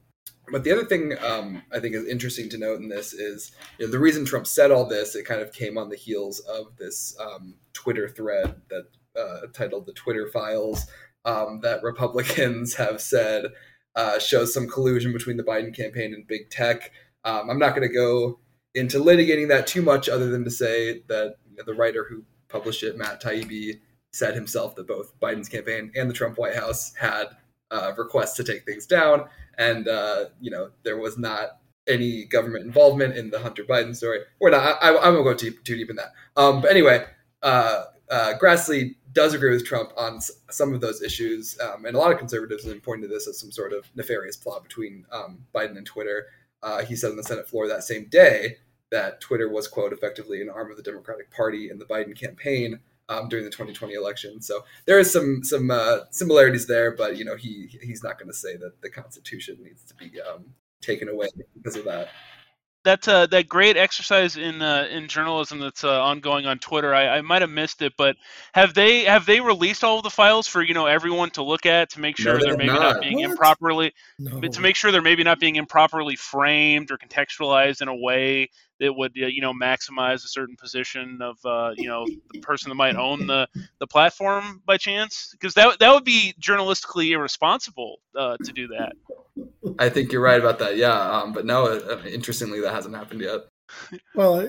But 0.51 0.65
the 0.65 0.73
other 0.73 0.85
thing 0.85 1.17
um, 1.25 1.63
I 1.73 1.81
think 1.81 1.95
is 1.95 2.07
interesting 2.07 2.49
to 2.51 2.59
note 2.59 2.81
in 2.81 2.89
this 2.89 3.13
is 3.13 3.53
you 3.79 3.87
know, 3.87 3.93
the 3.93 3.99
reason 3.99 4.25
Trump 4.25 4.47
said 4.47 4.71
all 4.71 4.85
this. 4.85 5.15
It 5.15 5.25
kind 5.25 5.41
of 5.41 5.53
came 5.53 5.79
on 5.79 5.89
the 5.89 5.97
heels 5.97 6.41
of 6.41 6.77
this 6.77 7.17
um, 7.21 7.55
Twitter 7.73 8.09
thread 8.09 8.61
that 8.69 8.87
uh, 9.17 9.47
titled 9.53 9.87
"The 9.87 9.93
Twitter 9.93 10.29
Files" 10.29 10.87
um, 11.25 11.61
that 11.63 11.83
Republicans 11.83 12.75
have 12.77 13.01
said 13.01 13.47
uh, 13.97 14.19
shows 14.19 14.55
some 14.55 14.69
collusion 14.69 15.13
between 15.13 15.37
the 15.37 15.43
Biden 15.43 15.75
campaign 15.75 16.15
and 16.15 16.27
big 16.27 16.51
tech. 16.51 16.93
Um, 17.25 17.51
I'm 17.51 17.59
not 17.59 17.75
going 17.75 17.87
to 17.87 17.95
go 17.95 18.39
into 18.75 18.99
litigating 18.99 19.49
that 19.49 19.67
too 19.67 19.83
much, 19.83 20.09
other 20.09 20.31
than 20.31 20.45
to 20.45 20.51
say 20.51 21.03
that 21.09 21.37
you 21.51 21.57
know, 21.57 21.65
the 21.67 21.75
writer 21.75 22.07
who 22.09 22.23
published 22.49 22.83
it, 22.83 22.97
Matt 22.97 23.23
Taibbi, 23.23 23.81
said 24.13 24.35
himself 24.35 24.75
that 24.75 24.89
both 24.89 25.19
Biden's 25.21 25.49
campaign 25.49 25.93
and 25.95 26.09
the 26.09 26.15
Trump 26.15 26.39
White 26.39 26.55
House 26.55 26.95
had 26.95 27.27
uh, 27.71 27.93
requests 27.97 28.35
to 28.37 28.45
take 28.45 28.65
things 28.65 28.87
down, 28.87 29.25
and 29.59 29.87
uh, 29.87 30.27
you 30.41 30.51
know 30.51 30.71
there 30.83 30.99
was 30.99 31.19
not 31.19 31.61
any 31.87 32.25
government 32.25 32.65
involvement 32.65 33.17
in 33.17 33.31
the 33.31 33.39
Hunter 33.39 33.65
Biden 33.65 33.95
story. 33.95 34.21
Or 34.41 34.51
not. 34.51 34.79
I, 34.83 34.91
I, 34.91 35.11
won't 35.11 35.25
go 35.25 35.35
too, 35.35 35.53
too 35.65 35.77
deep 35.77 35.91
in 35.91 35.97
that. 35.97 36.13
Um, 36.37 36.61
but 36.61 36.71
anyway, 36.71 37.05
uh, 37.43 37.85
uh, 38.11 38.35
Grassley 38.41 38.97
does 39.13 39.35
agree 39.35 39.51
with 39.51 39.67
Trump 39.67 39.93
on 39.97 40.17
s- 40.17 40.31
some 40.51 40.75
of 40.75 40.81
those 40.81 41.03
issues, 41.03 41.59
um, 41.61 41.85
and 41.85 41.97
a 41.97 41.99
lot 41.99 42.13
of 42.13 42.19
conservatives 42.19 42.65
have 42.65 42.83
pointed 42.83 43.09
to 43.09 43.15
this 43.15 43.29
as 43.29 43.39
some 43.41 43.51
sort 43.51 43.73
of 43.73 43.85
nefarious 43.95 44.37
plot 44.37 44.63
between 44.63 45.05
um, 45.13 45.45
Biden 45.55 45.77
and 45.77 45.87
Twitter. 45.87 46.27
Uh, 46.63 46.85
he 46.85 46.95
said 46.97 47.11
on 47.11 47.17
the 47.17 47.23
Senate 47.23 47.49
floor 47.49 47.67
that 47.69 47.85
same 47.85 48.07
day 48.07 48.59
that 48.91 49.21
Twitter 49.21 49.49
was, 49.49 49.69
quote, 49.69 49.93
effectively 49.93 50.43
an 50.43 50.51
arm 50.51 50.71
of 50.71 50.77
the 50.77 50.83
Democratic 50.83 51.31
Party 51.31 51.71
in 51.71 51.79
the 51.79 51.85
Biden 51.85 52.19
campaign 52.19 52.81
um, 53.09 53.29
during 53.29 53.45
the 53.45 53.51
2020 53.51 53.95
election. 53.95 54.41
So 54.41 54.65
there 54.87 54.99
is 54.99 55.13
some 55.13 55.43
some 55.43 55.71
uh, 55.71 56.01
similarities 56.11 56.67
there, 56.67 56.93
but 56.93 57.17
you 57.17 57.25
know 57.25 57.37
he 57.37 57.79
he's 57.83 58.03
not 58.03 58.19
going 58.19 58.29
to 58.29 58.35
say 58.35 58.57
that 58.57 58.81
the 58.83 58.91
Constitution 58.91 59.59
needs 59.63 59.85
to 59.85 59.95
be 59.95 60.21
um, 60.21 60.45
taken 60.81 61.09
away 61.09 61.29
because 61.55 61.77
of 61.77 61.85
that 61.85 62.09
that 62.85 63.07
uh, 63.07 63.27
that 63.27 63.49
great 63.49 63.77
exercise 63.77 64.37
in 64.37 64.63
uh, 64.63 64.87
in 64.91 65.09
journalism 65.09 65.59
that's 65.59 65.85
uh, 65.85 66.03
ongoing 66.03 66.47
on 66.47 66.59
Twitter. 66.59 66.95
I, 66.95 67.19
I 67.19 67.21
might 67.21 67.43
have 67.43 67.51
missed 67.51 67.83
it, 67.83 67.93
but 67.97 68.17
have 68.53 68.75
they 68.75 69.05
have 69.05 69.27
they 69.27 69.41
released 69.41 69.85
all 69.85 69.99
of 69.99 70.03
the 70.03 70.11
files 70.11 70.47
for 70.47 70.63
you 70.63 70.75
know 70.75 70.87
everyone 70.87 71.31
to 71.31 71.43
look 71.43 71.67
at 71.67 71.91
to 71.91 72.01
make 72.01 72.17
sure 72.17 72.39
no, 72.39 72.41
they're 72.41 72.57
maybe 72.57 72.73
not, 72.73 72.95
not 72.95 73.01
being 73.03 73.21
what? 73.21 73.31
improperly 73.31 73.93
No. 74.19 74.41
to 74.41 74.61
make 74.61 74.77
sure 74.77 74.93
they're 74.93 75.03
maybe 75.03 75.25
not 75.25 75.39
being 75.41 75.57
improperly 75.57 76.17
framed 76.17 76.91
or 76.91 76.99
contextualized 76.99 77.83
in 77.83 77.89
a 77.89 77.97
way 77.97 78.51
that 78.81 78.93
would 78.93 79.13
uh, 79.23 79.27
you 79.27 79.41
know 79.41 79.53
maximize 79.53 80.25
a 80.25 80.29
certain 80.29 80.57
position 80.57 81.21
of 81.23 81.39
uh, 81.45 81.73
you 81.77 81.89
know 81.89 82.07
the 82.33 82.41
person 82.41 82.69
that 82.71 82.75
might 82.75 82.97
own 82.97 83.27
the 83.27 83.49
the 83.79 83.87
platform 83.87 84.63
by 84.67 84.77
chance 84.77 85.29
because 85.33 85.55
that 85.55 85.79
that 85.79 85.95
would 85.95 86.05
be 86.05 86.35
journalistically 86.41 87.11
irresponsible 87.11 88.01
uh, 88.19 88.37
to 88.45 88.53
do 88.53 88.67
that. 88.69 88.93
I 89.79 89.89
think 89.89 90.13
you're 90.13 90.23
right 90.23 90.41
about 90.41 90.59
that. 90.59 90.77
Yeah, 90.77 90.99
um, 90.99 91.33
but 91.33 91.47
no, 91.47 91.67
uh, 91.67 92.03
interestingly, 92.07 92.61
that 92.61 92.75
hasn't 92.75 92.97
happened 92.97 93.21
yet. 93.21 93.41
Well, 94.17 94.41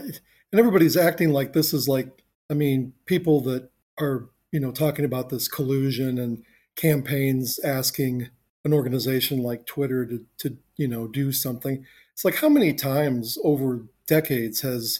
and 0.51 0.59
everybody's 0.59 0.97
acting 0.97 1.31
like 1.31 1.53
this 1.53 1.73
is 1.73 1.87
like, 1.87 2.23
I 2.49 2.53
mean, 2.53 2.93
people 3.05 3.39
that 3.41 3.69
are, 3.99 4.29
you 4.51 4.59
know, 4.59 4.71
talking 4.71 5.05
about 5.05 5.29
this 5.29 5.47
collusion 5.47 6.17
and 6.17 6.43
campaigns 6.75 7.59
asking 7.59 8.29
an 8.65 8.73
organization 8.73 9.41
like 9.43 9.65
Twitter 9.65 10.05
to, 10.05 10.25
to, 10.39 10.57
you 10.75 10.87
know, 10.87 11.07
do 11.07 11.31
something. 11.31 11.85
It's 12.13 12.25
like 12.25 12.35
how 12.35 12.49
many 12.49 12.73
times 12.73 13.37
over 13.43 13.85
decades 14.11 14.59
has 14.59 14.99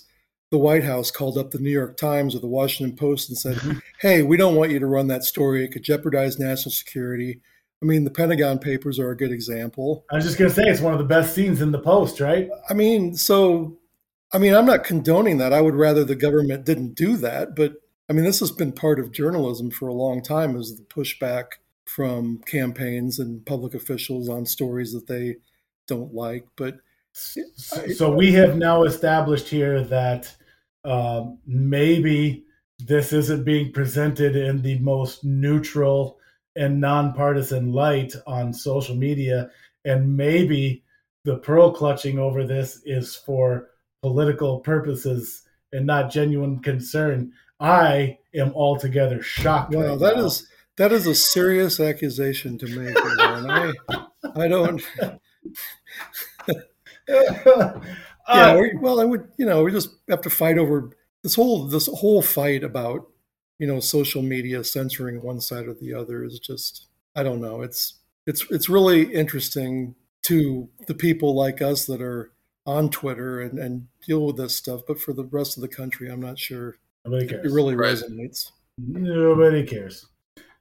the 0.52 0.58
White 0.58 0.86
House 0.86 1.12
called 1.12 1.38
up 1.38 1.52
the 1.52 1.60
New 1.60 1.69
York 1.69 1.97
Times 1.97 2.34
or 2.34 2.39
the 2.39 2.47
Washington 2.47 2.95
Post 2.95 3.30
and 3.30 3.38
said, 3.38 3.58
mm-hmm. 3.58 3.80
hey, 4.00 4.24
we 4.24 4.38
don't 4.38 4.56
want 4.56 4.71
you 4.71 4.80
to 4.80 4.86
run 4.86 5.08
that 5.08 5.26
story. 5.26 5.63
It 5.63 5.74
could 5.74 5.84
jeopardize 5.84 6.39
national 6.39 6.71
security. 6.71 7.41
I 7.82 7.86
mean, 7.86 8.06
the 8.06 8.12
Pentagon 8.12 8.58
Papers 8.58 9.00
are 9.00 9.12
a 9.12 9.17
good 9.17 9.32
example. 9.32 10.06
I 10.12 10.15
was 10.15 10.24
just 10.24 10.38
gonna 10.38 10.50
say 10.50 10.63
it's 10.63 10.82
one 10.82 10.93
of 10.93 11.00
the 11.00 11.06
best 11.06 11.36
scenes 11.36 11.62
in 11.62 11.71
the 11.71 11.80
Post, 11.80 12.21
right? 12.21 12.50
I 12.69 12.74
mean, 12.74 13.15
so, 13.15 13.78
I 14.32 14.38
mean, 14.38 14.54
I'm 14.54 14.65
not 14.65 14.86
condoning 14.86 15.39
that. 15.39 15.52
I 15.52 15.62
would 15.62 15.76
rather 15.76 16.06
the 16.06 16.15
government 16.15 16.65
didn't 16.65 16.95
do 16.95 17.17
that. 17.17 17.56
But 17.56 17.74
I 18.10 18.13
mean, 18.13 18.24
this 18.24 18.39
has 18.39 18.52
been 18.52 18.71
part 18.71 19.00
of 19.00 19.12
journalism 19.12 19.71
for 19.71 19.89
a 19.89 19.93
long 19.93 20.21
time 20.21 20.56
is 20.56 20.78
the 20.78 20.84
pushback 20.84 21.54
from 21.86 22.39
campaigns 22.45 23.19
and 23.19 23.45
public 23.45 23.74
officials 23.74 24.30
on 24.30 24.45
stories 24.45 24.93
that 24.93 25.08
they 25.08 25.38
don't 25.88 26.13
like. 26.13 26.45
But 26.56 26.78
So 27.13 28.13
we 28.13 28.32
have 28.34 28.58
now 28.58 28.84
established 28.84 29.47
here 29.50 29.84
that 29.86 30.34
um, 30.84 31.38
maybe 31.45 32.45
this 32.80 33.13
isn't 33.13 33.43
being 33.43 33.71
presented 33.71 34.36
in 34.36 34.62
the 34.62 34.80
most 34.80 35.24
neutral 35.24 36.17
and 36.56 36.80
nonpartisan 36.80 37.71
light 37.71 38.13
on 38.28 38.54
social 38.54 38.95
media, 38.95 39.50
and 39.86 40.15
maybe 40.17 40.84
the 41.24 41.38
pearl 41.38 41.71
clutching 41.71 42.17
over 42.19 42.45
this 42.45 42.82
is 42.86 43.15
for 43.15 43.69
political 44.02 44.60
purposes 44.60 45.43
and 45.71 45.86
not 45.86 46.12
genuine 46.12 46.60
concern. 46.60 47.32
I 47.60 48.17
am 48.34 48.54
altogether 48.54 49.21
shocked. 49.21 49.74
well, 49.76 49.91
right 49.91 50.00
that 50.00 50.17
now. 50.17 50.26
is 50.26 50.47
that 50.78 50.91
is 50.91 51.06
a 51.06 51.15
serious 51.15 51.80
accusation 51.80 52.58
to 52.58 52.67
make. 52.67 52.95
and 52.97 53.52
I, 53.52 53.71
I 54.36 54.47
don't. 54.47 54.82
Uh, 58.27 58.35
Yeah, 58.35 58.55
we, 58.55 58.71
well, 58.79 59.01
I 59.01 59.03
would, 59.03 59.27
you 59.37 59.47
know, 59.47 59.63
we 59.63 59.71
just 59.71 59.89
have 60.07 60.21
to 60.21 60.29
fight 60.29 60.59
over 60.59 60.91
this 61.23 61.33
whole 61.33 61.65
this 61.65 61.87
whole 61.87 62.21
fight 62.21 62.63
about, 62.63 63.07
you 63.57 63.65
know, 63.65 63.79
social 63.79 64.21
media 64.21 64.63
censoring 64.63 65.23
one 65.23 65.41
side 65.41 65.67
or 65.67 65.73
the 65.73 65.95
other 65.95 66.23
is 66.23 66.37
just, 66.37 66.85
I 67.15 67.23
don't 67.23 67.41
know. 67.41 67.61
It's 67.61 67.95
it's 68.27 68.45
it's 68.51 68.69
really 68.69 69.11
interesting 69.11 69.95
to 70.23 70.69
the 70.87 70.93
people 70.93 71.35
like 71.35 71.63
us 71.63 71.87
that 71.87 71.99
are 71.99 72.31
on 72.67 72.89
Twitter 72.91 73.41
and, 73.41 73.57
and 73.57 73.87
deal 74.05 74.25
with 74.27 74.37
this 74.37 74.55
stuff, 74.55 74.81
but 74.87 74.99
for 74.99 75.13
the 75.13 75.25
rest 75.25 75.57
of 75.57 75.61
the 75.61 75.67
country, 75.67 76.09
I'm 76.09 76.21
not 76.21 76.37
sure 76.37 76.77
Nobody 77.03 77.25
it 77.33 77.51
really 77.51 77.75
Right. 77.75 77.95
resonates. 77.95 78.51
Nobody 78.77 79.63
cares. 79.65 80.05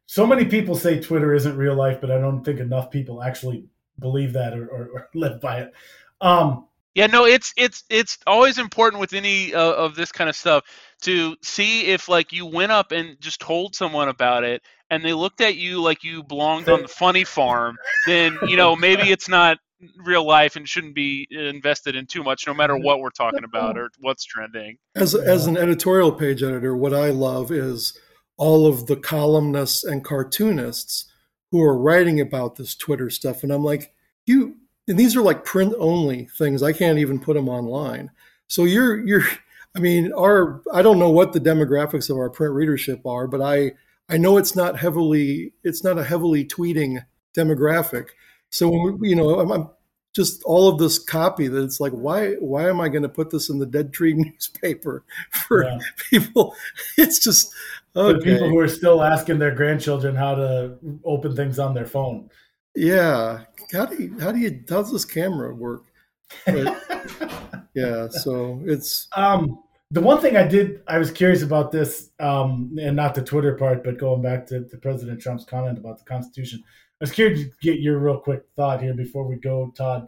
So 0.07 0.27
many 0.27 0.47
people 0.47 0.75
say 0.75 0.99
Twitter 0.99 1.35
isn't 1.35 1.57
real 1.57 1.75
life, 1.75 2.01
but 2.01 2.11
I 2.11 2.19
don't 2.19 2.43
think 2.43 2.59
enough 2.59 2.91
people 2.91 3.23
actually 3.23 3.67
believe 3.99 4.33
that 4.33 4.55
or, 4.55 4.67
or, 4.67 4.89
or 4.95 5.09
live 5.15 5.41
by 5.41 5.61
it. 5.61 5.73
Um, 6.21 6.67
Yeah, 6.95 7.07
no, 7.07 7.25
it's 7.25 7.53
it's 7.57 7.85
it's 7.89 8.19
always 8.27 8.59
important 8.59 9.01
with 9.01 9.13
any 9.13 9.55
uh, 9.55 9.73
of 9.73 9.95
this 9.95 10.11
kind 10.11 10.29
of 10.29 10.37
stuff 10.37 10.65
to 11.03 11.37
see 11.43 11.87
if 11.87 12.09
like 12.09 12.33
you 12.33 12.47
went 12.47 12.73
up 12.73 12.93
and 12.93 13.21
just 13.21 13.41
told 13.41 13.75
someone 13.75 14.09
about 14.09 14.45
it 14.45 14.63
and 14.91 15.05
they 15.05 15.13
looked 15.13 15.41
at 15.41 15.57
you 15.57 15.81
like 15.81 16.03
you 16.03 16.23
belonged 16.25 16.69
on 16.69 16.83
the 16.83 16.89
funny 16.89 17.25
farm, 17.25 17.79
then 18.07 18.37
you 18.49 18.57
know 18.57 18.75
maybe 18.75 19.11
it's 19.11 19.29
not 19.29 19.59
real 20.05 20.27
life 20.27 20.57
and 20.57 20.69
shouldn't 20.69 20.95
be 20.95 21.27
invested 21.31 21.97
in 21.97 22.07
too 22.07 22.23
much 22.23 22.47
no 22.47 22.53
matter 22.53 22.77
what 22.77 23.01
we're 23.01 23.11
talking 23.11 23.45
about 23.45 23.79
or 23.79 23.91
what's 24.01 24.25
trending. 24.25 24.77
As 24.95 25.15
as 25.15 25.47
an 25.47 25.57
editorial 25.57 26.13
page 26.13 26.43
editor, 26.43 26.77
what 26.77 26.93
I 26.93 27.11
love 27.11 27.51
is 27.51 27.97
all 28.37 28.67
of 28.67 28.87
the 28.87 28.97
columnists 28.97 29.85
and 29.85 30.05
cartoonists 30.05 31.11
who 31.51 31.63
are 31.63 31.79
writing 31.79 32.21
about 32.21 32.57
this 32.57 32.75
Twitter 32.75 33.11
stuff, 33.11 33.43
and 33.43 33.53
I'm 33.53 33.65
like, 33.65 33.93
you. 34.27 34.57
And 34.89 34.99
these 34.99 35.15
are 35.17 35.23
like 35.23 35.45
print 35.45 35.75
only 35.79 36.27
things. 36.37 36.63
I 36.63 36.73
can't 36.73 36.99
even 36.99 37.21
put 37.21 37.35
them 37.35 37.49
online. 37.49 38.11
So 38.49 38.65
you're 38.65 38.99
you're. 38.99 39.23
I 39.77 39.79
mean, 39.79 40.13
our 40.15 40.63
I 40.73 40.83
don't 40.83 40.99
know 40.99 41.11
what 41.11 41.33
the 41.33 41.39
demographics 41.41 42.11
of 42.11 42.17
our 42.17 42.29
print 42.31 42.55
readership 42.55 43.07
are, 43.07 43.29
but 43.29 43.41
I 43.41 43.73
I 44.09 44.17
know 44.17 44.37
it's 44.37 44.57
not 44.57 44.79
heavily 44.79 45.53
it's 45.63 45.85
not 45.85 45.99
a 45.99 46.05
heavily 46.05 46.45
tweeting 46.45 47.05
demographic. 47.37 48.09
So 48.51 48.69
when 48.69 48.99
we, 48.99 49.11
you 49.11 49.17
know, 49.17 49.39
I'm, 49.39 49.53
I'm 49.53 49.71
just 50.13 50.43
all 50.43 50.69
of 50.69 50.79
this 50.79 50.99
copy 50.99 51.47
that 51.47 51.63
it's 51.63 51.79
like 51.79 51.93
why 51.93 52.33
why 52.41 52.69
am 52.69 52.81
i 52.81 52.89
going 52.89 53.05
to 53.05 53.09
put 53.09 53.31
this 53.31 53.49
in 53.49 53.61
the 53.61 53.67
dead 53.67 53.93
tree 53.93 54.13
newspaper 54.17 55.05
for 55.31 55.63
Yeah. 55.65 55.79
people 56.11 56.57
it's 56.99 57.21
just 57.21 57.55
the 57.93 58.01
okay 58.01 58.33
people 58.33 58.49
who 58.49 58.59
are 58.59 58.67
still 58.67 59.03
asking 59.05 59.39
their 59.39 59.55
grandchildren 59.55 60.17
how 60.17 60.35
to 60.35 60.77
open 61.05 61.37
things 61.37 61.59
on 61.61 61.75
their 61.75 61.87
phone. 61.87 62.29
Yeah 62.75 63.45
how 63.73 63.87
do 63.87 64.03
you 64.03 64.19
how 64.19 64.33
do 64.33 64.39
you 64.39 64.65
how 64.69 64.83
does 64.83 64.93
this 64.93 65.05
camera 65.05 65.55
work 65.55 65.85
But, 66.47 66.83
yeah 67.75 68.09
so 68.09 68.61
it's 68.65 69.09
Um, 69.17 69.63
the 69.93 70.01
one 70.01 70.21
thing 70.21 70.37
I 70.37 70.47
did, 70.47 70.83
I 70.87 70.99
was 70.99 71.11
curious 71.11 71.43
about 71.43 71.73
this, 71.73 72.11
um, 72.21 72.77
and 72.81 72.95
not 72.95 73.17
the 73.17 73.23
Twitter 73.23 73.57
part, 73.57 73.83
but 73.83 73.99
going 73.99 74.23
back 74.23 74.47
to, 74.47 74.65
to 74.69 74.77
President 74.77 75.21
Trump's 75.21 75.45
comment 75.45 75.79
about 75.79 75.99
the 75.99 76.05
Constitution. 76.05 76.63
I 76.65 77.05
was 77.05 77.11
curious 77.11 77.41
to 77.41 77.51
get 77.61 77.81
your 77.81 77.99
real 77.99 78.19
quick 78.19 78.45
thought 78.55 78.81
here 78.81 78.95
before 78.95 79.27
we 79.27 79.37
go, 79.37 79.73
Todd, 79.77 80.07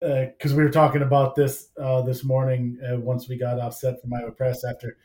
because 0.00 0.54
we 0.54 0.62
were 0.62 0.70
talking 0.70 1.02
about 1.02 1.34
this 1.34 1.68
uh, 1.78 2.00
this 2.02 2.24
morning 2.24 2.78
uh, 2.88 3.00
once 3.00 3.28
we 3.28 3.36
got 3.36 3.60
offset 3.60 4.00
from 4.00 4.14
Iowa 4.14 4.30
Press 4.30 4.64
after 4.64 4.96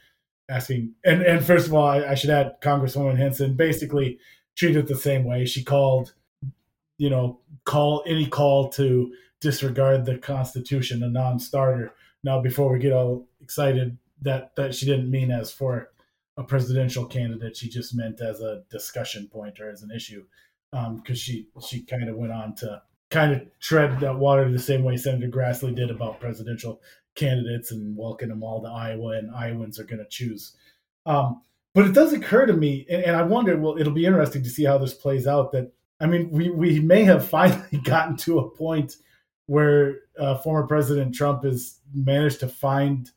asking. 0.47 0.93
And, 1.03 1.21
and 1.23 1.43
first 1.43 1.67
of 1.67 1.73
all, 1.73 1.88
I, 1.88 2.05
I 2.05 2.15
should 2.15 2.29
add 2.29 2.61
Congresswoman 2.61 3.17
Hinson 3.17 3.55
basically 3.55 4.19
treated 4.55 4.85
it 4.85 4.88
the 4.88 4.95
same 4.95 5.25
way. 5.25 5.45
She 5.45 5.63
called, 5.65 6.13
you 6.97 7.09
know, 7.09 7.39
call 7.65 8.03
any 8.05 8.25
call 8.25 8.69
to 8.69 9.13
disregard 9.39 10.05
the 10.05 10.17
Constitution 10.17 11.03
a 11.03 11.09
non-starter. 11.09 11.93
Now, 12.23 12.41
before 12.41 12.71
we 12.71 12.79
get 12.79 12.93
all 12.93 13.27
excited, 13.41 13.97
that 14.21 14.55
that 14.55 14.73
she 14.73 14.85
didn't 14.85 15.11
mean 15.11 15.31
as 15.31 15.51
for 15.51 15.91
a 16.37 16.43
presidential 16.43 17.05
candidate. 17.05 17.57
She 17.57 17.69
just 17.69 17.95
meant 17.95 18.21
as 18.21 18.41
a 18.41 18.63
discussion 18.69 19.27
point 19.27 19.59
or 19.59 19.69
as 19.69 19.83
an 19.83 19.91
issue, 19.91 20.25
because 20.71 21.19
she 21.19 21.47
she 21.65 21.83
kind 21.83 22.09
of 22.09 22.15
went 22.15 22.31
on 22.31 22.55
to 22.55 22.81
kind 23.09 23.31
of 23.31 23.41
tread 23.59 23.99
that 23.99 24.17
water 24.17 24.51
the 24.51 24.59
same 24.59 24.83
way 24.83 24.97
Senator 24.97 25.29
Grassley 25.29 25.73
did 25.73 25.89
about 25.89 26.19
presidential 26.19 26.81
candidates 27.15 27.71
and 27.71 27.95
welcome 27.95 28.29
them 28.29 28.43
all 28.43 28.61
to 28.61 28.69
Iowa, 28.69 29.17
and 29.17 29.33
Iowans 29.33 29.79
are 29.79 29.85
going 29.85 29.99
to 29.99 30.09
choose. 30.09 30.55
Um, 31.05 31.41
but 31.73 31.85
it 31.85 31.93
does 31.93 32.11
occur 32.11 32.45
to 32.45 32.53
me, 32.53 32.85
and, 32.89 33.03
and 33.03 33.15
I 33.15 33.21
wonder, 33.21 33.57
well, 33.57 33.77
it'll 33.77 33.93
be 33.93 34.05
interesting 34.05 34.43
to 34.43 34.49
see 34.49 34.65
how 34.65 34.77
this 34.77 34.93
plays 34.93 35.25
out. 35.25 35.51
That 35.51 35.71
I 35.99 36.05
mean, 36.05 36.29
we 36.29 36.49
we 36.49 36.79
may 36.79 37.03
have 37.03 37.27
finally 37.27 37.77
gotten 37.83 38.17
to 38.17 38.39
a 38.39 38.49
point 38.49 38.97
where 39.47 40.01
uh, 40.19 40.37
former 40.37 40.67
President 40.67 41.15
Trump 41.15 41.43
has 41.43 41.79
managed 41.93 42.41
to 42.41 42.47
find 42.47 43.09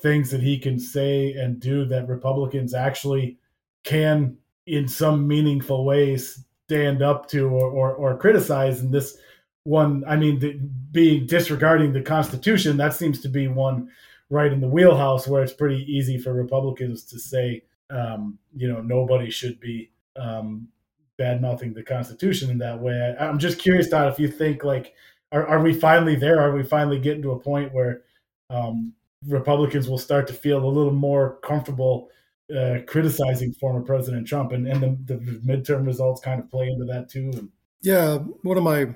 things 0.00 0.30
that 0.30 0.40
he 0.40 0.58
can 0.58 0.78
say 0.78 1.32
and 1.32 1.60
do 1.60 1.84
that 1.86 2.08
Republicans 2.08 2.74
actually 2.74 3.38
can, 3.84 4.36
in 4.66 4.88
some 4.88 5.26
meaningful 5.26 5.84
ways, 5.84 6.44
stand 6.66 7.02
up 7.02 7.28
to 7.28 7.48
or, 7.48 7.70
or, 7.70 7.94
or 7.94 8.16
criticize. 8.16 8.80
And 8.80 8.92
this 8.92 9.16
one, 9.64 10.04
I 10.06 10.16
mean, 10.16 10.38
the, 10.38 10.54
being 10.90 11.26
disregarding 11.26 11.92
the 11.92 12.02
Constitution, 12.02 12.76
that 12.78 12.94
seems 12.94 13.20
to 13.20 13.28
be 13.28 13.48
one 13.48 13.90
right 14.30 14.52
in 14.52 14.60
the 14.60 14.68
wheelhouse 14.68 15.28
where 15.28 15.42
it's 15.42 15.52
pretty 15.52 15.84
easy 15.92 16.18
for 16.18 16.32
Republicans 16.32 17.04
to 17.04 17.18
say, 17.18 17.62
um, 17.90 18.38
you 18.56 18.66
know, 18.72 18.80
nobody 18.80 19.30
should 19.30 19.60
be 19.60 19.90
um, 20.16 20.68
bad 21.22 21.40
mouthing 21.40 21.72
the 21.72 21.84
Constitution 21.84 22.50
in 22.50 22.58
that 22.58 22.80
way. 22.80 23.14
I, 23.18 23.26
am 23.26 23.38
just 23.38 23.60
curious, 23.60 23.88
Todd, 23.88 24.12
if 24.12 24.18
you 24.18 24.26
think 24.26 24.64
like, 24.64 24.92
are, 25.30 25.46
are 25.46 25.62
we 25.62 25.72
finally 25.72 26.16
there? 26.16 26.40
Are 26.40 26.52
we 26.52 26.64
finally 26.64 26.98
getting 26.98 27.22
to 27.22 27.30
a 27.30 27.38
point 27.38 27.72
where 27.72 28.02
um, 28.50 28.92
Republicans 29.28 29.88
will 29.88 29.98
start 29.98 30.26
to 30.26 30.32
feel 30.32 30.64
a 30.64 30.66
little 30.66 30.92
more 30.92 31.38
comfortable 31.44 32.08
uh, 32.54 32.78
criticizing 32.88 33.52
former 33.52 33.82
President 33.82 34.26
Trump, 34.26 34.50
and, 34.50 34.66
and 34.66 35.06
the, 35.06 35.14
the 35.14 35.40
midterm 35.46 35.86
results 35.86 36.20
kind 36.20 36.40
of 36.40 36.50
play 36.50 36.66
into 36.66 36.84
that 36.86 37.08
too. 37.08 37.30
And, 37.34 37.50
yeah, 37.82 38.16
one 38.42 38.58
of 38.58 38.64
my 38.64 38.94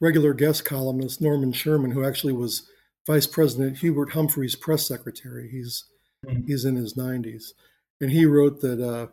regular 0.00 0.32
guest 0.32 0.64
columnists, 0.64 1.20
Norman 1.20 1.52
Sherman, 1.52 1.90
who 1.90 2.04
actually 2.04 2.32
was 2.32 2.68
Vice 3.06 3.26
President 3.26 3.78
Hubert 3.78 4.12
Humphrey's 4.12 4.56
press 4.56 4.86
secretary. 4.88 5.50
He's 5.50 5.84
mm-hmm. 6.24 6.46
he's 6.46 6.64
in 6.64 6.76
his 6.76 6.94
90s, 6.94 7.52
and 8.00 8.10
he 8.10 8.24
wrote 8.24 8.62
that 8.62 8.80
uh, 8.80 9.08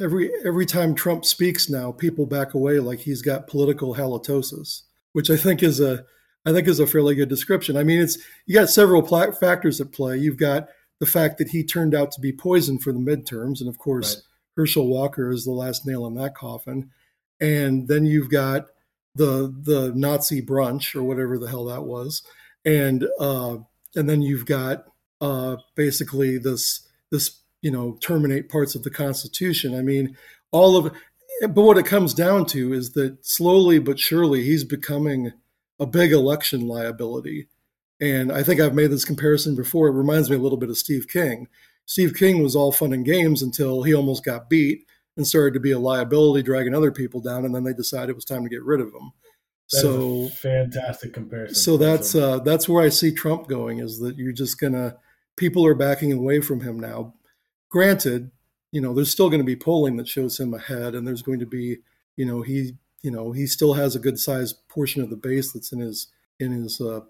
every 0.00 0.30
every 0.44 0.66
time 0.66 0.94
Trump 0.94 1.24
speaks 1.24 1.68
now, 1.68 1.92
people 1.92 2.26
back 2.26 2.54
away 2.54 2.80
like 2.80 3.00
he's 3.00 3.22
got 3.22 3.46
political 3.46 3.94
halitosis, 3.94 4.82
which 5.12 5.30
I 5.30 5.36
think 5.36 5.62
is 5.62 5.80
a 5.80 6.04
I 6.46 6.52
think 6.52 6.68
is 6.68 6.80
a 6.80 6.86
fairly 6.86 7.14
good 7.14 7.28
description. 7.28 7.76
I 7.76 7.84
mean, 7.84 8.00
it's 8.00 8.18
you 8.46 8.54
got 8.54 8.68
several 8.68 9.02
pla- 9.02 9.32
factors 9.32 9.80
at 9.80 9.92
play. 9.92 10.18
You've 10.18 10.36
got 10.36 10.68
the 11.00 11.06
fact 11.06 11.38
that 11.38 11.48
he 11.48 11.64
turned 11.64 11.94
out 11.94 12.12
to 12.12 12.20
be 12.20 12.32
poisoned 12.32 12.82
for 12.82 12.92
the 12.92 12.98
midterms, 12.98 13.60
and 13.60 13.68
of 13.68 13.78
course, 13.78 14.16
right. 14.16 14.24
Herschel 14.56 14.86
Walker 14.86 15.30
is 15.30 15.44
the 15.44 15.52
last 15.52 15.86
nail 15.86 16.06
in 16.06 16.14
that 16.14 16.34
coffin. 16.34 16.90
And 17.40 17.88
then 17.88 18.06
you've 18.06 18.30
got 18.30 18.66
the 19.14 19.54
the 19.62 19.92
Nazi 19.94 20.42
brunch 20.42 20.94
or 20.94 21.02
whatever 21.02 21.38
the 21.38 21.48
hell 21.48 21.64
that 21.66 21.84
was, 21.84 22.22
and 22.64 23.06
uh, 23.18 23.58
and 23.94 24.08
then 24.08 24.22
you've 24.22 24.46
got 24.46 24.84
uh, 25.20 25.56
basically 25.74 26.38
this 26.38 26.88
this 27.10 27.40
you 27.64 27.70
know 27.70 27.96
terminate 28.00 28.50
parts 28.50 28.74
of 28.74 28.82
the 28.82 28.90
Constitution. 28.90 29.74
I 29.74 29.80
mean, 29.80 30.16
all 30.52 30.76
of 30.76 30.94
but 31.40 31.62
what 31.62 31.78
it 31.78 31.86
comes 31.86 32.12
down 32.12 32.44
to 32.46 32.74
is 32.74 32.92
that 32.92 33.24
slowly 33.24 33.78
but 33.78 33.98
surely 33.98 34.44
he's 34.44 34.64
becoming 34.64 35.32
a 35.80 35.86
big 35.86 36.12
election 36.12 36.68
liability. 36.68 37.48
And 38.00 38.30
I 38.30 38.42
think 38.42 38.60
I've 38.60 38.74
made 38.74 38.90
this 38.90 39.06
comparison 39.06 39.56
before. 39.56 39.88
It 39.88 39.92
reminds 39.92 40.28
me 40.28 40.36
a 40.36 40.40
little 40.40 40.58
bit 40.58 40.68
of 40.68 40.76
Steve 40.76 41.08
King. 41.08 41.48
Steve 41.86 42.14
King 42.14 42.42
was 42.42 42.54
all 42.54 42.70
fun 42.70 42.92
and 42.92 43.04
games 43.04 43.42
until 43.42 43.82
he 43.82 43.94
almost 43.94 44.24
got 44.24 44.50
beat 44.50 44.84
and 45.16 45.26
started 45.26 45.54
to 45.54 45.60
be 45.60 45.72
a 45.72 45.78
liability, 45.78 46.42
dragging 46.42 46.74
other 46.74 46.92
people 46.92 47.20
down, 47.20 47.46
and 47.46 47.54
then 47.54 47.64
they 47.64 47.72
decided 47.72 48.10
it 48.10 48.16
was 48.16 48.26
time 48.26 48.42
to 48.42 48.50
get 48.50 48.62
rid 48.62 48.80
of 48.80 48.88
him. 48.88 49.12
That 49.72 49.80
so 49.80 50.28
fantastic 50.28 51.14
comparison. 51.14 51.54
So 51.54 51.78
that's 51.78 52.14
uh, 52.14 52.40
that's 52.40 52.68
where 52.68 52.82
I 52.82 52.90
see 52.90 53.10
Trump 53.10 53.48
going. 53.48 53.78
Is 53.78 54.00
that 54.00 54.18
you're 54.18 54.32
just 54.32 54.60
gonna 54.60 54.96
people 55.36 55.64
are 55.64 55.74
backing 55.74 56.12
away 56.12 56.40
from 56.40 56.60
him 56.60 56.78
now. 56.78 57.14
Granted, 57.74 58.30
you 58.70 58.80
know 58.80 58.94
there's 58.94 59.10
still 59.10 59.28
going 59.28 59.40
to 59.40 59.44
be 59.44 59.56
polling 59.56 59.96
that 59.96 60.06
shows 60.06 60.38
him 60.38 60.54
ahead, 60.54 60.94
and 60.94 61.04
there's 61.04 61.22
going 61.22 61.40
to 61.40 61.46
be 61.46 61.78
you 62.16 62.24
know 62.24 62.40
he 62.40 62.76
you 63.02 63.10
know 63.10 63.32
he 63.32 63.48
still 63.48 63.74
has 63.74 63.96
a 63.96 63.98
good 63.98 64.16
sized 64.16 64.68
portion 64.68 65.02
of 65.02 65.10
the 65.10 65.16
base 65.16 65.50
that's 65.52 65.72
in 65.72 65.80
his 65.80 66.06
in 66.38 66.52
his 66.52 66.80
uh, 66.80 67.00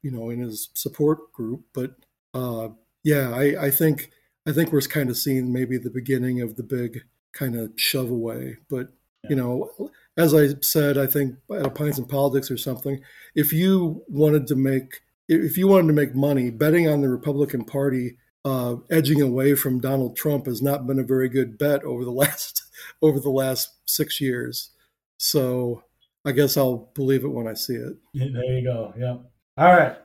you 0.00 0.10
know 0.10 0.30
in 0.30 0.40
his 0.40 0.70
support 0.72 1.30
group 1.32 1.60
but 1.74 1.96
uh, 2.32 2.68
yeah 3.04 3.30
I, 3.34 3.66
I 3.66 3.70
think 3.70 4.10
i 4.46 4.52
think 4.52 4.72
we're 4.72 4.80
kind 4.80 5.10
of 5.10 5.18
seeing 5.18 5.52
maybe 5.52 5.76
the 5.76 5.90
beginning 5.90 6.40
of 6.40 6.56
the 6.56 6.62
big 6.62 7.02
kind 7.34 7.54
of 7.54 7.72
shove 7.76 8.10
away 8.10 8.56
but 8.70 8.88
yeah. 9.22 9.30
you 9.30 9.36
know 9.36 9.90
as 10.16 10.32
i 10.32 10.48
said 10.62 10.96
i 10.96 11.06
think 11.06 11.36
at 11.52 11.66
a 11.66 11.70
pints 11.70 11.98
in 11.98 12.06
politics 12.06 12.50
or 12.50 12.56
something 12.56 13.02
if 13.34 13.52
you 13.52 14.02
wanted 14.08 14.46
to 14.46 14.56
make 14.56 15.02
if 15.28 15.58
you 15.58 15.68
wanted 15.68 15.88
to 15.88 15.92
make 15.92 16.14
money 16.14 16.48
betting 16.48 16.88
on 16.88 17.02
the 17.02 17.08
republican 17.10 17.66
party 17.66 18.16
uh, 18.46 18.76
edging 18.90 19.20
away 19.20 19.54
from 19.54 19.80
donald 19.80 20.16
trump 20.16 20.46
has 20.46 20.62
not 20.62 20.86
been 20.86 20.98
a 20.98 21.04
very 21.04 21.28
good 21.28 21.58
bet 21.58 21.82
over 21.84 22.04
the 22.04 22.10
last 22.22 22.62
over 23.02 23.20
the 23.20 23.30
last 23.30 23.72
six 23.86 24.20
years 24.20 24.70
so 25.18 25.82
I 26.26 26.32
guess 26.32 26.56
I'll 26.56 26.90
believe 26.94 27.24
it 27.24 27.28
when 27.28 27.46
I 27.46 27.54
see 27.54 27.74
it. 27.74 27.96
There 28.12 28.44
you 28.44 28.64
go. 28.64 28.92
Yep. 28.98 29.30
All 29.58 29.76
right. 29.76 29.96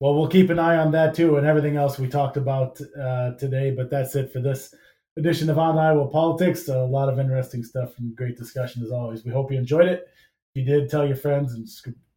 Well, 0.00 0.14
we'll 0.14 0.28
keep 0.28 0.48
an 0.48 0.58
eye 0.58 0.78
on 0.78 0.90
that 0.92 1.14
too 1.14 1.36
and 1.36 1.46
everything 1.46 1.76
else 1.76 1.98
we 1.98 2.08
talked 2.08 2.38
about 2.38 2.80
uh, 2.98 3.32
today. 3.32 3.70
But 3.70 3.90
that's 3.90 4.16
it 4.16 4.32
for 4.32 4.40
this 4.40 4.74
edition 5.18 5.50
of 5.50 5.58
On 5.58 5.78
Iowa 5.78 6.08
Politics. 6.08 6.68
A 6.68 6.78
lot 6.78 7.10
of 7.10 7.18
interesting 7.18 7.62
stuff 7.62 7.98
and 7.98 8.16
great 8.16 8.38
discussion 8.38 8.82
as 8.82 8.90
always. 8.90 9.24
We 9.24 9.32
hope 9.32 9.52
you 9.52 9.58
enjoyed 9.58 9.88
it. 9.88 10.08
If 10.54 10.62
you 10.62 10.64
did, 10.64 10.88
tell 10.88 11.06
your 11.06 11.16
friends. 11.16 11.52
And, 11.52 11.68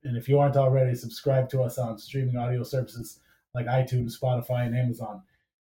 and 0.06 0.16
if 0.16 0.30
you 0.30 0.40
aren't 0.40 0.56
already, 0.56 0.96
subscribe 0.96 1.50
to 1.50 1.62
us 1.62 1.78
on 1.78 1.98
streaming 2.00 2.38
audio 2.38 2.64
services 2.64 3.20
like 3.54 3.66
iTunes, 3.66 4.18
Spotify, 4.18 4.68
and 4.68 4.76
Amazon. 4.76 5.22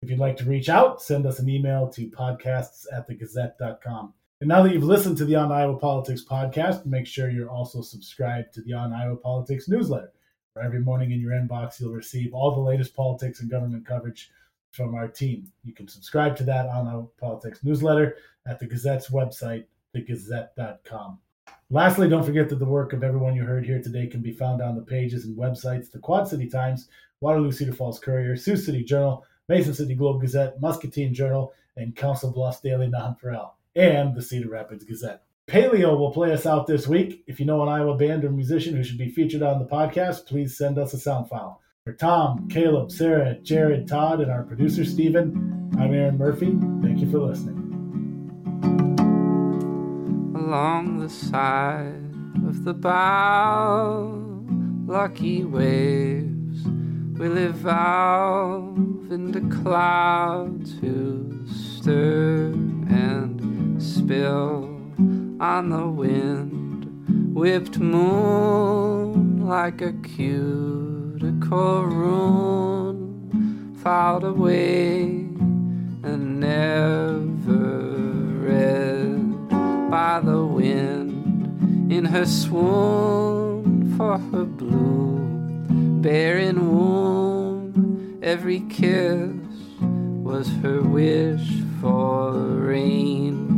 If 0.02 0.08
you'd 0.08 0.18
like 0.18 0.38
to 0.38 0.46
reach 0.46 0.70
out, 0.70 1.02
send 1.02 1.26
us 1.26 1.40
an 1.40 1.48
email 1.50 1.86
to 1.88 2.08
podcasts 2.08 2.86
at 2.90 3.06
thegazette.com. 3.06 4.14
And 4.40 4.48
now 4.48 4.62
that 4.62 4.72
you've 4.72 4.82
listened 4.82 5.18
to 5.18 5.26
the 5.26 5.36
On 5.36 5.52
Iowa 5.52 5.76
Politics 5.76 6.24
podcast, 6.24 6.86
make 6.86 7.06
sure 7.06 7.28
you're 7.28 7.50
also 7.50 7.82
subscribed 7.82 8.54
to 8.54 8.62
the 8.62 8.72
On 8.72 8.94
Iowa 8.94 9.16
Politics 9.16 9.68
newsletter. 9.68 10.10
Where 10.54 10.64
every 10.64 10.80
morning 10.80 11.12
in 11.12 11.20
your 11.20 11.32
inbox, 11.32 11.78
you'll 11.78 11.92
receive 11.92 12.32
all 12.32 12.50
the 12.50 12.60
latest 12.60 12.96
politics 12.96 13.40
and 13.40 13.50
government 13.50 13.86
coverage 13.86 14.30
from 14.70 14.94
our 14.94 15.06
team. 15.06 15.52
You 15.64 15.74
can 15.74 15.86
subscribe 15.86 16.34
to 16.36 16.44
that 16.44 16.66
On 16.68 16.86
Iowa 16.86 17.06
Politics 17.18 17.62
newsletter 17.62 18.16
at 18.46 18.58
the 18.58 18.66
Gazette's 18.66 19.10
website, 19.10 19.66
thegazette.com. 19.94 21.18
Lastly, 21.68 22.08
don't 22.08 22.24
forget 22.24 22.48
that 22.48 22.58
the 22.58 22.64
work 22.64 22.94
of 22.94 23.04
everyone 23.04 23.36
you 23.36 23.44
heard 23.44 23.66
here 23.66 23.82
today 23.82 24.06
can 24.06 24.22
be 24.22 24.32
found 24.32 24.62
on 24.62 24.76
the 24.76 24.82
pages 24.82 25.26
and 25.26 25.36
websites 25.36 25.90
the 25.90 25.98
Quad 25.98 26.26
City 26.26 26.48
Times, 26.48 26.88
Waterloo 27.20 27.52
Cedar 27.52 27.74
Falls 27.74 27.98
Courier, 27.98 28.34
Sioux 28.34 28.56
City 28.56 28.82
Journal, 28.82 29.26
Mason 29.50 29.74
City 29.74 29.96
Globe 29.96 30.20
Gazette, 30.20 30.60
Muscatine 30.60 31.12
Journal, 31.12 31.52
and 31.76 31.96
Council 31.96 32.30
Bluffs 32.30 32.60
Daily 32.60 32.86
Nonpareil 32.86 33.50
and 33.74 34.14
the 34.14 34.22
Cedar 34.22 34.48
Rapids 34.48 34.84
Gazette. 34.84 35.24
Paleo 35.48 35.98
will 35.98 36.12
play 36.12 36.32
us 36.32 36.46
out 36.46 36.68
this 36.68 36.86
week. 36.86 37.24
If 37.26 37.40
you 37.40 37.46
know 37.46 37.60
an 37.60 37.68
Iowa 37.68 37.96
band 37.96 38.24
or 38.24 38.30
musician 38.30 38.76
who 38.76 38.84
should 38.84 38.96
be 38.96 39.08
featured 39.08 39.42
on 39.42 39.58
the 39.58 39.64
podcast, 39.64 40.26
please 40.26 40.56
send 40.56 40.78
us 40.78 40.94
a 40.94 40.98
sound 41.00 41.28
file. 41.28 41.60
For 41.82 41.92
Tom, 41.92 42.48
Caleb, 42.48 42.92
Sarah, 42.92 43.34
Jared, 43.42 43.88
Todd, 43.88 44.20
and 44.20 44.30
our 44.30 44.44
producer 44.44 44.84
Stephen, 44.84 45.72
I'm 45.80 45.92
Aaron 45.92 46.16
Murphy. 46.16 46.56
Thank 46.80 47.00
you 47.00 47.10
for 47.10 47.18
listening. 47.18 47.56
Along 50.36 51.00
the 51.00 51.08
side 51.08 52.14
of 52.46 52.62
the 52.62 52.74
bow, 52.74 54.44
lucky 54.86 55.42
waves, 55.42 56.29
we 57.20 57.28
live 57.28 57.66
out 57.66 58.74
into 59.10 59.46
clouds 59.62 60.72
who 60.80 61.46
stir 61.46 62.46
and 62.88 63.76
spill 63.82 64.64
on 65.38 65.68
the 65.68 65.86
wind, 65.86 67.34
whipped 67.34 67.78
moon 67.78 69.46
like 69.46 69.82
a 69.82 69.92
cuticle 69.92 71.84
rune, 71.84 73.76
filed 73.82 74.24
away 74.24 75.02
and 76.02 76.40
never 76.40 77.26
read 78.48 79.50
by 79.90 80.20
the 80.24 80.42
wind. 80.42 81.92
In 81.92 82.06
her 82.06 82.24
swoon 82.24 83.94
for 83.98 84.16
her 84.16 84.46
blue 84.46 85.09
barren 86.02 86.70
womb. 86.70 88.18
Every 88.22 88.60
kiss 88.68 89.32
was 89.80 90.48
her 90.62 90.82
wish 90.82 91.48
for 91.80 92.32
rain 92.32 93.50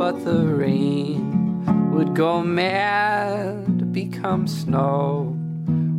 but 0.00 0.24
the 0.24 0.46
rain 0.46 1.62
would 1.92 2.16
go 2.16 2.42
mad, 2.42 3.92
become 3.92 4.48
snow 4.48 5.36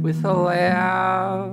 with 0.01 0.25
a 0.25 0.33
laugh. 0.33 1.51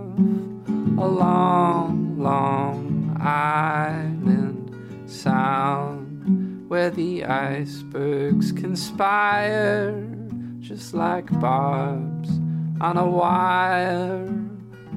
A 0.96 1.06
long, 1.06 2.18
long 2.18 3.14
island 3.20 4.74
sound 5.06 6.68
where 6.70 6.88
the 6.88 7.26
icebergs 7.26 8.50
conspire 8.50 10.08
just 10.58 10.94
like 10.94 11.30
barbs 11.40 12.30
on 12.80 12.96
a 12.96 13.06
wire, 13.06 14.24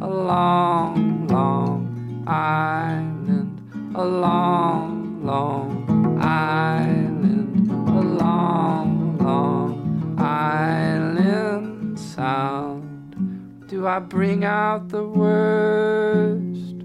a 0.01 0.07
long, 0.07 1.27
long 1.27 2.23
island, 2.27 3.59
a 3.95 4.05
long, 4.05 5.25
long 5.25 6.19
island, 6.21 7.71
a 7.89 8.01
long, 8.01 9.17
long 9.17 10.15
island 10.19 11.99
sound. 11.99 13.65
Do 13.67 13.87
I 13.87 13.97
bring 13.97 14.45
out 14.45 14.89
the 14.89 15.03
worst 15.03 16.75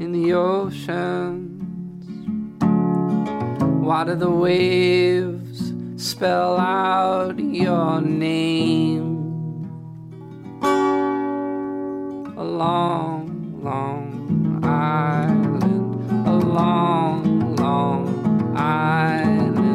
in 0.00 0.12
the 0.12 0.32
oceans? 0.32 1.50
Why 3.84 4.04
do 4.04 4.14
the 4.14 4.30
waves 4.30 5.74
spell 5.96 6.56
out 6.56 7.38
your 7.38 8.00
name? 8.00 8.91
Long, 12.62 13.60
long 13.60 14.60
island, 14.62 16.28
a 16.28 16.36
long, 16.60 17.56
long 17.56 18.56
island, 18.56 19.66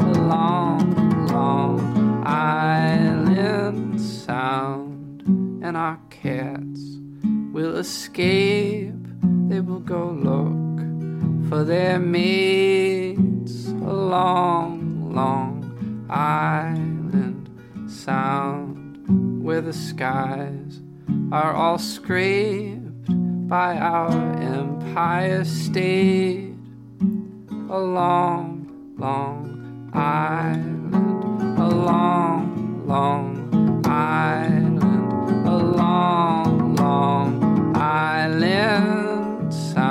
a 0.00 0.14
long, 0.34 0.80
long 1.26 1.78
island 2.26 4.00
sound, 4.00 5.22
and 5.62 5.76
our 5.76 6.00
cats 6.08 6.82
will 7.52 7.76
escape. 7.76 9.04
They 9.50 9.60
will 9.60 9.84
go 9.96 10.04
look 10.30 10.78
for 11.50 11.62
their 11.64 11.98
mates. 11.98 13.68
A 13.92 13.94
long, 14.16 15.12
long 15.20 15.52
island 16.08 17.50
sound 17.86 19.44
where 19.44 19.60
the 19.60 19.74
skies 19.74 20.80
are 21.32 21.54
all 21.54 21.78
scraped 21.78 23.06
by 23.48 23.76
our 23.76 24.10
impious 24.42 25.48
state. 25.66 26.54
A 27.68 27.78
long, 27.78 28.66
long 28.98 29.90
island, 29.94 30.94
a 31.58 31.68
long, 31.68 32.84
long 32.86 33.86
island, 33.86 34.82
a 35.46 35.56
long, 35.56 36.74
long 36.74 37.76
island. 37.76 39.54
Sound 39.54 39.89